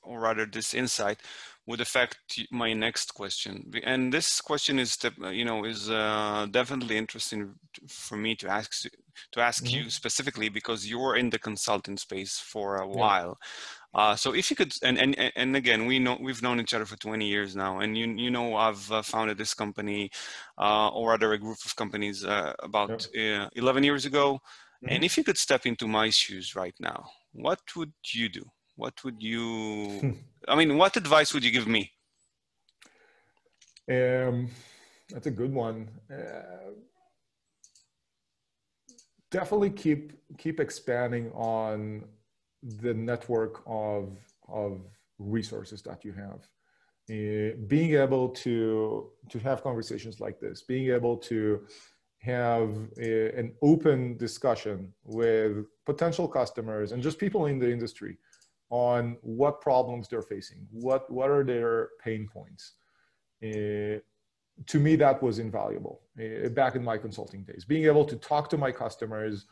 or 0.02 0.20
rather 0.20 0.46
this 0.46 0.74
insight, 0.74 1.22
would 1.68 1.80
affect 1.80 2.18
my 2.52 2.74
next 2.74 3.14
question. 3.14 3.72
And 3.84 4.12
this 4.12 4.42
question 4.42 4.80
is, 4.80 4.98
you 5.32 5.46
know, 5.46 5.64
is 5.64 5.90
uh, 5.90 6.48
definitely 6.52 6.98
interesting 6.98 7.54
for 7.88 8.18
me 8.18 8.36
to 8.38 8.50
ask 8.50 8.86
to 9.32 9.40
ask 9.42 9.72
Mhm. 9.72 9.74
you 9.74 9.90
specifically 9.90 10.50
because 10.50 10.88
you're 10.90 11.16
in 11.16 11.30
the 11.30 11.40
consulting 11.40 11.98
space 11.98 12.38
for 12.40 12.78
a 12.78 12.88
Yeah. 12.94 13.04
while. 13.04 13.38
Uh, 13.94 14.16
so 14.16 14.34
if 14.34 14.50
you 14.50 14.56
could, 14.56 14.74
and, 14.84 14.98
and 14.98 15.16
and 15.36 15.56
again, 15.56 15.86
we 15.86 16.00
know 16.00 16.18
we've 16.20 16.42
known 16.42 16.60
each 16.60 16.74
other 16.74 16.86
for 16.86 16.98
20 16.98 17.28
years 17.28 17.56
now, 17.56 17.80
and 17.80 17.98
you 17.98 18.08
you 18.08 18.32
know 18.32 18.56
I've 18.56 18.92
uh, 18.92 19.02
founded 19.04 19.38
this 19.38 19.54
company, 19.54 20.10
uh, 20.58 20.90
or 20.90 21.12
rather 21.12 21.32
a 21.34 21.38
group 21.40 21.58
of 21.66 21.76
companies 21.76 22.24
uh, 22.26 22.54
about 22.60 22.94
uh, 23.18 23.50
11 23.56 23.84
years 23.84 24.06
ago. 24.06 24.40
And 24.88 25.04
if 25.04 25.18
you 25.18 25.24
could 25.24 25.38
step 25.38 25.66
into 25.66 25.88
my 25.88 26.10
shoes 26.10 26.56
right 26.56 26.76
now, 26.80 27.06
what 27.32 27.60
would 27.76 27.94
you 28.14 28.30
do? 28.30 28.46
What 28.76 29.04
would 29.04 29.22
you? 29.22 30.04
I 30.48 30.56
mean, 30.56 30.78
what 30.78 30.98
advice 30.98 31.34
would 31.34 31.44
you 31.46 31.52
give 31.52 31.68
me? 31.68 31.92
Um, 33.90 34.50
that's 35.10 35.28
a 35.28 35.32
good 35.32 35.54
one. 35.54 35.90
Uh, 36.12 36.72
definitely 39.34 39.72
keep 39.72 40.14
keep 40.38 40.60
expanding 40.60 41.26
on 41.32 42.06
the 42.84 42.94
network 42.94 43.64
of 43.66 44.04
of 44.48 44.72
resources 45.18 45.82
that 45.82 46.06
you 46.06 46.14
have. 46.14 46.42
Uh, 47.10 47.58
being 47.68 47.96
able 47.96 48.30
to 48.30 49.10
to 49.30 49.38
have 49.40 49.58
conversations 49.64 50.22
like 50.26 50.40
this, 50.40 50.62
being 50.62 50.88
able 50.98 51.18
to 51.18 51.66
have 52.20 52.70
a, 53.00 53.38
an 53.38 53.54
open 53.62 54.16
discussion 54.16 54.94
with 55.04 55.66
potential 55.86 56.28
customers 56.28 56.94
and 56.94 57.04
just 57.04 57.18
people 57.20 57.48
in 57.48 57.60
the 57.60 57.70
industry 57.70 58.18
on 58.70 59.18
what 59.22 59.60
problems 59.60 60.08
they're 60.08 60.30
facing, 60.36 60.62
what 60.72 61.12
what 61.12 61.30
are 61.30 61.44
their 61.44 61.90
pain 62.06 62.30
points. 62.32 62.64
Uh, 63.44 64.00
to 64.68 64.80
me, 64.80 64.96
that 64.98 65.22
was 65.22 65.40
invaluable 65.40 66.02
uh, 66.20 66.50
back 66.50 66.76
in 66.76 66.84
my 66.84 66.98
consulting 66.98 67.44
days. 67.44 67.66
Being 67.66 67.86
able 67.86 68.06
to 68.06 68.16
talk 68.16 68.50
to 68.50 68.58
my 68.58 68.72
customers 68.72 69.46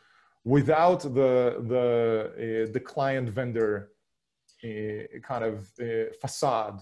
without 0.44 1.00
the 1.02 1.62
the 1.72 2.66
uh, 2.68 2.72
the 2.72 2.80
client 2.80 3.28
vendor 3.28 3.90
uh, 4.64 5.18
kind 5.22 5.44
of 5.44 5.70
uh, 5.80 6.12
facade 6.20 6.80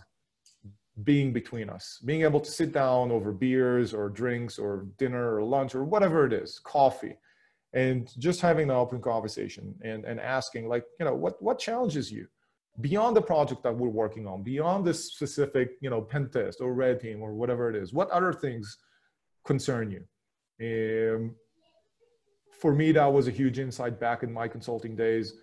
being 1.05 1.33
between 1.33 1.71
us, 1.71 2.01
being 2.05 2.23
able 2.23 2.41
to 2.41 2.51
sit 2.51 2.73
down 2.73 3.11
over 3.11 3.33
beers 3.33 3.95
or 3.95 4.09
drinks 4.09 4.59
or 4.59 4.87
dinner 4.99 5.37
or 5.37 5.43
lunch 5.43 5.75
or 5.75 5.85
whatever 5.85 6.27
it 6.27 6.33
is, 6.33 6.59
coffee, 6.59 7.17
and 7.73 8.13
just 8.19 8.41
having 8.41 8.71
an 8.71 8.77
open 8.77 9.01
conversation 9.01 9.75
and, 9.83 10.05
and 10.05 10.21
asking 10.21 10.69
like, 10.69 10.85
you 10.99 11.07
know, 11.07 11.15
what, 11.15 11.41
what 11.43 11.59
challenges 11.59 12.11
you 12.11 12.27
beyond 12.81 13.17
the 13.17 13.23
project 13.23 13.63
that 13.63 13.77
we're 13.77 13.89
working 13.89 14.27
on, 14.27 14.43
beyond 14.43 14.85
this 14.85 15.13
specific, 15.13 15.73
you 15.81 15.91
know, 15.91 16.01
pen 16.01 16.29
test 16.31 16.61
or 16.61 16.73
red 16.73 17.01
team 17.01 17.23
or 17.23 17.33
whatever 17.35 17.71
it 17.71 17.77
is, 17.77 17.93
what 17.93 18.11
other 18.11 18.33
things 18.33 18.79
concern 19.45 19.91
you? 19.91 20.03
Um, 20.63 21.35
for 22.61 22.75
me, 22.75 22.93
that 22.93 23.07
was 23.07 23.27
a 23.27 23.31
huge 23.31 23.59
insight 23.59 23.99
back 23.99 24.23
in 24.23 24.33
my 24.33 24.47
consulting 24.47 24.95
days. 24.95 25.35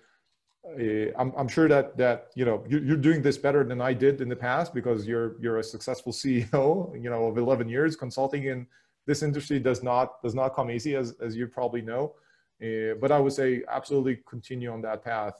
Uh, 0.79 1.11
I'm, 1.17 1.31
I'm 1.37 1.47
sure 1.47 1.67
that 1.69 1.97
that 1.97 2.27
you 2.35 2.43
know 2.43 2.63
you're, 2.67 2.83
you're 2.83 2.97
doing 2.97 3.21
this 3.21 3.37
better 3.37 3.63
than 3.63 3.79
I 3.81 3.93
did 3.93 4.21
in 4.21 4.27
the 4.27 4.35
past 4.35 4.73
because 4.73 5.07
you're 5.07 5.41
you're 5.41 5.59
a 5.59 5.63
successful 5.63 6.11
CEO 6.21 7.01
you 7.01 7.09
know 7.09 7.25
of 7.27 7.37
11 7.37 7.69
years. 7.69 7.95
Consulting 7.95 8.43
in 8.43 8.67
this 9.05 9.23
industry 9.23 9.59
does 9.59 9.81
not 9.81 10.21
does 10.21 10.35
not 10.35 10.53
come 10.53 10.69
easy 10.69 10.95
as 10.95 11.15
as 11.21 11.35
you 11.35 11.47
probably 11.47 11.81
know. 11.81 12.13
Uh, 12.61 12.95
but 12.99 13.11
I 13.11 13.19
would 13.19 13.33
say 13.33 13.63
absolutely 13.69 14.19
continue 14.27 14.71
on 14.71 14.81
that 14.81 15.03
path, 15.03 15.39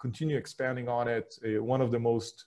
continue 0.00 0.36
expanding 0.36 0.88
on 0.88 1.08
it. 1.08 1.38
Uh, 1.44 1.62
one 1.62 1.80
of 1.80 1.90
the 1.90 1.98
most 1.98 2.46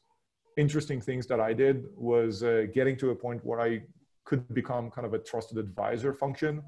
interesting 0.57 1.01
things 1.01 1.28
that 1.28 1.39
I 1.39 1.53
did 1.53 1.86
was 1.95 2.43
uh, 2.43 2.66
getting 2.74 2.97
to 2.97 3.11
a 3.11 3.16
point 3.16 3.43
where 3.43 3.59
I 3.59 3.84
could 4.26 4.51
become 4.53 4.89
kind 4.89 5.05
of 5.05 5.14
a 5.14 5.20
trusted 5.20 5.57
advisor 5.57 6.14
function 6.14 6.64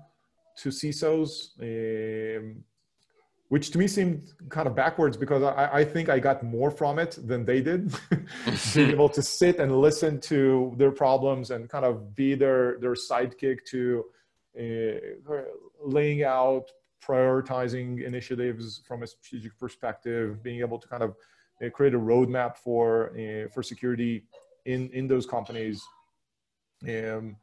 to 0.57 0.69
CISOs, 0.69 1.59
um, 1.61 2.63
which 3.49 3.71
to 3.71 3.77
me 3.77 3.87
seemed 3.87 4.33
kind 4.49 4.67
of 4.67 4.75
backwards 4.75 5.17
because 5.17 5.43
I, 5.43 5.69
I, 5.79 5.85
think 5.85 6.09
I 6.09 6.19
got 6.19 6.43
more 6.43 6.71
from 6.71 6.97
it 6.99 7.17
than 7.27 7.45
they 7.45 7.61
did. 7.61 7.93
Being 8.73 8.89
able 8.97 9.09
to 9.09 9.21
sit 9.21 9.59
and 9.59 9.79
listen 9.79 10.19
to 10.21 10.73
their 10.77 10.91
problems 10.91 11.51
and 11.51 11.69
kind 11.69 11.85
of 11.85 12.15
be 12.15 12.35
their, 12.35 12.77
their 12.79 12.93
sidekick 12.93 13.59
to 13.71 14.05
uh, 14.59 15.35
laying 15.83 16.23
out, 16.23 16.71
prioritizing 17.07 18.03
initiatives 18.03 18.81
from 18.87 19.03
a 19.03 19.07
strategic 19.07 19.57
perspective, 19.59 20.41
being 20.43 20.59
able 20.59 20.79
to 20.79 20.87
kind 20.87 21.03
of 21.03 21.15
uh, 21.63 21.69
create 21.69 21.93
a 21.93 21.99
roadmap 21.99 22.57
for, 22.57 23.11
uh, 23.11 23.47
for 23.53 23.61
security 23.63 24.25
in, 24.65 24.89
in 24.91 25.07
those 25.07 25.25
companies. 25.25 25.83
Um, 26.83 27.37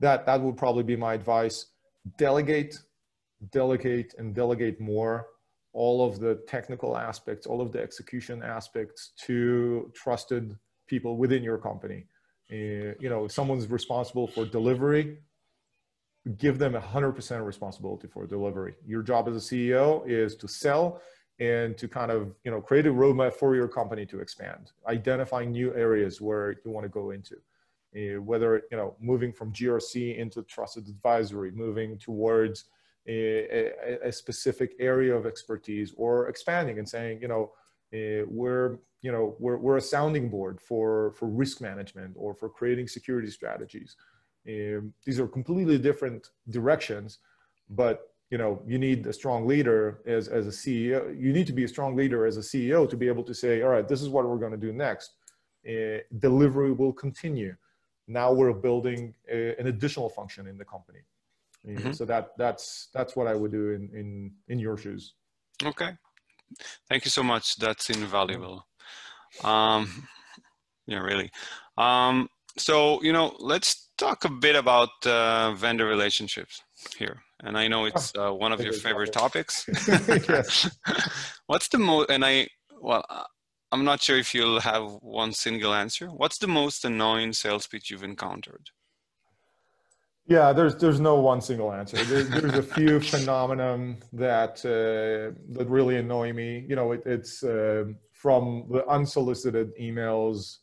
that, 0.00 0.26
that 0.26 0.40
would 0.40 0.56
probably 0.56 0.84
be 0.84 0.96
my 0.96 1.14
advice 1.14 1.66
delegate, 2.16 2.78
delegate, 3.52 4.14
and 4.18 4.34
delegate 4.34 4.80
more 4.80 5.26
all 5.72 6.04
of 6.04 6.18
the 6.18 6.36
technical 6.46 6.96
aspects, 6.96 7.46
all 7.46 7.60
of 7.60 7.72
the 7.72 7.80
execution 7.80 8.42
aspects 8.42 9.12
to 9.16 9.92
trusted 9.94 10.56
people 10.86 11.16
within 11.16 11.42
your 11.42 11.58
company. 11.58 12.06
Uh, 12.50 12.96
you 12.98 13.08
know, 13.10 13.28
someone's 13.28 13.68
responsible 13.70 14.26
for 14.26 14.46
delivery, 14.46 15.18
give 16.36 16.58
them 16.58 16.74
100% 16.74 17.44
responsibility 17.44 18.06
for 18.08 18.26
delivery. 18.26 18.74
Your 18.86 19.02
job 19.02 19.28
as 19.28 19.36
a 19.36 19.54
CEO 19.54 20.06
is 20.06 20.36
to 20.36 20.48
sell 20.48 21.00
and 21.40 21.78
to 21.78 21.88
kind 21.88 22.10
of, 22.10 22.34
you 22.44 22.50
know, 22.50 22.60
create 22.60 22.86
a 22.86 22.90
roadmap 22.92 23.34
for 23.34 23.54
your 23.54 23.68
company 23.68 24.04
to 24.06 24.20
expand, 24.20 24.72
identifying 24.86 25.52
new 25.52 25.72
areas 25.74 26.20
where 26.20 26.56
you 26.64 26.70
want 26.70 26.84
to 26.84 26.88
go 26.90 27.10
into 27.10 27.36
uh, 27.96 28.20
whether 28.20 28.62
you 28.70 28.76
know 28.76 28.94
moving 29.00 29.32
from 29.32 29.52
GRC 29.52 30.18
into 30.18 30.42
trusted 30.42 30.88
advisory, 30.88 31.50
moving 31.50 31.98
towards 31.98 32.66
a, 33.06 33.70
a, 33.86 34.08
a 34.08 34.12
specific 34.12 34.74
area 34.78 35.14
of 35.14 35.26
expertise, 35.26 35.94
or 35.96 36.28
expanding 36.28 36.78
and 36.78 36.88
saying, 36.88 37.20
you 37.22 37.28
know, 37.28 37.52
uh, 37.94 38.26
we're 38.28 38.78
you 39.00 39.10
know 39.10 39.36
we're, 39.38 39.56
we're 39.56 39.78
a 39.78 39.82
sounding 39.82 40.28
board 40.28 40.60
for 40.60 41.12
for 41.12 41.28
risk 41.28 41.60
management 41.60 42.14
or 42.16 42.34
for 42.34 42.48
creating 42.48 42.88
security 42.88 43.30
strategies. 43.30 43.96
Um, 44.48 44.94
these 45.04 45.20
are 45.20 45.28
completely 45.28 45.78
different 45.78 46.28
directions, 46.48 47.18
but 47.68 48.12
you 48.30 48.38
know 48.38 48.62
you 48.66 48.78
need 48.78 49.06
a 49.06 49.12
strong 49.12 49.46
leader 49.46 50.00
as, 50.06 50.28
as 50.28 50.46
a 50.46 50.50
ceo 50.50 51.18
you 51.18 51.32
need 51.32 51.46
to 51.46 51.54
be 51.54 51.64
a 51.64 51.68
strong 51.68 51.96
leader 51.96 52.26
as 52.26 52.36
a 52.36 52.40
ceo 52.40 52.86
to 52.86 52.94
be 52.94 53.08
able 53.08 53.22
to 53.24 53.32
say 53.32 53.62
all 53.62 53.70
right 53.70 53.88
this 53.88 54.02
is 54.02 54.10
what 54.10 54.28
we're 54.28 54.36
going 54.36 54.52
to 54.52 54.58
do 54.58 54.70
next 54.70 55.12
uh, 55.66 55.96
delivery 56.18 56.72
will 56.72 56.92
continue 56.92 57.56
now 58.08 58.32
we're 58.32 58.54
building 58.54 59.14
a, 59.30 59.54
an 59.60 59.66
additional 59.66 60.08
function 60.08 60.46
in 60.46 60.56
the 60.56 60.64
company. 60.64 61.00
Mm-hmm. 61.66 61.92
So 61.92 62.04
that 62.06 62.30
that's 62.38 62.88
that's 62.94 63.14
what 63.14 63.26
I 63.26 63.34
would 63.34 63.52
do 63.52 63.70
in 63.70 63.90
in 63.94 64.32
in 64.48 64.58
your 64.58 64.76
shoes. 64.76 65.14
Okay, 65.62 65.90
thank 66.88 67.04
you 67.04 67.10
so 67.10 67.22
much. 67.22 67.56
That's 67.56 67.90
invaluable. 67.90 68.66
Um, 69.44 70.08
yeah, 70.86 70.98
really. 70.98 71.30
Um, 71.76 72.28
so 72.56 73.02
you 73.02 73.12
know, 73.12 73.36
let's 73.38 73.87
talk 73.98 74.24
a 74.24 74.30
bit 74.30 74.56
about 74.56 74.90
uh, 75.04 75.52
vendor 75.54 75.86
relationships 75.86 76.62
here. 76.96 77.22
And 77.40 77.58
I 77.58 77.68
know 77.68 77.84
it's 77.84 78.12
oh, 78.16 78.28
uh, 78.28 78.32
one 78.32 78.52
of 78.52 78.60
your 78.60 78.72
favorite 78.72 79.12
topics. 79.12 79.66
What's 81.46 81.68
the 81.68 81.78
most? 81.78 82.10
And 82.10 82.24
I 82.24 82.48
well, 82.80 83.04
I'm 83.70 83.84
not 83.84 84.00
sure 84.00 84.16
if 84.16 84.34
you'll 84.34 84.60
have 84.60 84.84
one 85.02 85.32
single 85.32 85.74
answer. 85.74 86.06
What's 86.08 86.38
the 86.38 86.48
most 86.48 86.84
annoying 86.84 87.32
sales 87.32 87.66
pitch 87.66 87.90
you've 87.90 88.02
encountered? 88.02 88.70
Yeah, 90.26 90.52
there's 90.52 90.76
there's 90.76 91.00
no 91.00 91.16
one 91.20 91.40
single 91.40 91.72
answer. 91.72 91.96
There's, 92.04 92.28
there's 92.28 92.54
a 92.54 92.62
few 92.62 93.00
phenomenon 93.12 93.98
that 94.12 94.64
uh, 94.64 95.38
that 95.56 95.66
really 95.68 95.96
annoy 95.96 96.32
me. 96.32 96.66
You 96.68 96.76
know, 96.76 96.92
it, 96.92 97.02
it's 97.06 97.42
uh, 97.42 97.84
from 98.12 98.66
the 98.70 98.86
unsolicited 98.88 99.72
emails 99.80 100.58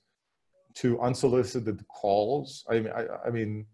to 0.75 0.99
unsolicited 1.01 1.85
calls. 1.87 2.65
I 2.69 2.79
mean, 2.79 2.93
I, 2.95 3.05
I 3.27 3.29
mean, 3.29 3.65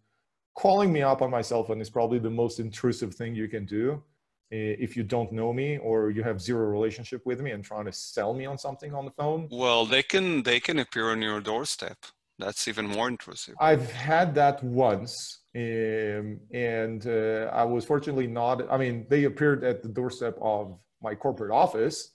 calling 0.55 0.91
me 0.91 1.01
up 1.01 1.21
on 1.21 1.31
my 1.31 1.41
cell 1.41 1.63
phone 1.63 1.81
is 1.81 1.89
probably 1.89 2.19
the 2.19 2.29
most 2.29 2.59
intrusive 2.59 3.13
thing 3.15 3.35
you 3.35 3.47
can 3.47 3.65
do 3.65 4.03
if 4.51 4.97
you 4.97 5.03
don't 5.03 5.31
know 5.31 5.53
me 5.53 5.77
or 5.77 6.09
you 6.09 6.23
have 6.23 6.41
zero 6.41 6.65
relationship 6.65 7.25
with 7.25 7.39
me 7.39 7.51
and 7.51 7.63
trying 7.63 7.85
to 7.85 7.91
sell 7.93 8.33
me 8.33 8.45
on 8.45 8.57
something 8.57 8.93
on 8.93 9.05
the 9.05 9.11
phone. 9.11 9.47
Well 9.49 9.85
they 9.85 10.03
can 10.03 10.43
they 10.43 10.59
can 10.59 10.79
appear 10.79 11.09
on 11.11 11.21
your 11.21 11.39
doorstep. 11.39 11.97
That's 12.37 12.67
even 12.67 12.87
more 12.87 13.07
intrusive. 13.07 13.55
I've 13.59 13.89
had 13.91 14.35
that 14.35 14.61
once 14.63 15.41
um, 15.55 16.39
and 16.53 17.05
uh, 17.07 17.49
i 17.51 17.63
was 17.63 17.83
fortunately 17.83 18.27
not 18.27 18.71
i 18.71 18.77
mean 18.77 19.05
they 19.09 19.25
appeared 19.25 19.65
at 19.65 19.83
the 19.83 19.89
doorstep 19.89 20.37
of 20.41 20.79
my 21.01 21.13
corporate 21.13 21.51
office 21.51 22.13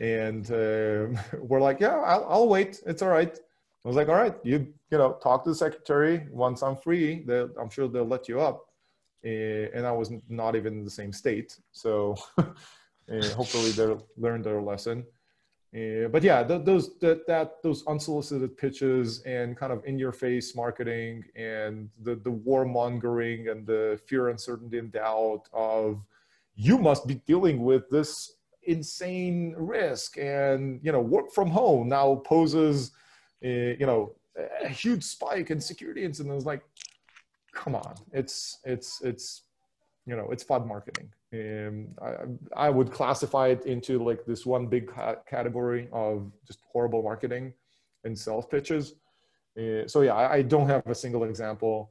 and 0.00 0.50
uh, 0.50 1.06
we're 1.40 1.60
like 1.60 1.80
yeah 1.80 1.96
I'll, 1.96 2.26
I'll, 2.28 2.48
wait. 2.48 2.80
It's 2.86 3.00
all 3.02 3.08
right 3.08 3.38
i 3.84 3.88
was 3.88 3.96
like 3.96 4.08
all 4.08 4.14
right 4.14 4.36
you 4.42 4.72
you 4.90 4.98
know 4.98 5.18
talk 5.22 5.44
to 5.44 5.50
the 5.50 5.56
secretary 5.56 6.26
once 6.30 6.62
i'm 6.62 6.76
free 6.76 7.24
i'm 7.60 7.70
sure 7.70 7.88
they'll 7.88 8.04
let 8.04 8.28
you 8.28 8.40
up 8.40 8.68
uh, 9.24 9.28
and 9.74 9.86
I 9.86 9.92
was 9.92 10.12
not 10.28 10.54
even 10.54 10.74
in 10.74 10.84
the 10.84 10.90
same 10.90 11.12
state. 11.12 11.58
So 11.72 12.16
uh, 12.38 12.44
hopefully 13.34 13.72
they 13.72 13.96
learned 14.16 14.44
their 14.44 14.60
lesson. 14.60 15.04
Uh, 15.74 16.08
but 16.08 16.22
yeah, 16.22 16.42
th- 16.42 16.64
those 16.64 16.98
that, 17.00 17.26
that 17.26 17.62
those 17.62 17.84
unsolicited 17.86 18.56
pitches 18.56 19.20
and 19.22 19.56
kind 19.56 19.72
of 19.72 19.84
in-your-face 19.84 20.54
marketing 20.56 21.24
and 21.36 21.90
the 22.02 22.14
the 22.14 22.30
warmongering 22.30 23.50
and 23.50 23.66
the 23.66 24.00
fear, 24.06 24.28
uncertainty, 24.28 24.78
and 24.78 24.92
doubt 24.92 25.42
of 25.52 26.02
you 26.54 26.78
must 26.78 27.06
be 27.06 27.16
dealing 27.26 27.62
with 27.64 27.90
this 27.90 28.36
insane 28.62 29.54
risk, 29.58 30.16
and 30.16 30.80
you 30.82 30.90
know 30.90 31.02
work 31.02 31.30
from 31.32 31.50
home 31.50 31.86
now 31.86 32.14
poses 32.24 32.92
you 33.40 33.86
know 33.86 34.14
a 34.62 34.68
huge 34.68 35.02
spike 35.04 35.50
in 35.50 35.60
security 35.60 36.04
incidents. 36.04 36.44
Like 36.44 36.62
come 37.54 37.74
on, 37.74 37.94
it's 38.12 38.58
it's 38.64 39.00
it's 39.02 39.42
you 40.06 40.16
know 40.16 40.28
it's 40.30 40.44
FUD 40.44 40.66
marketing. 40.66 41.10
Um, 41.32 41.88
I, 42.00 42.66
I 42.68 42.70
would 42.70 42.90
classify 42.90 43.48
it 43.48 43.66
into 43.66 44.02
like 44.02 44.24
this 44.24 44.46
one 44.46 44.66
big 44.66 44.88
ca- 44.88 45.16
category 45.28 45.88
of 45.92 46.32
just 46.46 46.60
horrible 46.72 47.02
marketing 47.02 47.52
and 48.04 48.18
sales 48.18 48.46
pitches. 48.46 48.94
Uh, 49.58 49.86
so 49.86 50.00
yeah, 50.00 50.14
I, 50.14 50.36
I, 50.36 50.42
don't 50.42 50.68
have 50.68 50.86
a 50.86 50.94
single 50.94 51.24
example. 51.24 51.90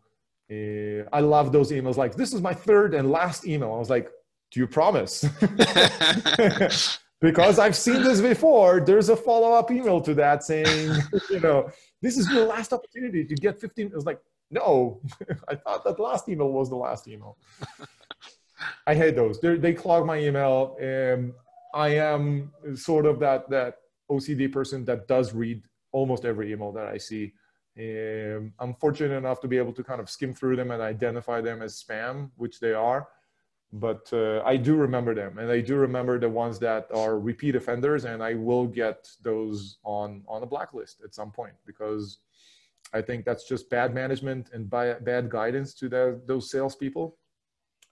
Uh, 0.49 1.03
I 1.13 1.19
love 1.19 1.51
those 1.51 1.71
emails 1.71 1.97
like 1.97 2.15
this 2.15 2.33
is 2.33 2.41
my 2.41 2.53
third 2.53 2.95
and 2.95 3.11
last 3.11 3.45
email. 3.45 3.73
I 3.73 3.77
was 3.77 3.89
like, 3.89 4.09
do 4.51 4.59
you 4.59 4.67
promise? 4.67 5.25
because 7.19 7.59
I've 7.59 7.75
seen 7.75 8.03
this 8.03 8.21
before. 8.21 8.79
There's 8.79 9.09
a 9.09 9.15
follow 9.15 9.53
up 9.53 9.71
email 9.71 10.01
to 10.01 10.13
that 10.15 10.43
saying, 10.43 10.91
you 11.29 11.39
know, 11.39 11.69
this 12.01 12.17
is 12.17 12.29
your 12.29 12.45
last 12.45 12.73
opportunity 12.73 13.25
to 13.25 13.35
get 13.35 13.59
15. 13.59 13.87
It 13.87 13.93
was 13.93 14.05
like, 14.05 14.19
no, 14.51 15.01
I 15.47 15.55
thought 15.55 15.83
that 15.83 15.99
last 15.99 16.29
email 16.29 16.51
was 16.51 16.69
the 16.69 16.75
last 16.75 17.07
email. 17.07 17.37
I 18.85 18.95
hate 18.95 19.15
those. 19.15 19.39
They're, 19.39 19.57
they 19.57 19.73
clog 19.73 20.05
my 20.05 20.19
email. 20.19 20.77
And 20.79 21.33
I 21.73 21.89
am 21.89 22.51
sort 22.75 23.05
of 23.05 23.19
that 23.19 23.49
that 23.49 23.75
OCD 24.09 24.51
person 24.51 24.85
that 24.85 25.07
does 25.07 25.33
read 25.33 25.61
almost 25.91 26.25
every 26.25 26.51
email 26.51 26.71
that 26.71 26.87
I 26.87 26.97
see. 26.97 27.33
I'm 27.77 28.73
fortunate 28.79 29.15
enough 29.15 29.39
to 29.41 29.47
be 29.47 29.57
able 29.57 29.73
to 29.73 29.83
kind 29.83 30.01
of 30.01 30.09
skim 30.09 30.33
through 30.33 30.55
them 30.55 30.71
and 30.71 30.81
identify 30.81 31.41
them 31.41 31.61
as 31.61 31.83
spam, 31.83 32.31
which 32.35 32.59
they 32.59 32.73
are. 32.73 33.07
But 33.73 34.07
uh, 34.13 34.41
I 34.45 34.55
do 34.55 34.75
remember 34.75 35.13
them, 35.13 35.39
and 35.39 35.51
I 35.51 35.59
do 35.59 35.75
remember 35.75 36.17
the 36.19 36.29
ones 36.29 36.57
that 36.59 36.87
are 36.93 37.19
repeat 37.19 37.53
offenders, 37.55 38.05
and 38.05 38.23
I 38.23 38.33
will 38.33 38.65
get 38.65 39.09
those 39.21 39.77
on 39.83 40.23
on 40.25 40.41
a 40.41 40.45
blacklist 40.45 41.01
at 41.03 41.13
some 41.13 41.31
point 41.31 41.53
because 41.65 42.19
I 42.93 43.01
think 43.01 43.25
that's 43.25 43.47
just 43.47 43.69
bad 43.69 43.93
management 43.93 44.51
and 44.53 44.69
bad 44.69 45.29
guidance 45.29 45.73
to 45.75 45.89
the, 45.89 46.21
those 46.25 46.49
salespeople. 46.49 47.17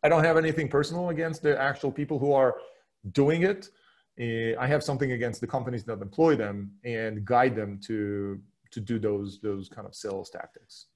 I 0.04 0.10
don't 0.10 0.24
have 0.24 0.38
anything 0.38 0.70
personal 0.70 1.10
against 1.10 1.42
the 1.42 1.60
actual 1.60 1.92
people 1.92 2.20
who 2.20 2.32
are 2.32 2.56
doing 3.12 3.44
it. 3.44 3.70
Uh, 4.20 4.58
I 4.60 4.68
have 4.68 4.84
something 4.84 5.12
against 5.12 5.42
the 5.42 5.48
companies 5.48 5.84
that 5.86 6.02
employ 6.02 6.36
them 6.36 6.72
and 6.84 7.26
guide 7.26 7.56
them 7.56 7.80
to 7.88 8.40
to 8.72 8.80
do 8.80 9.00
those 9.00 9.40
those 9.42 9.68
kind 9.68 9.88
of 9.88 9.94
sales 9.94 10.30
tactics. 10.30 10.88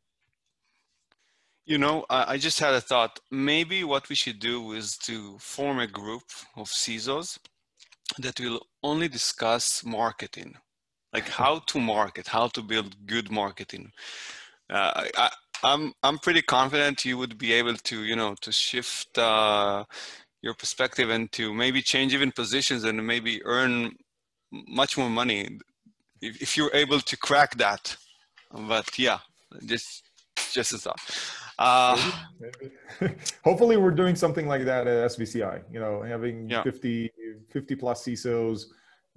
You 1.69 1.77
know, 1.77 2.03
I 2.09 2.37
just 2.37 2.59
had 2.59 2.73
a 2.73 2.81
thought. 2.81 3.19
Maybe 3.29 3.83
what 3.83 4.09
we 4.09 4.15
should 4.15 4.39
do 4.39 4.73
is 4.73 4.97
to 5.03 5.37
form 5.37 5.77
a 5.77 5.85
group 5.85 6.23
of 6.57 6.67
CISOs 6.67 7.37
that 8.17 8.39
will 8.39 8.59
only 8.81 9.07
discuss 9.07 9.85
marketing 9.85 10.55
like 11.13 11.27
how 11.29 11.59
to 11.67 11.79
market, 11.79 12.27
how 12.27 12.47
to 12.47 12.61
build 12.63 12.95
good 13.05 13.31
marketing. 13.31 13.91
Uh, 14.69 15.05
I, 15.15 15.29
I'm 15.63 15.93
I'm 16.01 16.17
pretty 16.17 16.41
confident 16.41 17.05
you 17.05 17.19
would 17.19 17.37
be 17.37 17.53
able 17.53 17.75
to 17.75 18.03
you 18.03 18.15
know 18.15 18.35
to 18.41 18.51
shift 18.51 19.17
uh, 19.17 19.83
your 20.41 20.55
perspective 20.55 21.11
and 21.11 21.31
to 21.33 21.53
maybe 21.53 21.83
change 21.83 22.15
even 22.15 22.31
positions 22.31 22.83
and 22.83 23.05
maybe 23.05 23.43
earn 23.45 23.91
much 24.51 24.97
more 24.97 25.09
money 25.09 25.59
if, 26.21 26.41
if 26.41 26.57
you're 26.57 26.73
able 26.73 26.99
to 26.99 27.17
crack 27.17 27.57
that. 27.57 27.95
But 28.51 28.97
yeah, 28.97 29.19
just 29.65 30.03
just 30.51 30.73
a 30.73 30.79
thought. 30.79 30.99
Uh, 31.59 32.11
Hopefully, 33.43 33.77
we're 33.77 33.91
doing 33.91 34.15
something 34.15 34.47
like 34.47 34.63
that 34.63 34.87
at 34.87 35.11
SVCI. 35.11 35.61
You 35.71 35.79
know, 35.79 36.01
having 36.01 36.49
yeah. 36.49 36.63
50, 36.63 37.11
50 37.51 37.75
plus 37.75 38.03
CISOs 38.03 38.63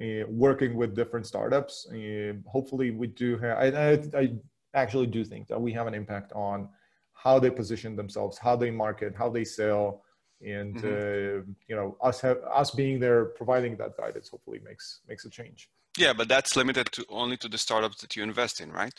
uh, 0.02 0.26
working 0.28 0.74
with 0.74 0.94
different 0.94 1.24
startups. 1.24 1.86
Uh, 1.90 2.34
hopefully, 2.46 2.90
we 2.90 3.06
do 3.06 3.38
have. 3.38 3.58
I, 3.58 3.66
I, 3.66 4.20
I 4.20 4.32
actually 4.74 5.06
do 5.06 5.24
think 5.24 5.46
that 5.48 5.60
we 5.60 5.72
have 5.72 5.86
an 5.86 5.94
impact 5.94 6.32
on 6.34 6.68
how 7.12 7.38
they 7.38 7.50
position 7.50 7.94
themselves, 7.94 8.36
how 8.38 8.56
they 8.56 8.70
market, 8.70 9.14
how 9.16 9.30
they 9.30 9.44
sell, 9.44 10.02
and 10.44 10.74
mm-hmm. 10.74 10.88
uh, 10.88 11.54
you 11.68 11.76
know, 11.76 11.96
us 12.02 12.20
have 12.20 12.38
us 12.52 12.72
being 12.72 12.98
there 12.98 13.26
providing 13.26 13.76
that 13.76 13.96
guidance 13.96 14.28
hopefully 14.28 14.60
makes 14.64 15.00
makes 15.08 15.24
a 15.24 15.30
change. 15.30 15.70
Yeah, 15.96 16.12
but 16.12 16.28
that's 16.28 16.56
limited 16.56 16.90
to 16.92 17.04
only 17.08 17.36
to 17.36 17.48
the 17.48 17.58
startups 17.58 18.00
that 18.00 18.16
you 18.16 18.24
invest 18.24 18.60
in, 18.60 18.72
right? 18.72 18.94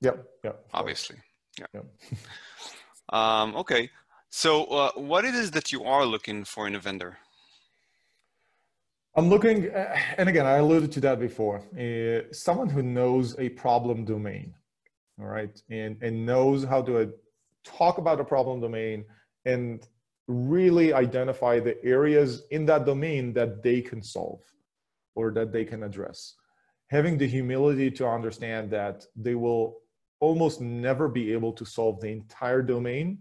Yep. 0.00 0.24
Yep. 0.42 0.66
Obviously. 0.72 1.16
Yeah. 1.58 1.66
Yep. 1.74 1.86
um, 3.10 3.56
okay. 3.56 3.90
So, 4.30 4.64
uh, 4.66 4.92
what 4.94 5.24
it 5.24 5.34
is 5.34 5.50
that 5.52 5.72
you 5.72 5.84
are 5.84 6.04
looking 6.04 6.44
for 6.44 6.66
in 6.66 6.74
a 6.74 6.78
vendor? 6.78 7.18
I'm 9.16 9.28
looking, 9.28 9.68
uh, 9.70 9.96
and 10.18 10.28
again, 10.28 10.46
I 10.46 10.58
alluded 10.58 10.92
to 10.92 11.00
that 11.00 11.18
before. 11.18 11.58
Uh, 11.78 12.32
someone 12.32 12.68
who 12.68 12.82
knows 12.82 13.36
a 13.38 13.48
problem 13.48 14.04
domain, 14.04 14.54
all 15.20 15.26
right, 15.26 15.60
and 15.68 16.00
and 16.00 16.24
knows 16.24 16.64
how 16.64 16.80
to 16.82 16.98
uh, 16.98 17.06
talk 17.64 17.98
about 17.98 18.20
a 18.20 18.24
problem 18.24 18.60
domain 18.60 19.04
and 19.44 19.86
really 20.28 20.92
identify 20.92 21.58
the 21.58 21.82
areas 21.84 22.44
in 22.52 22.64
that 22.66 22.86
domain 22.86 23.32
that 23.32 23.64
they 23.64 23.80
can 23.80 24.00
solve 24.00 24.40
or 25.16 25.32
that 25.32 25.52
they 25.52 25.64
can 25.64 25.82
address. 25.82 26.36
Having 26.88 27.18
the 27.18 27.26
humility 27.26 27.90
to 27.90 28.06
understand 28.08 28.70
that 28.70 29.04
they 29.16 29.34
will 29.34 29.78
almost 30.20 30.60
never 30.60 31.08
be 31.08 31.32
able 31.32 31.52
to 31.52 31.64
solve 31.64 32.00
the 32.00 32.08
entire 32.08 32.62
domain, 32.62 33.18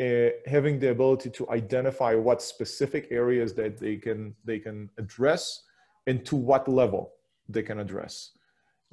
uh, 0.00 0.30
having 0.46 0.78
the 0.78 0.90
ability 0.90 1.30
to 1.30 1.48
identify 1.50 2.14
what 2.14 2.42
specific 2.42 3.08
areas 3.10 3.52
that 3.54 3.78
they 3.78 3.96
can 3.96 4.34
they 4.44 4.58
can 4.58 4.90
address 4.98 5.62
and 6.06 6.24
to 6.24 6.36
what 6.36 6.66
level 6.68 7.12
they 7.48 7.62
can 7.62 7.78
address. 7.78 8.32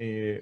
Uh, 0.00 0.40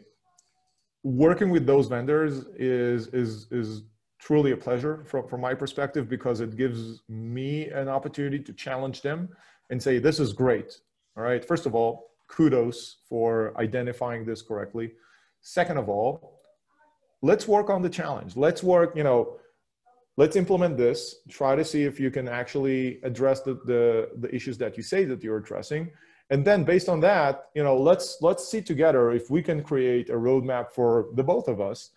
working 1.04 1.50
with 1.50 1.66
those 1.66 1.86
vendors 1.86 2.46
is 2.56 3.08
is 3.08 3.46
is 3.52 3.82
truly 4.18 4.52
a 4.52 4.56
pleasure 4.56 5.04
from, 5.04 5.28
from 5.28 5.40
my 5.40 5.54
perspective 5.54 6.08
because 6.08 6.40
it 6.40 6.56
gives 6.56 7.02
me 7.08 7.68
an 7.68 7.88
opportunity 7.88 8.38
to 8.38 8.54
challenge 8.54 9.02
them 9.02 9.28
and 9.70 9.82
say 9.82 9.98
this 9.98 10.18
is 10.18 10.32
great. 10.32 10.80
All 11.16 11.22
right? 11.22 11.44
First 11.44 11.66
of 11.66 11.74
all 11.74 12.10
kudos 12.26 12.98
for 13.06 13.52
identifying 13.60 14.24
this 14.24 14.40
correctly. 14.40 14.92
Second 15.42 15.76
of 15.76 15.90
all 15.90 16.33
let's 17.24 17.48
work 17.48 17.70
on 17.70 17.80
the 17.80 17.88
challenge. 17.88 18.36
Let's 18.36 18.62
work 18.62 18.90
you 18.98 19.06
know 19.08 19.20
let's 20.16 20.36
implement 20.36 20.76
this 20.76 20.98
try 21.28 21.52
to 21.56 21.64
see 21.64 21.82
if 21.90 21.98
you 21.98 22.10
can 22.16 22.28
actually 22.28 23.00
address 23.02 23.40
the, 23.40 23.54
the, 23.70 24.10
the 24.22 24.32
issues 24.32 24.56
that 24.58 24.76
you 24.76 24.82
say 24.82 25.04
that 25.04 25.24
you're 25.24 25.38
addressing. 25.38 25.90
And 26.30 26.44
then 26.48 26.64
based 26.64 26.88
on 26.88 27.00
that 27.00 27.32
you 27.56 27.64
know 27.66 27.76
let's 27.90 28.18
let's 28.20 28.44
see 28.52 28.62
together 28.72 29.02
if 29.20 29.30
we 29.30 29.40
can 29.42 29.58
create 29.70 30.10
a 30.10 30.18
roadmap 30.28 30.66
for 30.78 30.90
the 31.18 31.24
both 31.32 31.48
of 31.48 31.60
us 31.70 31.90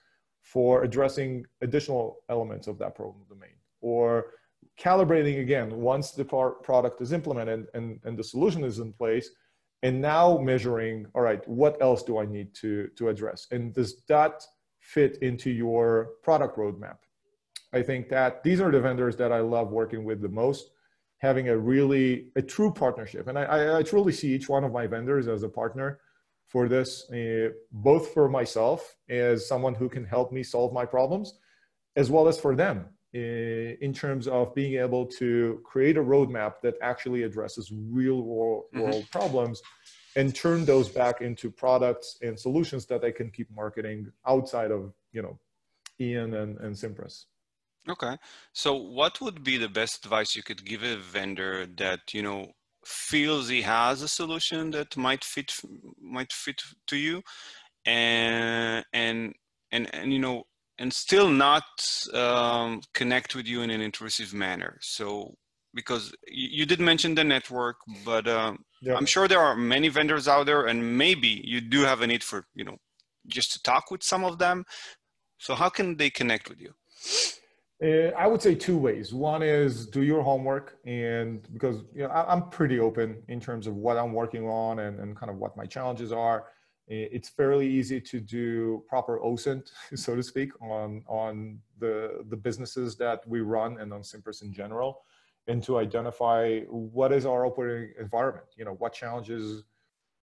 for 0.53 0.83
addressing 0.87 1.45
additional 1.61 2.05
elements 2.29 2.65
of 2.67 2.77
that 2.81 2.95
problem 2.95 3.23
domain 3.27 3.57
or 3.81 4.07
calibrating 4.79 5.41
again 5.41 5.67
once 5.93 6.11
the 6.11 6.25
product 6.69 7.01
is 7.01 7.11
implemented 7.11 7.67
and, 7.73 7.99
and 8.05 8.17
the 8.17 8.23
solution 8.23 8.63
is 8.63 8.79
in 8.79 8.93
place 8.93 9.27
and 9.83 9.99
now 9.99 10.37
measuring 10.37 11.05
all 11.15 11.23
right 11.29 11.41
what 11.47 11.73
else 11.81 12.01
do 12.03 12.13
i 12.17 12.25
need 12.25 12.53
to 12.53 12.87
to 12.97 13.09
address? 13.09 13.47
And 13.51 13.73
does 13.73 14.03
that 14.13 14.35
fit 14.93 15.17
into 15.21 15.49
your 15.49 15.85
product 16.23 16.57
roadmap 16.57 16.97
i 17.73 17.81
think 17.81 18.09
that 18.09 18.43
these 18.43 18.59
are 18.61 18.71
the 18.71 18.79
vendors 18.79 19.15
that 19.15 19.31
i 19.31 19.39
love 19.39 19.69
working 19.71 20.03
with 20.03 20.21
the 20.21 20.33
most 20.43 20.71
having 21.19 21.49
a 21.49 21.57
really 21.57 22.27
a 22.35 22.41
true 22.41 22.71
partnership 22.71 23.27
and 23.27 23.37
i 23.37 23.79
i 23.79 23.83
truly 23.83 24.13
see 24.13 24.33
each 24.33 24.49
one 24.49 24.63
of 24.63 24.71
my 24.71 24.85
vendors 24.87 25.27
as 25.27 25.43
a 25.43 25.49
partner 25.49 25.99
for 26.47 26.67
this, 26.69 27.09
uh, 27.11 27.49
both 27.71 28.13
for 28.13 28.29
myself 28.29 28.95
as 29.09 29.47
someone 29.47 29.75
who 29.75 29.89
can 29.89 30.05
help 30.05 30.31
me 30.31 30.43
solve 30.43 30.73
my 30.73 30.85
problems, 30.85 31.37
as 31.95 32.09
well 32.09 32.27
as 32.27 32.39
for 32.39 32.55
them 32.55 32.85
uh, 33.15 33.19
in 33.81 33.93
terms 33.93 34.27
of 34.27 34.55
being 34.55 34.79
able 34.81 35.05
to 35.05 35.61
create 35.65 35.97
a 35.97 36.03
roadmap 36.03 36.53
that 36.63 36.75
actually 36.81 37.23
addresses 37.23 37.71
real 37.71 38.21
world, 38.21 38.63
mm-hmm. 38.73 39.01
problems 39.11 39.61
and 40.17 40.33
turn 40.33 40.65
those 40.65 40.89
back 40.89 41.21
into 41.21 41.51
products 41.51 42.17
and 42.23 42.37
solutions 42.37 42.87
that 42.87 43.01
they 43.01 43.11
can 43.11 43.29
keep 43.29 43.49
marketing 43.55 44.11
outside 44.25 44.71
of, 44.71 44.91
you 45.11 45.21
know, 45.21 45.37
Ian 45.99 46.33
and, 46.33 46.57
and 46.59 46.75
Cimpress. 46.75 47.25
Okay. 47.87 48.17
So 48.51 48.73
what 48.73 49.21
would 49.21 49.43
be 49.43 49.57
the 49.57 49.69
best 49.69 50.03
advice 50.03 50.35
you 50.35 50.41
could 50.41 50.65
give 50.65 50.81
a 50.81 50.97
vendor 50.97 51.67
that, 51.77 51.99
you 52.13 52.23
know, 52.23 52.47
feels 52.83 53.47
he 53.47 53.61
has 53.61 54.01
a 54.01 54.07
solution 54.07 54.71
that 54.71 54.97
might 54.97 55.23
fit 55.23 55.53
might 56.01 56.31
fit 56.31 56.61
to 56.87 56.95
you 56.95 57.21
and 57.85 58.85
and 58.93 59.33
and, 59.73 59.93
and 59.93 60.13
you 60.13 60.19
know 60.19 60.43
and 60.79 60.93
still 60.93 61.29
not 61.29 61.65
um, 62.13 62.79
connect 62.93 63.35
with 63.35 63.45
you 63.45 63.61
in 63.61 63.69
an 63.71 63.81
intrusive 63.81 64.33
manner 64.33 64.77
so 64.79 65.33
because 65.73 66.13
you, 66.27 66.59
you 66.59 66.65
did 66.65 66.79
mention 66.79 67.13
the 67.13 67.25
network 67.25 67.75
but 68.05 68.25
um, 68.25 68.57
yeah. 68.81 68.95
i'm 68.95 69.05
sure 69.05 69.27
there 69.27 69.39
are 69.39 69.55
many 69.55 69.87
vendors 69.87 70.27
out 70.27 70.45
there 70.45 70.65
and 70.67 70.97
maybe 70.97 71.41
you 71.43 71.61
do 71.61 71.81
have 71.81 72.01
a 72.01 72.07
need 72.07 72.23
for 72.23 72.45
you 72.55 72.63
know 72.63 72.77
just 73.27 73.51
to 73.51 73.61
talk 73.63 73.91
with 73.91 74.03
some 74.03 74.23
of 74.23 74.37
them 74.37 74.63
so 75.37 75.55
how 75.55 75.69
can 75.69 75.97
they 75.97 76.09
connect 76.09 76.49
with 76.49 76.59
you 76.59 76.73
uh, 77.83 78.09
I 78.17 78.25
would 78.25 78.41
say 78.41 78.55
two 78.55 78.77
ways. 78.77 79.13
One 79.13 79.43
is 79.43 79.85
do 79.85 80.01
your 80.01 80.23
homework, 80.23 80.77
and 80.85 81.47
because 81.53 81.83
you 81.93 82.03
know, 82.03 82.09
I, 82.09 82.33
am 82.33 82.49
pretty 82.49 82.79
open 82.79 83.21
in 83.27 83.39
terms 83.39 83.67
of 83.67 83.75
what 83.75 83.97
I'm 83.97 84.13
working 84.13 84.47
on 84.47 84.79
and, 84.79 84.99
and 84.99 85.15
kind 85.15 85.29
of 85.29 85.37
what 85.37 85.55
my 85.55 85.65
challenges 85.65 86.11
are. 86.11 86.45
It's 86.87 87.27
fairly 87.29 87.69
easy 87.69 87.99
to 87.99 88.19
do 88.21 88.83
proper 88.87 89.19
OSINT, 89.19 89.69
so 89.95 90.15
to 90.15 90.23
speak, 90.23 90.49
on 90.59 91.03
on 91.07 91.59
the 91.77 92.25
the 92.29 92.37
businesses 92.37 92.95
that 92.97 93.27
we 93.27 93.41
run 93.41 93.79
and 93.79 93.93
on 93.93 94.01
Cimpress 94.01 94.41
in 94.41 94.51
general, 94.51 95.03
and 95.47 95.63
to 95.63 95.77
identify 95.77 96.59
what 96.69 97.11
is 97.11 97.25
our 97.25 97.45
operating 97.45 97.93
environment. 97.99 98.47
You 98.57 98.65
know, 98.65 98.73
what 98.73 98.93
challenges 98.93 99.63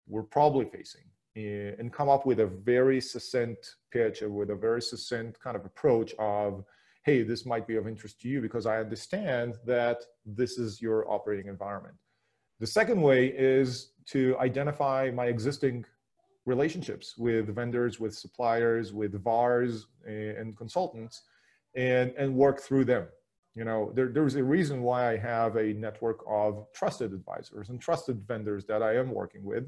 we're 0.07 0.23
probably 0.23 0.65
facing, 0.65 1.03
and 1.35 1.91
come 1.91 2.09
up 2.09 2.25
with 2.25 2.39
a 2.39 2.47
very 2.47 3.01
succinct 3.01 3.75
pitch 3.91 4.21
with 4.21 4.49
a 4.49 4.55
very 4.55 4.81
succinct 4.81 5.39
kind 5.39 5.55
of 5.55 5.65
approach 5.65 6.13
of 6.19 6.63
hey, 7.07 7.23
this 7.23 7.45
might 7.45 7.65
be 7.65 7.77
of 7.77 7.87
interest 7.87 8.19
to 8.19 8.27
you 8.27 8.41
because 8.41 8.65
I 8.65 8.79
understand 8.81 9.55
that 9.65 10.01
this 10.25 10.57
is 10.57 10.81
your 10.81 11.09
operating 11.09 11.47
environment. 11.47 11.95
The 12.59 12.67
second 12.67 13.01
way 13.01 13.27
is 13.27 13.93
to 14.07 14.35
identify 14.39 15.09
my 15.15 15.27
existing 15.27 15.85
relationships 16.45 17.17
with 17.17 17.55
vendors, 17.55 17.97
with 17.97 18.13
suppliers, 18.13 18.91
with 18.91 19.23
VARs 19.23 19.87
eh, 20.05 20.33
and 20.37 20.57
consultants 20.57 21.21
and, 21.75 22.11
and 22.17 22.35
work 22.35 22.59
through 22.59 22.83
them. 22.83 23.07
You 23.57 23.65
know, 23.65 23.91
there, 23.95 24.09
there's 24.09 24.35
a 24.35 24.43
reason 24.43 24.83
why 24.83 25.11
I 25.11 25.17
have 25.17 25.55
a 25.55 25.73
network 25.73 26.19
of 26.29 26.67
trusted 26.73 27.11
advisors 27.11 27.69
and 27.69 27.81
trusted 27.81 28.21
vendors 28.27 28.65
that 28.65 28.83
I 28.83 28.95
am 28.97 29.09
working 29.11 29.43
with 29.43 29.65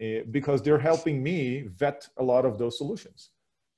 uh, 0.00 0.22
because 0.30 0.62
they're 0.62 0.78
helping 0.78 1.20
me 1.20 1.62
vet 1.62 2.06
a 2.18 2.22
lot 2.22 2.44
of 2.44 2.58
those 2.58 2.78
solutions. 2.78 3.30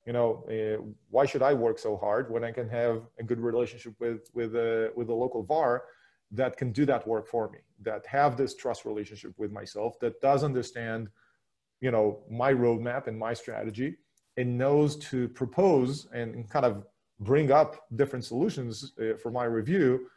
You 0.06 0.12
know, 0.12 0.44
uh, 0.50 0.82
why 1.08 1.24
should 1.24 1.42
I 1.42 1.54
work 1.54 1.78
so 1.78 1.96
hard 1.96 2.30
when 2.30 2.44
I 2.44 2.52
can 2.52 2.68
have 2.68 3.06
a 3.18 3.22
good 3.22 3.40
relationship 3.40 3.94
with 3.98 4.28
with 4.34 4.54
a 4.54 4.92
with 4.94 5.08
a 5.08 5.14
local 5.14 5.42
VAR 5.42 5.84
that 6.32 6.58
can 6.58 6.70
do 6.70 6.84
that 6.84 7.06
work 7.08 7.26
for 7.26 7.48
me, 7.50 7.60
that 7.80 8.04
have 8.06 8.36
this 8.36 8.54
trust 8.54 8.84
relationship 8.84 9.32
with 9.38 9.52
myself, 9.52 9.98
that 10.00 10.20
does 10.20 10.44
understand, 10.44 11.08
you 11.80 11.90
know, 11.90 12.20
my 12.30 12.52
roadmap 12.52 13.06
and 13.06 13.18
my 13.18 13.32
strategy, 13.32 13.96
and 14.36 14.58
knows 14.58 14.96
to 14.96 15.28
propose 15.30 16.08
and 16.12 16.48
kind 16.50 16.66
of 16.66 16.84
bring 17.20 17.50
up 17.50 17.86
different 17.96 18.24
solutions 18.24 18.92
uh, 19.00 19.16
for 19.16 19.30
my 19.30 19.44
review 19.44 20.08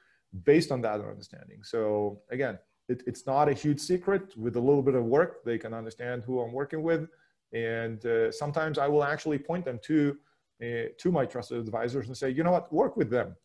based 0.44 0.72
on 0.72 0.82
that 0.82 1.00
understanding. 1.02 1.64
So 1.64 2.22
again, 2.30 2.60
it, 2.88 3.04
it's 3.08 3.26
not 3.26 3.50
a 3.50 3.54
huge 3.54 3.80
secret. 3.80 4.38
With 4.38 4.56
a 4.56 4.60
little 4.60 4.82
bit 4.82 4.96
of 4.96 5.06
work, 5.06 5.44
they 5.44 5.58
can 5.58 5.74
understand 5.74 6.24
who 6.24 6.42
I'm 6.42 6.52
working 6.52 6.84
with 6.84 7.08
and 7.54 8.06
uh, 8.06 8.32
sometimes 8.32 8.78
I 8.78 8.88
will 8.88 9.04
actually 9.04 9.40
point 9.40 9.66
them 9.66 9.80
to, 9.84 10.18
uh, 10.62 10.66
to 10.98 11.12
my 11.12 11.26
trusted 11.26 11.58
advisors 11.58 12.08
and 12.08 12.16
say, 12.16 12.30
you 12.30 12.44
know 12.44 12.52
what, 12.52 12.72
work 12.72 12.96
with 12.96 13.10
them. 13.10 13.36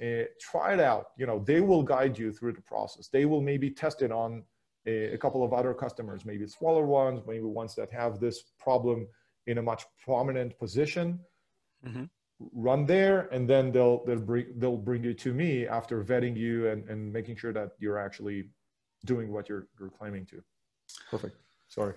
Uh, 0.00 0.24
try 0.40 0.74
it 0.74 0.80
out. 0.80 1.08
You 1.16 1.26
know, 1.26 1.40
they 1.44 1.60
will 1.60 1.82
guide 1.82 2.16
you 2.16 2.32
through 2.32 2.52
the 2.52 2.60
process. 2.62 3.08
They 3.08 3.24
will 3.24 3.40
maybe 3.40 3.70
test 3.70 4.02
it 4.02 4.12
on 4.12 4.44
a, 4.86 5.14
a 5.14 5.18
couple 5.18 5.42
of 5.42 5.52
other 5.52 5.74
customers, 5.74 6.24
maybe 6.24 6.46
smaller 6.46 6.86
ones, 6.86 7.22
maybe 7.26 7.42
ones 7.42 7.74
that 7.74 7.90
have 7.92 8.20
this 8.20 8.44
problem 8.60 9.08
in 9.48 9.58
a 9.58 9.62
much 9.62 9.86
prominent 10.04 10.56
position. 10.58 11.18
Mm-hmm. 11.84 12.04
Run 12.52 12.86
there 12.86 13.28
and 13.32 13.48
then 13.48 13.72
they'll 13.72 14.04
they'll 14.04 14.20
bring 14.20 14.46
they'll 14.56 14.76
bring 14.76 15.02
you 15.02 15.14
to 15.14 15.34
me 15.34 15.66
after 15.66 16.02
vetting 16.04 16.36
you 16.36 16.68
and, 16.68 16.88
and 16.88 17.12
making 17.12 17.36
sure 17.36 17.52
that 17.52 17.70
you're 17.78 17.98
actually 17.98 18.48
doing 19.04 19.32
what 19.32 19.48
you're 19.48 19.66
you're 19.78 19.90
claiming 19.90 20.24
to. 20.26 20.42
Perfect. 21.10 21.36
Sorry. 21.68 21.94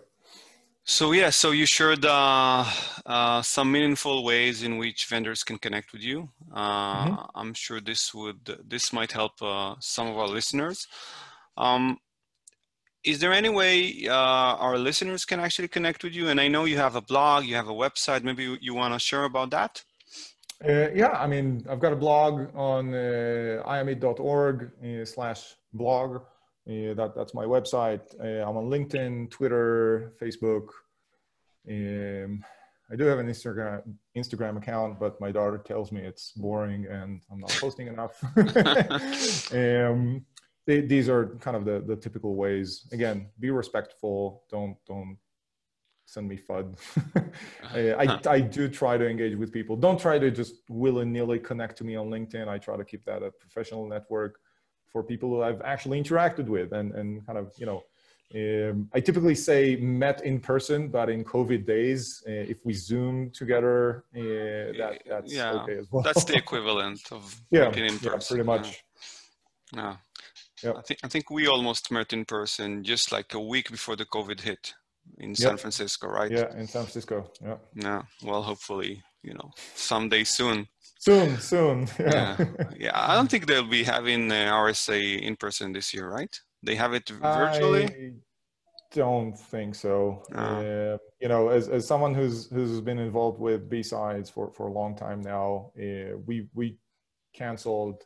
So 0.84 1.12
yeah 1.12 1.30
so 1.30 1.52
you 1.52 1.66
shared 1.66 2.06
uh, 2.06 2.66
uh, 3.06 3.42
some 3.44 3.72
meaningful 3.72 4.24
ways 4.24 4.64
in 4.64 4.78
which 4.78 5.06
vendors 5.06 5.44
can 5.44 5.58
connect 5.60 5.94
with 5.94 6.02
you. 6.02 6.30
Uh, 6.52 7.06
mm-hmm. 7.06 7.16
i'm 7.36 7.54
sure 7.54 7.80
this 7.80 8.14
would 8.14 8.58
this 8.68 8.92
might 8.92 9.12
help 9.12 9.42
uh, 9.42 9.76
some 9.80 10.08
of 10.08 10.18
our 10.18 10.28
listeners. 10.28 10.88
Um, 11.56 11.98
is 13.04 13.20
there 13.20 13.34
any 13.34 13.50
way 13.50 14.08
uh, 14.08 14.14
our 14.66 14.78
listeners 14.78 15.26
can 15.26 15.40
actually 15.40 15.68
connect 15.68 16.04
with 16.04 16.14
you? 16.14 16.30
And 16.30 16.42
i 16.42 16.48
know 16.48 16.66
you 16.66 16.78
have 16.78 16.96
a 16.96 17.02
blog 17.02 17.46
you 17.46 17.56
have 17.56 17.70
a 17.70 17.74
website. 17.86 18.24
Maybe 18.24 18.44
you, 18.44 18.58
you 18.60 18.74
want 18.74 18.96
to 18.96 19.00
share 19.00 19.26
about 19.26 19.52
that 19.52 19.84
uh, 20.68 20.90
yeah, 20.94 21.12
I 21.12 21.28
mean, 21.28 21.66
I've 21.70 21.80
got 21.80 21.94
a 21.94 21.96
blog 21.96 22.56
on 22.56 22.94
uh, 22.94 23.64
iamit.org 23.66 24.72
uh, 24.84 25.06
slash 25.06 25.56
blog. 25.74 26.18
Uh, 26.68 26.94
that, 26.94 27.14
that's 27.16 27.34
my 27.34 27.46
website. 27.46 28.02
Uh, 28.20 28.48
I'm 28.48 28.58
on 28.58 28.70
LinkedIn, 28.70 29.32
Twitter, 29.32 30.14
Facebook. 30.22 30.68
Um, 31.70 32.44
I 32.92 32.96
do 32.96 33.06
have 33.06 33.20
an 33.20 33.28
Instagram 33.28 33.82
Instagram 34.18 34.58
account, 34.58 35.00
but 35.00 35.20
my 35.22 35.32
daughter 35.32 35.58
tells 35.58 35.92
me 35.92 36.02
it's 36.02 36.34
boring 36.34 36.86
and 36.88 37.22
I'm 37.32 37.40
not 37.40 37.52
posting 37.52 37.88
enough. 37.88 38.22
um, 39.54 40.26
they, 40.68 40.82
these 40.82 41.10
are 41.10 41.38
kind 41.40 41.56
of 41.56 41.66
the, 41.66 41.84
the 41.88 41.96
typical 41.96 42.36
ways. 42.36 42.88
Again, 42.92 43.28
be 43.40 43.50
respectful. 43.50 44.44
Don't 44.52 44.76
don't 44.86 45.18
send 46.12 46.28
me 46.28 46.38
FUD. 46.38 46.76
I, 47.74 48.20
I, 48.30 48.42
do 48.42 48.68
try 48.68 48.98
to 48.98 49.08
engage 49.08 49.36
with 49.38 49.52
people. 49.54 49.78
Don't 49.78 50.00
try 50.00 50.20
to 50.20 50.30
just 50.30 50.56
willy-nilly 50.70 51.40
connect 51.40 51.78
to 51.78 51.86
me 51.86 51.96
on 51.96 52.10
LinkedIn. 52.10 52.50
I 52.50 52.58
try 52.58 52.76
to 52.76 52.84
keep 52.84 53.06
that 53.06 53.24
a 53.24 53.32
professional 53.32 53.88
network 53.88 54.40
for 54.92 55.04
people 55.04 55.30
who 55.30 55.42
I've 55.42 55.62
actually 55.62 56.04
interacted 56.04 56.48
with 56.48 56.74
and, 56.74 56.92
and 56.92 57.26
kind 57.26 57.38
of, 57.38 57.54
you 57.58 57.66
know, 57.66 57.84
um, 58.34 58.90
I 58.94 59.00
typically 59.00 59.36
say 59.36 59.78
met 59.78 60.24
in 60.26 60.40
person, 60.40 60.90
but 60.90 61.10
in 61.10 61.24
COVID 61.24 61.66
days, 61.66 62.24
uh, 62.28 62.32
if 62.32 62.58
we 62.66 62.74
Zoom 62.74 63.32
together, 63.32 64.06
uh, 64.16 64.78
that, 64.80 65.02
that's 65.08 65.34
yeah, 65.34 65.52
okay 65.52 65.78
as 65.78 65.88
well. 65.92 66.04
That's 66.04 66.26
the 66.26 66.36
equivalent 66.44 67.02
of 67.12 67.42
yeah, 67.52 67.70
meeting 67.70 67.86
in 67.86 68.00
person. 68.00 68.38
Yeah, 68.38 68.44
pretty 68.44 68.44
much. 68.44 68.84
Yeah. 69.76 69.96
yeah. 70.64 70.74
I 70.78 70.82
think 70.82 71.00
I 71.04 71.08
think 71.10 71.30
we 71.30 71.48
almost 71.48 71.92
met 71.92 72.14
in 72.14 72.24
person 72.24 72.86
just 72.86 73.12
like 73.12 73.34
a 73.34 73.40
week 73.40 73.70
before 73.70 73.98
the 73.98 74.06
COVID 74.06 74.40
hit 74.40 74.76
in 75.20 75.36
San 75.36 75.58
Francisco, 75.58 76.08
right? 76.08 76.32
Yeah, 76.32 76.52
in 76.58 76.68
San 76.68 76.84
Francisco. 76.84 77.32
Yeah. 77.42 77.58
Yeah. 77.76 78.02
Well, 78.24 78.42
hopefully, 78.42 79.02
you 79.24 79.34
know, 79.34 79.52
someday 79.76 80.24
soon. 80.24 80.68
Soon, 81.00 81.40
soon. 81.40 81.88
Yeah. 82.00 82.36
yeah. 82.38 82.46
yeah. 82.78 82.92
I 82.94 83.16
don't 83.16 83.30
think 83.30 83.48
they'll 83.48 83.64
be 83.80 83.84
having 83.84 84.30
RSA 84.30 85.22
in 85.22 85.36
person 85.36 85.72
this 85.74 85.94
year, 85.94 86.10
right? 86.10 86.36
They 86.64 86.76
have 86.76 86.94
it 86.94 87.10
virtually. 87.10 87.86
I 87.86 88.12
don't 88.94 89.38
think 89.38 89.76
so. 89.76 90.24
Uh, 90.36 90.98
you 91.22 91.28
know, 91.28 91.50
as, 91.50 91.70
as 91.70 91.88
someone 91.88 92.14
who's 92.14 92.50
who's 92.52 92.82
been 92.82 93.00
involved 93.00 93.40
with 93.40 93.70
BSides 93.70 94.32
for 94.32 94.52
for 94.52 94.68
a 94.68 94.72
long 94.72 94.96
time 94.96 95.22
now, 95.22 95.72
uh, 95.80 96.18
we 96.26 96.48
we 96.54 96.78
canceled 97.34 98.04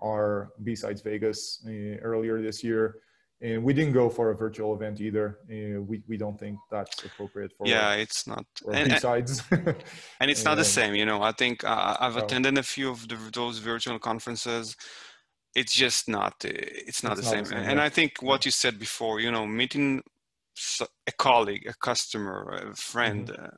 our 0.00 0.50
BSides 0.62 1.02
Vegas 1.02 1.64
uh, 1.66 1.98
earlier 2.02 2.40
this 2.40 2.62
year 2.62 3.00
and 3.40 3.62
we 3.62 3.72
didn't 3.72 3.92
go 3.92 4.08
for 4.08 4.30
a 4.30 4.36
virtual 4.36 4.74
event 4.74 5.00
either. 5.00 5.38
Uh, 5.50 5.80
we 5.80 6.02
we 6.08 6.16
don't 6.16 6.38
think 6.38 6.58
that's 6.70 7.04
appropriate 7.04 7.52
for 7.56 7.66
yeah, 7.66 7.92
it's 7.94 8.26
not 8.26 8.44
and, 8.72 8.92
sides. 9.00 9.42
and 9.50 10.30
it's 10.30 10.44
not 10.44 10.56
the 10.56 10.64
same, 10.64 10.94
you 10.94 11.06
know. 11.06 11.22
I 11.22 11.32
think 11.32 11.62
uh, 11.64 11.96
I've 12.00 12.16
attended 12.16 12.58
a 12.58 12.62
few 12.62 12.90
of 12.90 13.06
the, 13.08 13.16
those 13.32 13.58
virtual 13.58 13.98
conferences. 13.98 14.76
It's 15.54 15.74
just 15.74 16.08
not. 16.08 16.34
Uh, 16.44 16.50
it's 16.52 17.02
not, 17.02 17.18
it's 17.18 17.30
the, 17.30 17.36
not 17.36 17.36
same. 17.36 17.44
the, 17.44 17.50
same. 17.50 17.70
And 17.70 17.78
yeah. 17.78 17.84
I 17.84 17.88
think 17.88 18.20
what 18.20 18.44
you 18.44 18.50
said 18.50 18.78
before, 18.78 19.20
you 19.20 19.30
know, 19.30 19.46
meeting 19.46 20.02
a 21.06 21.12
colleague, 21.12 21.66
a 21.68 21.74
customer, 21.74 22.70
a 22.72 22.76
friend 22.76 23.28
mm-hmm. 23.28 23.44
Uh, 23.44 23.48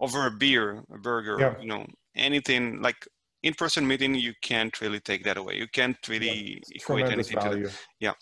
over 0.00 0.26
a 0.26 0.30
beer, 0.30 0.82
a 0.92 0.98
burger, 0.98 1.36
yeah. 1.38 1.54
you 1.60 1.68
know, 1.68 1.86
anything 2.16 2.82
like 2.82 3.06
in-person 3.44 3.86
meeting, 3.86 4.14
you 4.14 4.32
can't 4.42 4.80
really 4.80 5.00
take 5.00 5.22
that 5.24 5.36
away. 5.36 5.56
You 5.56 5.68
can't 5.68 5.96
really 6.08 6.62
yeah, 6.68 6.76
equate 6.76 7.06
anything 7.06 7.38
value. 7.38 7.64
to 7.64 7.68
that. 7.68 7.78
Yeah. 8.00 8.12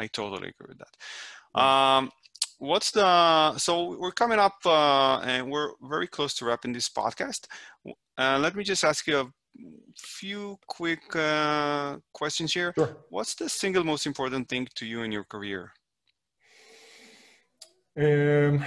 I 0.00 0.06
totally 0.06 0.48
agree 0.52 0.70
with 0.72 0.80
that. 0.82 0.94
Um, 1.60 2.10
what's 2.58 2.90
the 2.90 3.58
so 3.58 3.72
we're 4.02 4.18
coming 4.22 4.38
up 4.38 4.58
uh, 4.64 5.18
and 5.20 5.50
we're 5.52 5.72
very 5.94 6.08
close 6.16 6.32
to 6.34 6.44
wrapping 6.44 6.72
this 6.72 6.88
podcast. 6.88 7.42
Uh, 8.16 8.38
let 8.44 8.54
me 8.54 8.62
just 8.64 8.84
ask 8.84 9.06
you 9.06 9.18
a 9.20 9.26
few 9.96 10.58
quick 10.66 11.04
uh, 11.14 11.98
questions 12.12 12.52
here. 12.54 12.72
Sure. 12.74 12.96
What's 13.10 13.34
the 13.34 13.48
single 13.48 13.84
most 13.84 14.06
important 14.06 14.48
thing 14.48 14.68
to 14.76 14.86
you 14.86 15.02
in 15.02 15.12
your 15.12 15.24
career? 15.24 15.72
Um, 17.98 18.64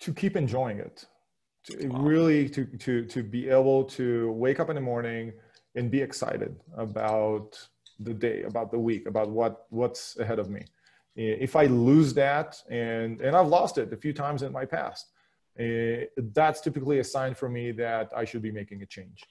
to 0.00 0.14
keep 0.14 0.36
enjoying 0.36 0.78
it. 0.78 1.06
To 1.64 1.88
wow. 1.88 2.00
Really, 2.10 2.48
to 2.50 2.64
to 2.84 2.92
to 3.06 3.22
be 3.22 3.48
able 3.48 3.84
to 3.98 4.30
wake 4.32 4.60
up 4.60 4.68
in 4.70 4.76
the 4.76 4.86
morning 4.92 5.32
and 5.74 5.90
be 5.90 6.00
excited 6.00 6.52
about 6.76 7.58
the 7.98 8.14
day, 8.14 8.42
about 8.42 8.70
the 8.70 8.78
week, 8.78 9.06
about 9.06 9.28
what 9.30 9.66
what's 9.70 10.18
ahead 10.18 10.38
of 10.38 10.48
me. 10.50 10.62
If 11.16 11.56
I 11.56 11.66
lose 11.66 12.14
that, 12.14 12.62
and 12.70 13.20
and 13.20 13.34
I've 13.36 13.48
lost 13.48 13.78
it 13.78 13.92
a 13.92 13.96
few 13.96 14.12
times 14.12 14.42
in 14.42 14.52
my 14.52 14.64
past, 14.64 15.06
uh, 15.58 16.06
that's 16.34 16.60
typically 16.60 17.00
a 17.00 17.04
sign 17.04 17.34
for 17.34 17.48
me 17.48 17.72
that 17.72 18.12
I 18.16 18.24
should 18.24 18.42
be 18.42 18.52
making 18.52 18.82
a 18.82 18.86
change. 18.86 19.24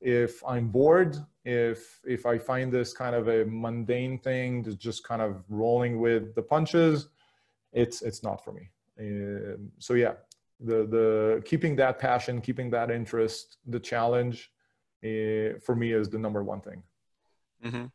If 0.00 0.42
I'm 0.46 0.68
bored, 0.68 1.16
if 1.44 2.00
if 2.04 2.26
I 2.26 2.36
find 2.36 2.70
this 2.70 2.92
kind 2.92 3.14
of 3.14 3.28
a 3.28 3.46
mundane 3.46 4.18
thing, 4.18 4.64
just 4.76 5.04
kind 5.04 5.22
of 5.22 5.42
rolling 5.48 6.00
with 6.00 6.34
the 6.34 6.42
punches, 6.42 7.08
it's 7.72 8.02
it's 8.02 8.22
not 8.22 8.44
for 8.44 8.52
me. 8.52 8.68
Uh, 9.00 9.56
so 9.78 9.94
yeah, 9.94 10.14
the 10.60 10.86
the 10.86 11.42
keeping 11.46 11.76
that 11.76 11.98
passion, 11.98 12.40
keeping 12.42 12.68
that 12.70 12.90
interest, 12.90 13.56
the 13.66 13.80
challenge, 13.80 14.52
uh, 15.04 15.58
for 15.64 15.74
me 15.74 15.92
is 15.92 16.08
the 16.10 16.18
number 16.18 16.42
one 16.42 16.60
thing. 16.60 16.82
Mm-hmm. 17.64 17.86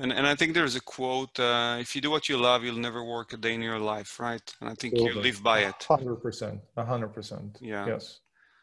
And, 0.00 0.12
and 0.12 0.26
I 0.26 0.36
think 0.36 0.54
there's 0.54 0.76
a 0.76 0.80
quote, 0.80 1.38
uh, 1.40 1.78
if 1.80 1.96
you 1.96 2.00
do 2.00 2.10
what 2.10 2.28
you 2.28 2.36
love, 2.36 2.62
you'll 2.62 2.78
never 2.78 3.02
work 3.02 3.32
a 3.32 3.36
day 3.36 3.54
in 3.54 3.60
your 3.60 3.80
life, 3.80 4.20
right? 4.20 4.54
And 4.60 4.70
I 4.70 4.74
think 4.74 4.96
you 4.96 5.12
live 5.12 5.42
by 5.42 5.60
it. 5.60 5.74
100%, 5.80 6.60
100%. 6.76 7.56
Yeah. 7.60 7.86
Yes. 7.86 8.20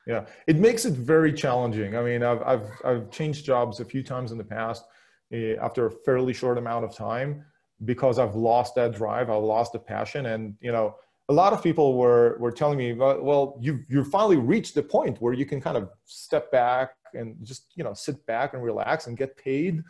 Yeah. 0.08 0.26
It 0.48 0.58
makes 0.58 0.86
it 0.86 0.94
very 0.94 1.34
challenging. 1.34 1.98
I 1.98 2.04
mean, 2.04 2.24
I've, 2.24 2.42
I've, 2.44 2.70
I've 2.86 3.12
changed 3.12 3.46
jobs 3.46 3.82
a 3.82 3.86
few 3.86 4.02
times 4.02 4.32
in 4.32 4.38
the 4.38 4.46
past 4.46 4.86
uh, 5.34 5.58
after 5.62 5.88
a 5.88 5.92
fairly 5.92 6.34
short 6.34 6.58
amount 6.58 6.86
of 6.86 6.96
time 6.96 7.44
because 7.84 8.18
I've 8.18 8.36
lost 8.36 8.76
that 8.76 8.96
drive. 8.96 9.30
I've 9.30 9.44
lost 9.44 9.74
the 9.74 9.80
passion. 9.80 10.28
And, 10.28 10.56
you 10.62 10.72
know, 10.72 10.96
a 11.28 11.34
lot 11.34 11.52
of 11.52 11.62
people 11.62 11.98
were, 11.98 12.38
were 12.40 12.52
telling 12.52 12.78
me, 12.78 12.94
well, 12.94 13.60
you, 13.60 13.82
you've 13.90 14.08
finally 14.08 14.38
reached 14.38 14.74
the 14.74 14.84
point 14.84 15.22
where 15.22 15.34
you 15.34 15.46
can 15.46 15.60
kind 15.60 15.76
of 15.76 15.90
step 16.06 16.50
back 16.50 16.92
and 17.14 17.36
just, 17.44 17.74
you 17.76 17.84
know, 17.84 17.94
sit 17.94 18.26
back 18.26 18.54
and 18.54 18.64
relax 18.64 19.08
and 19.08 19.18
get 19.18 19.36
paid 19.36 19.84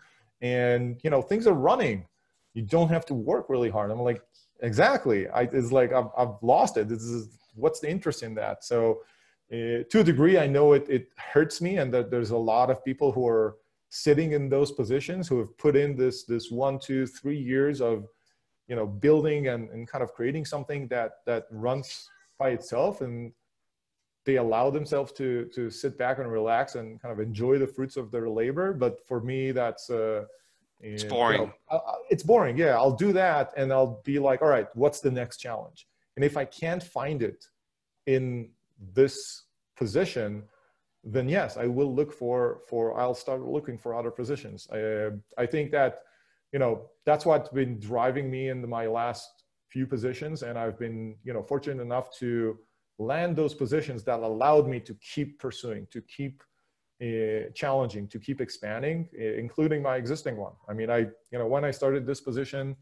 and 0.46 1.00
you 1.04 1.10
know 1.10 1.22
things 1.22 1.46
are 1.48 1.60
running. 1.70 1.98
You 2.54 2.64
don't 2.76 2.89
have 2.89 3.06
to 3.08 3.14
work 3.14 3.46
really 3.50 3.70
hard. 3.70 3.91
I'm 3.91 4.02
like 4.12 4.22
exactly. 4.62 5.28
I, 5.30 5.41
it's 5.60 5.72
like 5.72 5.91
I've, 6.00 6.12
I've 6.18 6.36
lost 6.41 6.78
it. 6.78 6.88
This 6.88 7.04
is 7.04 7.22
what's 7.56 7.80
the 7.80 7.89
interest 7.89 8.24
in 8.24 8.34
that? 8.36 8.64
So 8.64 9.02
uh, 9.54 9.86
to 9.91 10.00
a 10.00 10.04
degree 10.04 10.39
i 10.39 10.48
know 10.48 10.74
it, 10.74 10.84
it 10.89 11.06
hurts 11.34 11.62
me 11.62 11.78
and 11.78 11.93
that 11.93 12.10
there's 12.10 12.32
a 12.32 12.43
lot 12.54 12.72
of 12.72 12.84
people 12.84 13.12
who 13.12 13.28
are 13.28 13.58
sitting 13.89 14.32
in 14.32 14.50
those 14.50 14.72
positions 14.72 15.28
who 15.28 15.38
have 15.38 15.56
put 15.60 15.76
in 15.76 15.96
this 15.96 16.24
this 16.24 16.50
one 16.50 16.80
two 16.80 17.06
three 17.06 17.38
years 17.38 17.80
of 17.80 18.08
you 18.68 18.76
know 18.76 18.88
building 18.88 19.50
and, 19.50 19.70
and 19.70 19.88
kind 19.88 20.04
of 20.04 20.14
creating 20.14 20.46
something 20.46 20.88
that 20.88 21.12
that 21.28 21.46
runs 21.52 22.10
by 22.38 22.50
itself. 22.50 23.02
And 23.02 23.32
they 24.26 24.38
allow 24.38 24.70
themselves 24.70 25.12
to 25.14 25.46
to 25.54 25.70
sit 25.70 25.98
back 25.98 26.18
and 26.18 26.32
relax 26.32 26.76
and 26.76 27.02
kind 27.02 27.12
of 27.12 27.20
enjoy 27.20 27.58
the 27.60 27.68
fruits 27.68 27.96
of 27.96 28.12
their 28.12 28.28
labor. 28.30 28.74
But 28.74 29.06
for 29.08 29.22
me, 29.22 29.52
that's 29.52 29.90
uh, 29.90 30.26
it's 30.82 31.04
boring. 31.04 31.42
You 31.42 31.48
know, 31.72 31.82
it's 32.10 32.24
boring. 32.24 32.58
Yeah, 32.58 32.76
I'll 32.76 32.96
do 32.96 33.14
that, 33.14 33.54
and 33.56 33.72
I'll 33.72 34.02
be 34.04 34.20
like, 34.20 34.42
all 34.42 34.50
right, 34.50 34.68
what's 34.74 35.00
the 35.00 35.12
next 35.12 35.38
challenge? 35.38 35.88
And 36.16 36.26
if 36.26 36.38
I 36.38 36.46
can't 36.46 36.84
find 36.84 37.22
it 37.22 37.46
in 38.08 38.50
this 38.94 39.44
position, 39.78 40.44
then 41.04 41.30
yes, 41.30 41.58
I 41.58 41.68
will 41.68 41.94
look 41.94 42.12
for 42.12 42.62
for. 42.68 43.00
I'll 43.00 43.16
start 43.16 43.42
looking 43.42 43.78
for 43.78 43.94
other 43.94 44.12
positions. 44.12 44.68
I 44.72 45.12
I 45.38 45.46
think 45.46 45.72
that 45.72 46.02
you 46.52 46.60
know 46.60 46.90
that's 47.06 47.26
what's 47.26 47.50
been 47.50 47.80
driving 47.80 48.30
me 48.30 48.50
in 48.50 48.68
my 48.68 48.88
last 48.88 49.44
few 49.70 49.86
positions, 49.86 50.42
and 50.42 50.58
I've 50.58 50.80
been 50.80 51.16
you 51.24 51.34
know 51.34 51.44
fortunate 51.44 51.82
enough 51.82 52.16
to 52.18 52.58
land 52.98 53.36
those 53.36 53.54
positions 53.54 54.04
that 54.04 54.20
allowed 54.20 54.68
me 54.68 54.80
to 54.80 54.93
keep 54.96 55.39
pursuing, 55.39 55.88
to 55.91 56.02
keep 56.02 56.43
uh, 57.02 57.50
challenging, 57.54 58.08
to 58.08 58.20
keep 58.20 58.39
expanding, 58.39 59.10
uh, 59.20 59.24
including 59.24 59.82
my 59.82 59.98
existing 59.98 60.38
one. 60.38 60.54
I 60.70 60.74
mean, 60.74 60.89
I, 60.89 61.00
you 61.32 61.39
know, 61.39 61.48
when 61.48 61.66
I 61.66 61.72
started 61.72 62.06
this 62.06 62.22
position, 62.22 62.76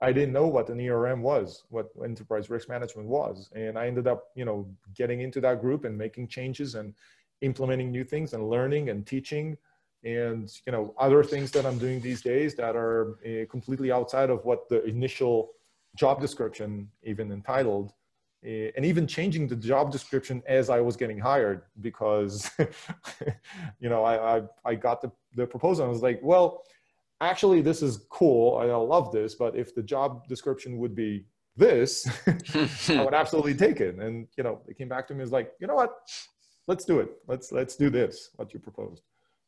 I 0.00 0.12
didn't 0.12 0.32
know 0.32 0.48
what 0.48 0.68
an 0.68 0.80
ERM 0.80 1.22
was, 1.22 1.62
what 1.68 1.90
enterprise 2.04 2.50
risk 2.50 2.68
management 2.68 3.08
was. 3.08 3.48
And 3.54 3.78
I 3.78 3.86
ended 3.86 4.08
up, 4.08 4.24
you 4.34 4.44
know, 4.44 4.68
getting 4.96 5.20
into 5.20 5.40
that 5.42 5.60
group 5.60 5.84
and 5.84 5.96
making 5.96 6.26
changes 6.26 6.74
and, 6.74 6.94
implementing 7.42 7.90
new 7.90 8.04
things 8.04 8.32
and 8.32 8.48
learning 8.48 8.88
and 8.88 9.06
teaching 9.06 9.56
and 10.04 10.50
you 10.66 10.72
know 10.72 10.94
other 10.98 11.22
things 11.22 11.50
that 11.50 11.66
i'm 11.66 11.78
doing 11.78 12.00
these 12.00 12.22
days 12.22 12.54
that 12.54 12.74
are 12.74 13.18
uh, 13.26 13.44
completely 13.50 13.92
outside 13.92 14.30
of 14.30 14.44
what 14.44 14.68
the 14.68 14.82
initial 14.84 15.50
job 15.96 16.20
description 16.20 16.88
even 17.02 17.30
entitled 17.30 17.92
Eh, 18.44 18.70
and 18.76 18.84
even 18.84 19.06
changing 19.06 19.46
the 19.46 19.54
job 19.54 19.92
description 19.92 20.42
as 20.48 20.68
i 20.68 20.80
was 20.80 20.96
getting 20.96 21.18
hired 21.18 21.62
because 21.80 22.50
you 23.78 23.88
know 23.88 24.02
I, 24.02 24.38
I, 24.38 24.42
I 24.64 24.74
got 24.74 25.00
the, 25.00 25.12
the 25.36 25.46
proposal 25.46 25.84
and 25.84 25.90
i 25.90 25.92
was 25.92 26.02
like 26.02 26.18
well 26.22 26.64
actually 27.20 27.60
this 27.62 27.82
is 27.82 28.04
cool. 28.10 28.58
I 28.58 28.64
love 28.64 29.12
this 29.12 29.36
but 29.36 29.56
if 29.56 29.74
the 29.74 29.82
job 29.82 30.26
description 30.26 30.76
would 30.78 30.94
be 30.94 31.24
this 31.56 32.06
i 32.90 33.04
would 33.04 33.14
absolutely 33.14 33.54
take 33.54 33.80
it. 33.80 33.96
And 33.96 34.26
you 34.36 34.44
know 34.44 34.60
they 34.66 34.74
came 34.74 34.88
back 34.88 35.06
to 35.08 35.14
me 35.14 35.22
as 35.22 35.32
like 35.32 35.52
you 35.60 35.66
know 35.66 35.74
what? 35.74 35.92
Let's 36.68 36.84
do 36.84 37.00
it. 37.00 37.10
Let's 37.26 37.52
let's 37.52 37.76
do 37.76 37.90
this 37.90 38.30
what 38.36 38.52
you 38.52 38.60
proposed. 38.60 39.02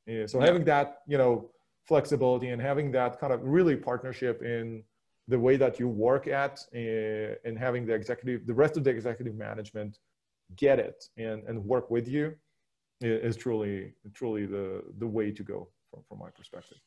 Yeah, 0.07 0.26
so 0.26 0.38
yeah. 0.38 0.47
having 0.47 0.64
that, 0.64 0.99
you 1.07 1.16
know, 1.16 1.51
flexibility 1.86 2.49
and 2.49 2.61
having 2.61 2.92
that 2.92 3.18
kind 3.18 3.32
of 3.32 3.42
really 3.42 3.76
partnership 3.76 4.42
in 4.42 4.82
the 5.29 5.39
way 5.39 5.57
that 5.57 5.79
you 5.81 5.89
work 5.89 6.27
at 6.27 6.61
uh, 6.75 7.35
and 7.45 7.59
having 7.59 7.87
the 7.87 7.95
executive, 7.95 8.47
the 8.47 8.55
rest 8.55 8.77
of 8.77 8.85
the 8.85 8.91
executive 8.91 9.35
management 9.35 9.99
get 10.57 10.79
it 10.79 11.05
and, 11.16 11.43
and 11.49 11.64
work 11.64 11.91
with 11.91 12.07
you 12.07 12.35
is 13.01 13.37
truly, 13.37 13.93
truly 14.12 14.47
the, 14.47 14.83
the 14.99 15.07
way 15.07 15.31
to 15.31 15.43
go 15.43 15.68
from, 15.91 16.03
from 16.09 16.18
my 16.18 16.31
perspective. 16.31 16.79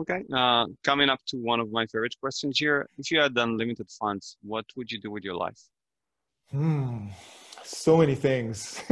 Okay, 0.00 0.22
uh, 0.34 0.66
coming 0.82 1.10
up 1.10 1.20
to 1.26 1.36
one 1.36 1.60
of 1.60 1.70
my 1.70 1.86
favorite 1.86 2.14
questions 2.20 2.58
here. 2.58 2.88
If 2.96 3.10
you 3.10 3.20
had 3.20 3.36
unlimited 3.36 3.90
funds, 3.90 4.36
what 4.42 4.64
would 4.76 4.90
you 4.90 4.98
do 4.98 5.10
with 5.10 5.24
your 5.24 5.34
life? 5.34 5.60
Hmm, 6.50 7.08
so 7.62 7.98
many 7.98 8.14
things. 8.14 8.80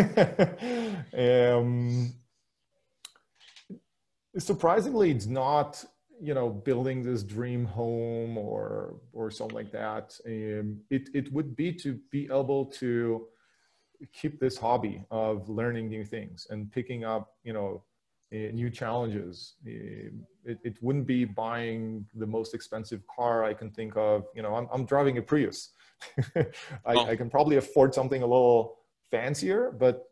um, 1.16 2.12
surprisingly 4.36 5.10
it's 5.10 5.26
not 5.26 5.84
you 6.20 6.34
know 6.34 6.48
building 6.48 7.02
this 7.02 7.22
dream 7.22 7.64
home 7.64 8.36
or 8.36 8.96
or 9.12 9.30
something 9.30 9.56
like 9.56 9.72
that 9.72 10.16
um, 10.26 10.78
it, 10.90 11.08
it 11.14 11.32
would 11.32 11.54
be 11.54 11.72
to 11.72 11.98
be 12.10 12.28
able 12.30 12.64
to 12.66 13.26
keep 14.12 14.38
this 14.38 14.56
hobby 14.56 15.04
of 15.10 15.48
learning 15.48 15.88
new 15.88 16.04
things 16.04 16.46
and 16.50 16.70
picking 16.72 17.04
up 17.04 17.34
you 17.42 17.52
know 17.52 17.82
uh, 18.30 18.52
new 18.52 18.68
challenges. 18.68 19.54
Um, 19.66 20.26
it, 20.44 20.58
it 20.62 20.76
wouldn't 20.82 21.06
be 21.06 21.24
buying 21.24 22.04
the 22.14 22.26
most 22.26 22.52
expensive 22.52 23.02
car 23.06 23.44
i 23.44 23.54
can 23.54 23.70
think 23.70 23.96
of. 23.96 24.26
You 24.34 24.42
know 24.42 24.54
i'm, 24.54 24.68
I'm 24.72 24.84
driving 24.84 25.18
a 25.18 25.22
prius. 25.22 25.70
I, 26.36 26.44
oh. 26.86 27.06
I 27.06 27.16
can 27.16 27.28
probably 27.28 27.56
afford 27.56 27.94
something 27.94 28.22
a 28.22 28.26
little 28.26 28.78
fancier 29.10 29.74
but 29.76 30.04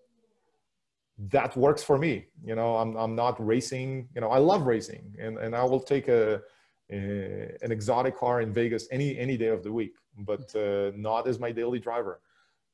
that 1.18 1.56
works 1.56 1.82
for 1.82 1.98
me. 1.98 2.26
You 2.44 2.54
know, 2.54 2.76
I'm, 2.76 2.94
I'm 2.96 3.14
not 3.14 3.44
racing, 3.44 4.08
you 4.14 4.20
know, 4.20 4.28
I 4.28 4.38
love 4.38 4.66
racing 4.66 5.14
and, 5.18 5.38
and 5.38 5.54
I 5.54 5.64
will 5.64 5.80
take 5.80 6.08
a, 6.08 6.42
a 6.90 7.56
an 7.62 7.72
exotic 7.72 8.16
car 8.16 8.40
in 8.42 8.52
Vegas 8.52 8.86
any, 8.90 9.18
any 9.18 9.36
day 9.36 9.48
of 9.48 9.62
the 9.62 9.72
week, 9.72 9.94
but 10.18 10.54
uh, 10.54 10.92
not 10.94 11.26
as 11.26 11.38
my 11.38 11.50
daily 11.52 11.78
driver. 11.78 12.20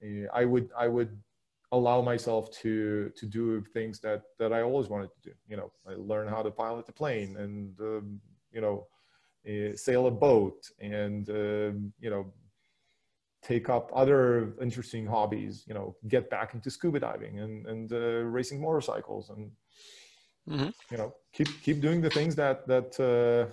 Uh, 0.03 0.27
I 0.35 0.45
would, 0.45 0.71
I 0.77 0.89
would 0.89 1.17
allow 1.71 2.03
myself 2.03 2.51
to, 2.63 3.11
to 3.17 3.27
do 3.27 3.63
things 3.73 4.01
that, 4.01 4.23
that 4.39 4.53
I 4.53 4.63
always 4.63 4.89
wanted 4.89 5.11
to 5.15 5.31
do. 5.31 5.35
You 5.49 5.57
know, 5.57 5.73
I 5.89 5.95
learn 5.97 6.29
how 6.29 6.43
to 6.43 6.51
pilot 6.51 6.89
a 6.89 6.93
plane 6.93 7.37
and, 7.37 7.79
um, 7.81 8.21
you 8.53 8.61
know, 8.61 8.87
uh, 9.49 9.77
sail 9.77 10.07
a 10.07 10.11
boat 10.11 10.69
and, 10.81 11.29
um, 11.31 11.93
you 12.01 12.11
know, 12.11 12.33
take 13.43 13.69
up 13.69 13.91
other 13.95 14.53
interesting 14.61 15.05
hobbies 15.07 15.65
you 15.67 15.75
know 15.75 15.97
get 16.09 16.31
back 16.31 16.55
into 16.55 16.71
scuba 16.71 17.01
diving 17.01 17.41
and 17.41 17.67
and 17.67 17.93
uh, 17.93 18.23
racing 18.37 18.61
motorcycles 18.61 19.31
and 19.31 19.51
mm-hmm. 20.49 20.71
you 20.91 20.97
know 20.97 21.15
keep 21.33 21.49
keep 21.63 21.81
doing 21.81 22.01
the 22.01 22.11
things 22.11 22.35
that 22.37 22.67
that 22.67 22.99
uh, 23.01 23.53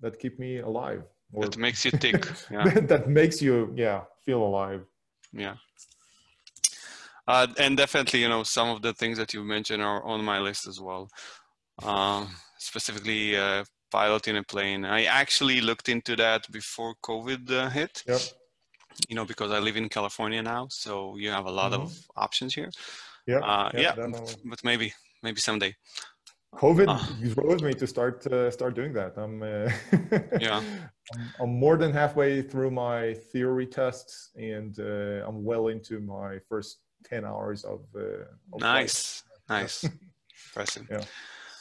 that 0.00 0.18
keep 0.18 0.38
me 0.38 0.58
alive 0.58 1.02
or 1.32 1.44
that 1.44 1.56
makes 1.56 1.84
you 1.84 1.90
tick 2.04 2.26
yeah. 2.50 2.64
that 2.64 3.08
makes 3.08 3.40
you 3.40 3.72
yeah 3.76 4.02
feel 4.24 4.42
alive. 4.42 4.84
Yeah. 5.32 5.56
Uh, 7.26 7.46
and 7.58 7.76
definitely 7.76 8.20
you 8.20 8.28
know 8.28 8.42
some 8.42 8.68
of 8.68 8.82
the 8.82 8.92
things 8.92 9.16
that 9.18 9.32
you 9.32 9.42
mentioned 9.44 9.82
are 9.82 10.02
on 10.04 10.24
my 10.24 10.38
list 10.40 10.66
as 10.66 10.80
well. 10.80 11.08
Uh, 11.82 12.26
specifically 12.58 13.36
uh, 13.36 13.64
piloting 13.90 14.36
a 14.36 14.42
plane. 14.42 14.84
I 14.84 15.04
actually 15.04 15.60
looked 15.60 15.88
into 15.88 16.16
that 16.16 16.50
before 16.50 16.94
covid 17.02 17.50
uh, 17.50 17.70
hit. 17.70 18.02
Yep 18.06 18.20
you 19.08 19.16
know, 19.16 19.24
because 19.24 19.50
I 19.50 19.58
live 19.58 19.76
in 19.76 19.88
California 19.88 20.42
now, 20.42 20.68
so 20.70 21.16
you 21.16 21.30
have 21.30 21.46
a 21.46 21.50
lot 21.50 21.72
mm-hmm. 21.72 21.82
of 21.82 22.06
options 22.16 22.54
here. 22.54 22.70
Yeah, 23.26 23.38
uh, 23.38 23.70
yeah, 23.74 23.94
yeah 23.96 24.06
but 24.44 24.64
maybe, 24.64 24.92
maybe 25.22 25.40
someday. 25.40 25.74
COVID 26.56 26.88
uh, 26.88 27.34
drove 27.34 27.62
me 27.62 27.72
to 27.72 27.86
start 27.86 28.26
uh, 28.26 28.50
start 28.50 28.74
doing 28.74 28.92
that. 28.92 29.16
I'm 29.16 29.42
uh, 29.42 29.70
yeah, 30.40 30.58
I'm, 30.58 31.20
I'm, 31.40 31.50
more 31.58 31.78
than 31.78 31.92
halfway 31.92 32.42
through 32.42 32.70
my 32.70 33.14
theory 33.14 33.66
tests, 33.66 34.30
and 34.36 34.78
uh, 34.78 35.26
I'm 35.26 35.44
well 35.44 35.68
into 35.68 36.00
my 36.00 36.38
first 36.48 36.80
ten 37.04 37.24
hours 37.24 37.64
of. 37.64 37.80
Uh, 37.96 38.24
of 38.52 38.60
nice, 38.60 39.22
nice, 39.48 39.84
impressive. 40.48 40.86
Yeah, 40.90 41.04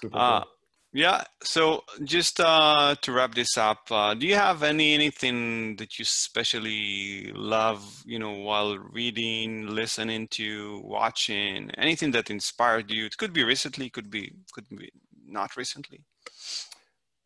super 0.02 0.18
uh, 0.18 0.40
cool. 0.42 0.50
Yeah. 0.94 1.24
So 1.42 1.84
just 2.04 2.40
uh, 2.40 2.96
to 3.02 3.12
wrap 3.14 3.34
this 3.34 3.58
up, 3.58 3.90
uh, 3.90 4.14
do 4.14 4.28
you 4.28 4.36
have 4.36 4.62
any 4.62 4.94
anything 4.94 5.78
that 5.78 5.98
you 5.98 6.04
especially 6.04 7.32
love? 7.34 8.04
You 8.06 8.20
know, 8.20 8.32
while 8.32 8.78
reading, 8.78 9.68
listening 9.68 10.28
to, 10.32 10.82
watching, 10.84 11.72
anything 11.78 12.12
that 12.12 12.30
inspired 12.30 12.92
you? 12.92 13.06
It 13.06 13.16
could 13.16 13.32
be 13.32 13.44
recently, 13.44 13.90
could 13.90 14.12
be 14.12 14.34
could 14.54 14.68
be 14.70 14.92
not 15.26 15.56
recently. 15.56 16.02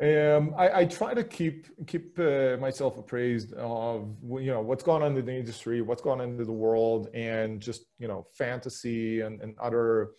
Um, 0.01 0.53
I, 0.57 0.81
I, 0.81 0.85
try 0.85 1.13
to 1.13 1.23
keep 1.23 1.67
keep 1.87 2.19
uh, 2.19 2.57
myself 2.59 2.97
appraised 2.97 3.53
of 3.53 4.13
you 4.29 4.51
know 4.51 4.61
what's 4.61 4.83
going 4.83 5.01
on 5.01 5.17
in 5.17 5.25
the 5.25 5.33
industry, 5.33 5.81
what's 5.81 6.01
going 6.01 6.19
on 6.19 6.27
in 6.27 6.43
the 6.43 6.51
world, 6.51 7.07
and 7.13 7.61
just 7.61 7.85
you 7.97 8.07
know 8.09 8.27
fantasy 8.33 9.21
and, 9.21 9.41
and 9.41 9.57
other 9.57 10.09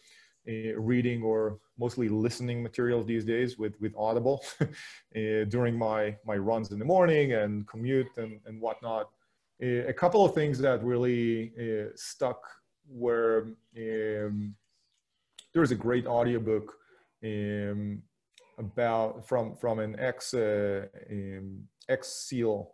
uh, 0.48 0.74
reading 0.78 1.22
or 1.22 1.58
mostly 1.78 2.08
listening 2.08 2.62
materials 2.62 3.06
these 3.06 3.24
days 3.24 3.58
with 3.58 3.74
with 3.80 3.94
Audible 3.96 4.44
uh, 4.60 4.66
during 5.48 5.76
my 5.76 6.16
my 6.24 6.36
runs 6.36 6.72
in 6.72 6.78
the 6.78 6.84
morning 6.84 7.32
and 7.34 7.66
commute 7.66 8.08
and 8.16 8.40
and 8.46 8.60
whatnot. 8.60 9.10
Uh, 9.62 9.86
a 9.86 9.92
couple 9.92 10.24
of 10.24 10.34
things 10.34 10.58
that 10.58 10.84
really 10.84 11.52
uh, 11.58 11.88
stuck 11.94 12.40
were 12.88 13.48
um, 13.76 14.54
there 15.52 15.62
was 15.62 15.70
a 15.70 15.76
great 15.76 16.06
audiobook 16.06 16.74
um, 17.24 18.02
about 18.58 19.26
from 19.26 19.56
from 19.56 19.78
an 19.78 19.96
ex 19.98 20.34
um, 20.34 21.62
ex 21.88 22.08
SEAL. 22.08 22.72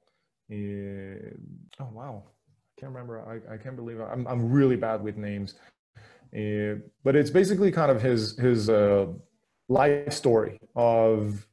Oh 0.50 1.88
wow, 1.92 2.24
I 2.26 2.80
can't 2.80 2.92
remember. 2.92 3.20
I, 3.20 3.54
I 3.54 3.56
can't 3.56 3.76
believe 3.76 4.00
it. 4.00 4.08
I'm 4.10 4.26
I'm 4.26 4.50
really 4.50 4.76
bad 4.76 5.02
with 5.02 5.16
names. 5.16 5.54
Uh, 6.34 6.76
but 7.04 7.14
it's 7.14 7.30
basically 7.30 7.70
kind 7.70 7.90
of 7.90 8.00
his 8.00 8.38
his 8.38 8.70
uh, 8.70 9.06
life 9.68 10.12
story 10.12 10.58
of 10.74 11.46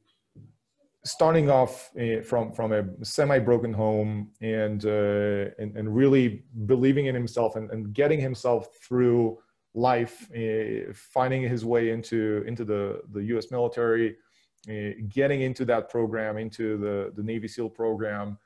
starting 1.03 1.49
off 1.49 1.91
uh, 1.99 2.21
from 2.21 2.53
from 2.53 2.71
a 2.71 2.83
semi 3.03 3.39
broken 3.39 3.73
home 3.73 4.31
and, 4.41 4.85
uh, 4.85 5.51
and, 5.57 5.75
and 5.75 5.93
really 5.95 6.43
believing 6.65 7.07
in 7.07 7.15
himself 7.15 7.55
and, 7.55 7.69
and 7.71 7.93
getting 7.93 8.19
himself 8.19 8.67
through 8.87 9.37
life, 9.73 10.29
uh, 10.35 10.93
finding 10.93 11.41
his 11.41 11.65
way 11.65 11.89
into 11.89 12.43
into 12.47 12.63
the 12.63 13.01
the 13.11 13.23
U.S. 13.33 13.51
military, 13.51 14.15
getting 15.09 15.41
into 15.41 15.65
that 15.65 15.89
program, 15.89 16.37
into 16.37 16.77
the 16.77 17.11
the 17.15 17.23
Navy 17.23 17.49
SEAL 17.49 17.69
program, 17.69 18.37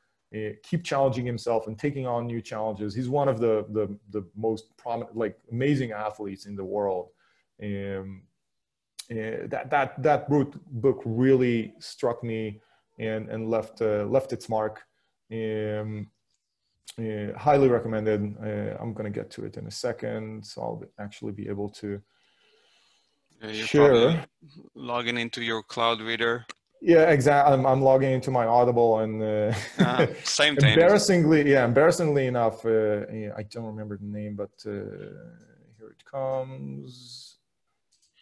keep 0.64 0.84
challenging 0.84 1.26
himself 1.26 1.68
and 1.68 1.78
taking 1.78 2.08
on 2.08 2.26
new 2.26 2.42
challenges. 2.42 2.96
He's 2.96 3.10
one 3.10 3.28
of 3.28 3.40
the 3.40 3.66
the, 3.70 3.96
the 4.10 4.26
most 4.36 4.76
prominent, 4.78 5.16
like 5.16 5.38
amazing 5.52 5.92
athletes 5.92 6.46
in 6.46 6.56
the 6.56 6.64
world. 6.64 7.10
Um, 7.62 8.24
uh, 9.12 9.48
that 9.48 9.70
that 9.70 10.02
that 10.02 10.30
book, 10.30 11.02
really 11.06 11.74
struck 11.80 12.24
me 12.24 12.62
and 13.00 13.30
and 13.30 13.50
left 13.50 13.82
uh, 13.82 14.06
left 14.06 14.34
its 14.34 14.50
mark. 14.50 14.82
Um, 15.32 16.10
uh, 17.00 17.38
highly 17.38 17.68
recommended. 17.68 18.36
Uh, 18.42 18.78
I'm 18.80 18.94
gonna 18.94 19.10
get 19.10 19.30
to 19.32 19.46
it 19.46 19.58
in 19.58 19.68
a 19.68 19.72
second, 19.72 20.46
so 20.46 20.62
I'll 20.62 20.84
actually 21.00 21.34
be 21.34 21.48
able 21.48 21.70
to 21.70 22.02
share. 23.52 24.26
Logging 24.74 25.18
into 25.18 25.44
your 25.44 25.64
cloud 25.64 26.02
reader. 26.02 26.46
Yeah, 26.86 27.12
exactly. 27.12 27.54
I'm, 27.54 27.66
I'm 27.66 27.82
logging 27.82 28.12
into 28.12 28.30
my 28.30 28.46
Audible 28.46 29.00
and 29.00 29.24
uh, 29.24 29.54
uh, 29.80 30.08
same 30.26 30.58
thing. 30.58 30.74
embarrassingly, 30.74 31.50
yeah, 31.50 31.64
embarrassingly 31.64 32.28
enough, 32.28 32.66
uh, 32.66 33.08
yeah, 33.08 33.30
I 33.38 33.44
don't 33.44 33.64
remember 33.64 33.98
the 33.98 34.06
name, 34.06 34.36
but 34.36 34.52
uh, 34.68 34.72
here 35.78 35.96
it 35.98 36.04
comes. 36.04 37.38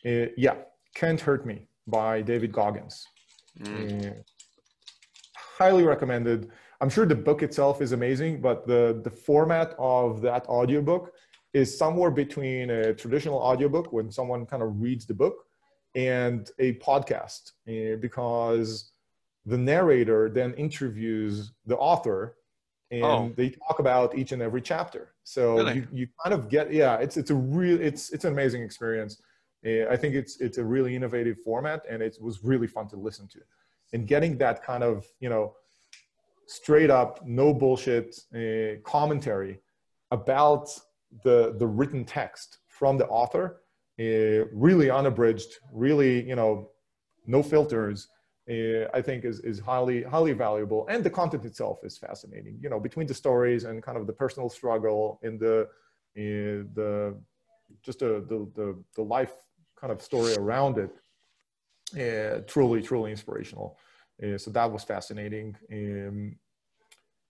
Uh, 0.06 0.28
yeah, 0.38 0.58
Can't 0.94 1.20
Hurt 1.20 1.44
Me 1.44 1.68
by 1.88 2.22
David 2.22 2.52
Goggins. 2.52 3.08
Mm. 3.62 4.12
Uh, 4.12 4.14
highly 5.36 5.84
recommended. 5.84 6.52
I'm 6.82 6.90
sure 6.90 7.08
the 7.08 7.16
book 7.16 7.42
itself 7.42 7.82
is 7.82 7.94
amazing, 7.94 8.42
but 8.42 8.68
the 8.68 9.02
the 9.04 9.10
format 9.10 9.74
of 9.80 10.22
that 10.22 10.46
audiobook 10.48 11.14
is 11.54 11.76
somewhere 11.76 12.12
between 12.12 12.70
a 12.70 12.94
traditional 12.94 13.40
audiobook 13.40 13.92
when 13.92 14.12
someone 14.12 14.46
kind 14.46 14.62
of 14.62 14.80
reads 14.80 15.08
the 15.08 15.16
book 15.16 15.48
and 15.96 16.52
a 16.60 16.74
podcast 16.76 17.52
uh, 17.68 17.98
because 18.00 18.92
the 19.46 19.58
narrator 19.58 20.30
then 20.30 20.54
interviews 20.54 21.52
the 21.66 21.78
author 21.78 22.38
and 22.92 23.04
oh. 23.04 23.32
they 23.36 23.50
talk 23.50 23.80
about 23.80 24.18
each 24.18 24.32
and 24.32 24.42
every 24.42 24.62
chapter 24.62 25.14
so 25.24 25.58
really? 25.58 25.76
you, 25.76 25.88
you 25.92 26.08
kind 26.24 26.34
of 26.34 26.50
get 26.50 26.72
yeah 26.72 26.96
it's 26.98 27.18
it's 27.18 27.32
a 27.32 27.36
real 27.36 27.80
it's 27.82 28.12
it's 28.12 28.26
an 28.26 28.34
amazing 28.34 28.62
experience 28.62 29.22
uh, 29.66 29.88
i 29.90 29.98
think 29.98 30.16
it's 30.16 30.40
it's 30.40 30.58
a 30.58 30.64
really 30.64 30.96
innovative 30.96 31.38
format 31.40 31.86
and 31.90 32.02
it 32.02 32.18
was 32.22 32.44
really 32.44 32.68
fun 32.68 32.88
to 32.88 32.96
listen 32.96 33.28
to 33.28 33.40
and 33.94 34.08
getting 34.08 34.38
that 34.38 34.64
kind 34.64 34.84
of 34.84 35.06
you 35.20 35.30
know 35.30 35.54
straight 36.48 36.90
up 36.90 37.26
no 37.26 37.54
bullshit 37.54 38.20
uh, 38.36 38.80
commentary 38.84 39.60
about 40.12 40.70
the 41.24 41.56
the 41.58 41.68
written 41.68 42.06
text 42.06 42.60
from 42.68 42.98
the 42.98 43.08
author 43.08 43.61
uh, 44.02 44.46
really 44.68 44.90
unabridged 44.90 45.52
really 45.74 46.14
you 46.28 46.36
know 46.36 46.70
no 47.28 47.42
filters 47.44 48.10
uh, 48.50 48.88
I 48.94 49.02
think 49.02 49.24
is, 49.24 49.40
is 49.42 49.60
highly, 49.60 50.04
highly 50.04 50.34
valuable. 50.34 50.88
And 50.90 51.04
the 51.04 51.10
content 51.10 51.46
itself 51.46 51.80
is 51.84 51.98
fascinating, 51.98 52.58
you 52.62 52.70
know, 52.70 52.80
between 52.80 53.08
the 53.08 53.14
stories 53.14 53.64
and 53.66 53.84
kind 53.84 53.98
of 53.98 54.08
the 54.08 54.14
personal 54.14 54.50
struggle 54.50 55.20
and 55.24 55.40
the, 55.40 55.62
uh, 56.18 56.66
the, 56.74 57.18
just 57.84 58.00
the, 58.00 58.26
the, 58.28 58.50
the, 58.56 58.84
the, 58.96 59.02
life 59.02 59.34
kind 59.80 59.94
of 59.94 60.02
story 60.02 60.34
around 60.36 60.78
it. 60.78 60.92
Uh, 61.94 62.42
truly, 62.48 62.82
truly 62.82 63.12
inspirational. 63.12 63.78
Uh, 64.24 64.38
so 64.38 64.50
that 64.52 64.72
was 64.72 64.84
fascinating. 64.84 65.56
Um, 65.72 66.36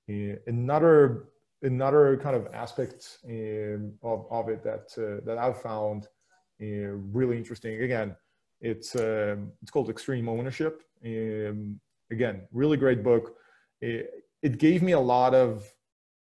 uh, 0.10 0.36
another, 0.48 1.30
another 1.62 2.18
kind 2.18 2.36
of 2.36 2.48
aspect 2.54 3.18
um, 3.26 3.94
of, 4.02 4.26
of 4.30 4.50
it 4.50 4.64
that, 4.64 4.92
uh, 4.98 5.24
that 5.26 5.38
I've 5.38 5.62
found 5.62 6.08
really 6.62 7.38
interesting, 7.38 7.82
again, 7.84 8.16
it's, 8.60 8.96
um, 8.96 9.52
it's 9.62 9.72
called 9.72 9.90
Extreme 9.90 10.30
Ownership 10.30 10.84
um, 11.06 11.80
again, 12.12 12.44
really 12.52 12.78
great 12.78 13.04
book. 13.04 13.36
It, 13.82 14.26
it, 14.42 14.58
gave 14.58 14.82
me 14.82 14.92
a 14.92 15.00
lot 15.00 15.34
of 15.34 15.72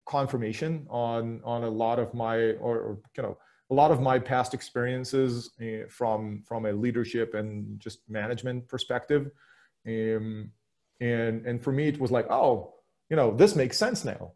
confirmation 0.07 0.87
on 0.91 1.41
on 1.45 1.65
a 1.65 1.69
lot 1.69 1.99
of 1.99 2.15
my 2.15 2.53
or, 2.53 2.79
or 2.79 2.99
you 3.17 3.23
know 3.23 3.39
a 3.71 3.75
lot 3.75 3.91
of 3.91 4.01
my 4.01 4.19
past 4.19 4.55
experiences 4.55 5.51
uh, 5.61 5.87
from 5.89 6.43
from 6.47 6.67
a 6.67 6.73
leadership 6.73 7.35
and 7.35 7.79
just 7.79 7.99
management 8.09 8.67
perspective. 8.69 9.31
Um, 9.87 10.51
and 11.01 11.45
and 11.47 11.63
for 11.63 11.73
me, 11.73 11.89
it 11.89 12.01
was 12.01 12.11
like, 12.11 12.31
oh, 12.31 12.75
you 13.11 13.17
know, 13.17 13.35
this 13.35 13.55
makes 13.55 13.77
sense 13.77 14.05
now. 14.05 14.33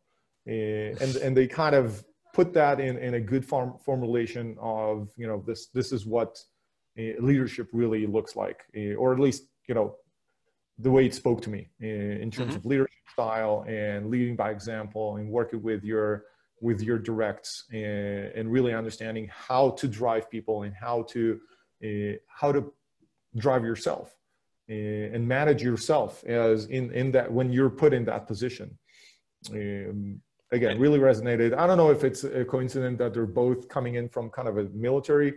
Uh, 0.46 0.96
and 1.00 1.16
and 1.16 1.36
they 1.36 1.46
kind 1.46 1.74
of 1.74 2.04
put 2.32 2.52
that 2.54 2.80
in 2.80 2.98
in 2.98 3.14
a 3.14 3.20
good 3.20 3.44
form 3.44 3.74
formulation 3.84 4.56
of 4.60 5.08
you 5.16 5.26
know 5.26 5.42
this 5.46 5.68
this 5.68 5.92
is 5.92 6.06
what 6.06 6.38
uh, 6.98 7.02
leadership 7.20 7.68
really 7.72 8.06
looks 8.06 8.36
like, 8.36 8.64
uh, 8.76 8.94
or 8.94 9.12
at 9.12 9.20
least 9.20 9.44
you 9.68 9.74
know 9.74 9.96
the 10.78 10.90
way 10.90 11.06
it 11.06 11.14
spoke 11.14 11.42
to 11.42 11.50
me 11.50 11.68
in, 11.80 12.12
in 12.22 12.30
terms 12.30 12.50
mm-hmm. 12.50 12.58
of 12.58 12.66
leadership 12.66 12.90
style 13.12 13.64
and 13.68 14.10
leading 14.10 14.36
by 14.36 14.50
example 14.50 15.16
and 15.16 15.28
working 15.28 15.62
with 15.62 15.82
your 15.84 16.24
with 16.60 16.82
your 16.82 16.98
directs 16.98 17.64
and, 17.72 18.32
and 18.34 18.50
really 18.50 18.74
understanding 18.74 19.28
how 19.32 19.70
to 19.70 19.86
drive 19.86 20.28
people 20.30 20.62
and 20.62 20.74
how 20.74 21.02
to 21.02 21.40
uh, 21.84 22.16
how 22.28 22.52
to 22.52 22.72
drive 23.36 23.64
yourself 23.64 24.14
and 24.68 25.26
manage 25.26 25.62
yourself 25.62 26.22
as 26.24 26.66
in 26.66 26.92
in 26.92 27.10
that 27.10 27.30
when 27.32 27.50
you're 27.50 27.70
put 27.70 27.94
in 27.94 28.04
that 28.04 28.26
position 28.26 28.76
um, 29.52 30.20
again 30.52 30.78
really 30.78 30.98
resonated 30.98 31.56
i 31.56 31.66
don't 31.66 31.76
know 31.76 31.90
if 31.90 32.04
it's 32.04 32.24
a 32.24 32.44
coincidence 32.44 32.98
that 32.98 33.12
they're 33.12 33.26
both 33.26 33.68
coming 33.68 33.96
in 33.96 34.08
from 34.08 34.30
kind 34.30 34.48
of 34.48 34.58
a 34.58 34.64
military 34.70 35.34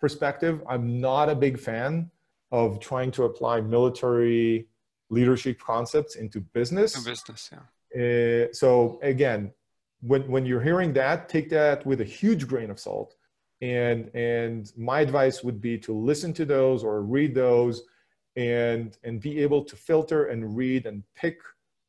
perspective 0.00 0.62
i'm 0.68 1.00
not 1.00 1.28
a 1.28 1.34
big 1.34 1.58
fan 1.58 2.10
of 2.52 2.78
trying 2.78 3.10
to 3.10 3.24
apply 3.24 3.60
military 3.60 4.68
leadership 5.12 5.60
concepts 5.60 6.16
into 6.16 6.40
business. 6.40 6.94
business, 7.04 7.50
yeah. 7.52 7.60
Uh, 7.94 8.52
so 8.52 8.98
again, 9.02 9.52
when 10.00 10.22
when 10.30 10.46
you're 10.46 10.62
hearing 10.62 10.92
that, 10.94 11.28
take 11.28 11.48
that 11.50 11.84
with 11.86 12.00
a 12.00 12.04
huge 12.04 12.46
grain 12.46 12.70
of 12.70 12.78
salt. 12.78 13.14
And 13.60 14.10
and 14.14 14.72
my 14.76 15.00
advice 15.00 15.44
would 15.44 15.60
be 15.60 15.78
to 15.78 15.92
listen 15.94 16.32
to 16.34 16.44
those 16.44 16.82
or 16.82 17.02
read 17.02 17.34
those, 17.34 17.82
and 18.36 18.96
and 19.04 19.20
be 19.20 19.40
able 19.40 19.64
to 19.64 19.76
filter 19.76 20.26
and 20.26 20.56
read 20.56 20.86
and 20.86 21.02
pick 21.14 21.38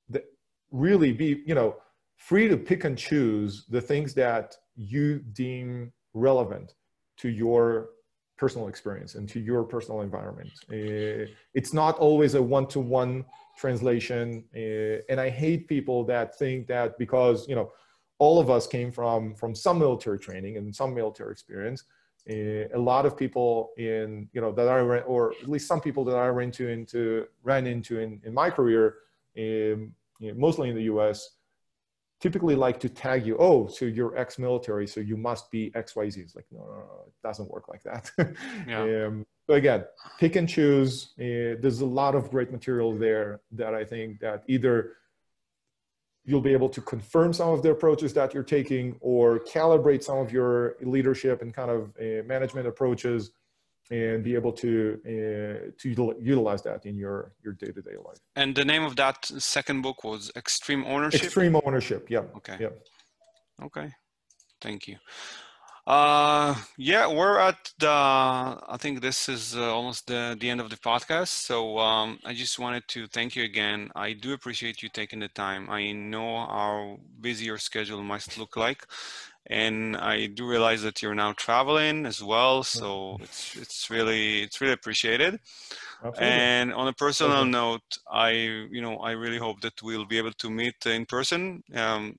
the 0.10 0.24
really 0.72 1.14
be 1.14 1.42
you 1.46 1.56
know 1.56 1.78
free 2.24 2.48
to 2.48 2.56
pick 2.56 2.86
and 2.86 2.98
choose 2.98 3.66
the 3.70 3.82
things 3.82 4.14
that 4.14 4.56
you 4.78 5.20
deem 5.34 5.92
relevant 6.14 6.76
to 7.18 7.28
your 7.28 7.90
personal 8.38 8.70
experience 8.70 9.16
and 9.16 9.28
to 9.28 9.40
your 9.42 9.64
personal 9.64 10.02
environment. 10.02 10.50
Uh, 10.72 11.30
it's 11.54 11.74
not 11.74 11.98
always 12.00 12.34
a 12.36 12.42
one-to-one 12.42 13.26
translation, 13.58 14.44
uh, 14.56 15.04
and 15.10 15.20
I 15.20 15.30
hate 15.30 15.68
people 15.68 16.06
that 16.06 16.38
think 16.40 16.68
that 16.68 16.98
because 16.98 17.48
you 17.48 17.56
know 17.56 17.72
all 18.20 18.40
of 18.40 18.50
us 18.50 18.68
came 18.68 18.92
from 18.92 19.36
from 19.36 19.54
some 19.54 19.78
military 19.78 20.20
training 20.20 20.56
and 20.58 20.74
some 20.74 20.94
military 20.94 21.32
experience. 21.32 21.84
Uh, 22.30 22.70
a 22.74 22.82
lot 22.92 23.06
of 23.06 23.18
people 23.18 23.72
in 23.78 24.30
you 24.32 24.40
know 24.40 24.52
that 24.54 24.70
I 24.70 24.80
ran, 24.80 25.04
or 25.04 25.34
at 25.42 25.50
least 25.50 25.68
some 25.68 25.82
people 25.82 26.06
that 26.06 26.16
I 26.16 26.28
ran 26.28 26.48
into 26.48 26.70
into 26.70 27.28
ran 27.44 27.68
into 27.68 28.00
in, 28.00 28.22
in 28.24 28.34
my 28.34 28.50
career, 28.50 28.86
um, 29.38 29.94
you 30.22 30.30
know, 30.30 30.36
mostly 30.36 30.70
in 30.70 30.76
the 30.76 30.84
U.S 30.84 31.18
typically 32.24 32.56
like 32.56 32.80
to 32.80 32.88
tag 32.88 33.26
you, 33.26 33.36
oh, 33.38 33.68
so 33.68 33.84
you're 33.84 34.18
ex-military, 34.18 34.88
so 34.88 35.02
you 35.02 35.18
must 35.18 35.52
be 35.52 35.70
XYZ. 35.72 36.20
It's 36.20 36.36
like, 36.38 36.46
no, 36.54 36.62
no, 36.62 36.76
no, 36.76 37.04
it 37.06 37.14
doesn't 37.22 37.52
work 37.52 37.68
like 37.68 37.84
that. 37.84 38.10
yeah. 38.66 39.08
um, 39.08 39.26
but 39.46 39.56
again, 39.56 39.84
pick 40.22 40.38
and 40.38 40.48
choose. 40.48 41.12
Uh, 41.20 41.60
there's 41.62 41.82
a 41.82 41.86
lot 41.86 42.16
of 42.16 42.32
great 42.32 42.50
material 42.50 42.98
there 42.98 43.42
that 43.52 43.74
I 43.74 43.84
think 43.84 44.22
that 44.22 44.44
either 44.48 44.94
you'll 46.24 46.40
be 46.40 46.54
able 46.54 46.70
to 46.70 46.80
confirm 46.80 47.34
some 47.34 47.50
of 47.50 47.62
the 47.62 47.72
approaches 47.72 48.14
that 48.14 48.34
you're 48.34 48.42
taking 48.58 48.96
or 49.02 49.40
calibrate 49.40 50.02
some 50.02 50.20
of 50.20 50.32
your 50.32 50.78
leadership 50.82 51.42
and 51.42 51.54
kind 51.54 51.70
of 51.70 51.92
uh, 52.00 52.24
management 52.26 52.68
approaches 52.68 53.32
and 53.92 54.24
be 54.24 54.34
able 54.36 54.54
to 54.54 55.00
uh, 55.06 55.72
to 55.78 56.16
utilize 56.20 56.62
that 56.64 56.86
in 56.86 56.96
your 56.98 57.34
your 57.44 57.54
day-to-day 57.54 57.98
life. 58.06 58.18
And 58.36 58.56
the 58.56 58.66
name 58.66 58.84
of 58.84 58.96
that 58.96 59.26
second 59.26 59.82
book 59.82 60.04
was 60.04 60.32
extreme 60.36 60.84
ownership? 60.86 61.24
Extreme 61.24 61.56
ownership 61.66 62.10
yeah. 62.10 62.24
Okay. 62.38 62.58
Yeah. 62.60 62.70
Okay. 63.62 63.92
Thank 64.62 64.88
you. 64.88 64.98
Uh 65.86 66.56
yeah 66.78 67.06
we're 67.12 67.38
at 67.40 67.58
the 67.78 67.90
i 67.90 68.78
think 68.80 69.02
this 69.02 69.28
is 69.28 69.54
uh, 69.58 69.76
almost 69.76 70.08
the 70.08 70.38
the 70.40 70.50
end 70.50 70.62
of 70.62 70.70
the 70.70 70.78
podcast. 70.78 71.28
So 71.28 71.78
um 71.78 72.20
i 72.24 72.34
just 72.34 72.58
wanted 72.58 72.84
to 72.88 73.06
thank 73.08 73.36
you 73.36 73.44
again. 73.44 73.92
I 73.94 74.14
do 74.14 74.32
appreciate 74.32 74.82
you 74.82 74.88
taking 74.88 75.20
the 75.20 75.28
time. 75.28 75.70
I 75.70 75.92
know 75.92 76.38
how 76.58 77.00
busy 77.20 77.46
your 77.46 77.58
schedule 77.58 78.02
must 78.02 78.38
look 78.38 78.56
like 78.56 78.86
and 79.48 79.98
I 79.98 80.28
do 80.28 80.48
realize 80.48 80.82
that 80.84 81.02
you're 81.02 81.16
now 81.16 81.34
traveling 81.34 82.06
as 82.06 82.24
well, 82.24 82.64
so 82.64 83.18
it's 83.22 83.56
it's 83.56 83.90
really 83.90 84.42
it's 84.42 84.62
really 84.62 84.74
appreciated. 84.74 85.40
Absolutely. 86.04 86.28
And 86.28 86.74
on 86.74 86.88
a 86.88 86.94
personal 86.94 87.40
okay. 87.40 87.50
note, 87.50 87.98
I 88.12 88.30
you 88.32 88.82
know 88.82 88.98
I 88.98 89.12
really 89.12 89.38
hope 89.38 89.62
that 89.62 89.82
we'll 89.84 90.06
be 90.06 90.18
able 90.18 90.34
to 90.34 90.50
meet 90.50 90.86
in 90.86 91.06
person, 91.06 91.64
um, 91.76 92.16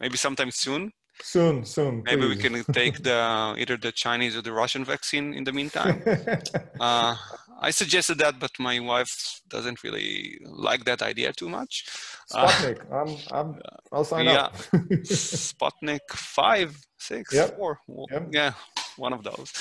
maybe 0.00 0.16
sometime 0.16 0.50
soon. 0.50 0.92
Soon, 1.22 1.64
soon. 1.64 2.02
Maybe 2.04 2.22
please. 2.22 2.28
we 2.28 2.36
can 2.36 2.74
take 2.74 3.02
the 3.02 3.54
either 3.58 3.76
the 3.76 3.92
Chinese 3.92 4.36
or 4.36 4.42
the 4.42 4.52
Russian 4.52 4.84
vaccine 4.84 5.32
in 5.34 5.44
the 5.44 5.52
meantime. 5.52 6.02
uh, 6.80 7.16
I 7.60 7.70
suggested 7.70 8.18
that, 8.18 8.38
but 8.38 8.50
my 8.58 8.80
wife 8.80 9.40
doesn't 9.48 9.82
really 9.84 10.38
like 10.44 10.84
that 10.84 11.02
idea 11.02 11.32
too 11.32 11.48
much. 11.48 11.86
Sputnik, 12.30 12.80
uh, 12.90 12.96
I'm, 12.96 13.16
I'm, 13.30 13.60
I'll 13.92 14.04
sign 14.04 14.26
yeah. 14.26 14.32
up. 14.34 14.56
Sputnik 14.56 16.00
five, 16.12 16.76
six, 16.98 17.32
yep. 17.32 17.56
four. 17.56 17.78
Yep. 18.10 18.28
Yeah, 18.32 18.52
one 18.96 19.12
of 19.12 19.22
those. 19.22 19.52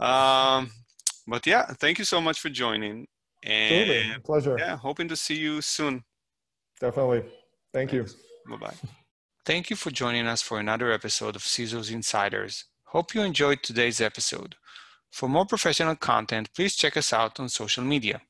Um, 0.00 0.70
but 1.26 1.46
yeah, 1.46 1.66
thank 1.80 1.98
you 1.98 2.04
so 2.04 2.20
much 2.20 2.40
for 2.40 2.48
joining. 2.48 3.06
And 3.42 3.90
Absolutely. 3.90 4.20
pleasure. 4.24 4.56
Yeah, 4.58 4.76
hoping 4.76 5.08
to 5.08 5.16
see 5.16 5.36
you 5.36 5.60
soon. 5.60 6.04
Definitely. 6.80 7.24
Thank 7.72 7.90
Thanks. 7.90 8.14
you. 8.14 8.56
Bye 8.56 8.66
bye. 8.66 8.88
Thank 9.44 9.70
you 9.70 9.76
for 9.76 9.90
joining 9.90 10.28
us 10.28 10.40
for 10.40 10.60
another 10.60 10.92
episode 10.92 11.34
of 11.34 11.42
CISO's 11.42 11.90
Insiders. 11.90 12.66
Hope 12.84 13.12
you 13.12 13.22
enjoyed 13.22 13.60
today's 13.60 14.00
episode. 14.00 14.54
For 15.10 15.28
more 15.28 15.46
professional 15.46 15.96
content, 15.96 16.54
please 16.54 16.76
check 16.76 16.96
us 16.96 17.12
out 17.12 17.40
on 17.40 17.48
social 17.48 17.82
media. 17.82 18.22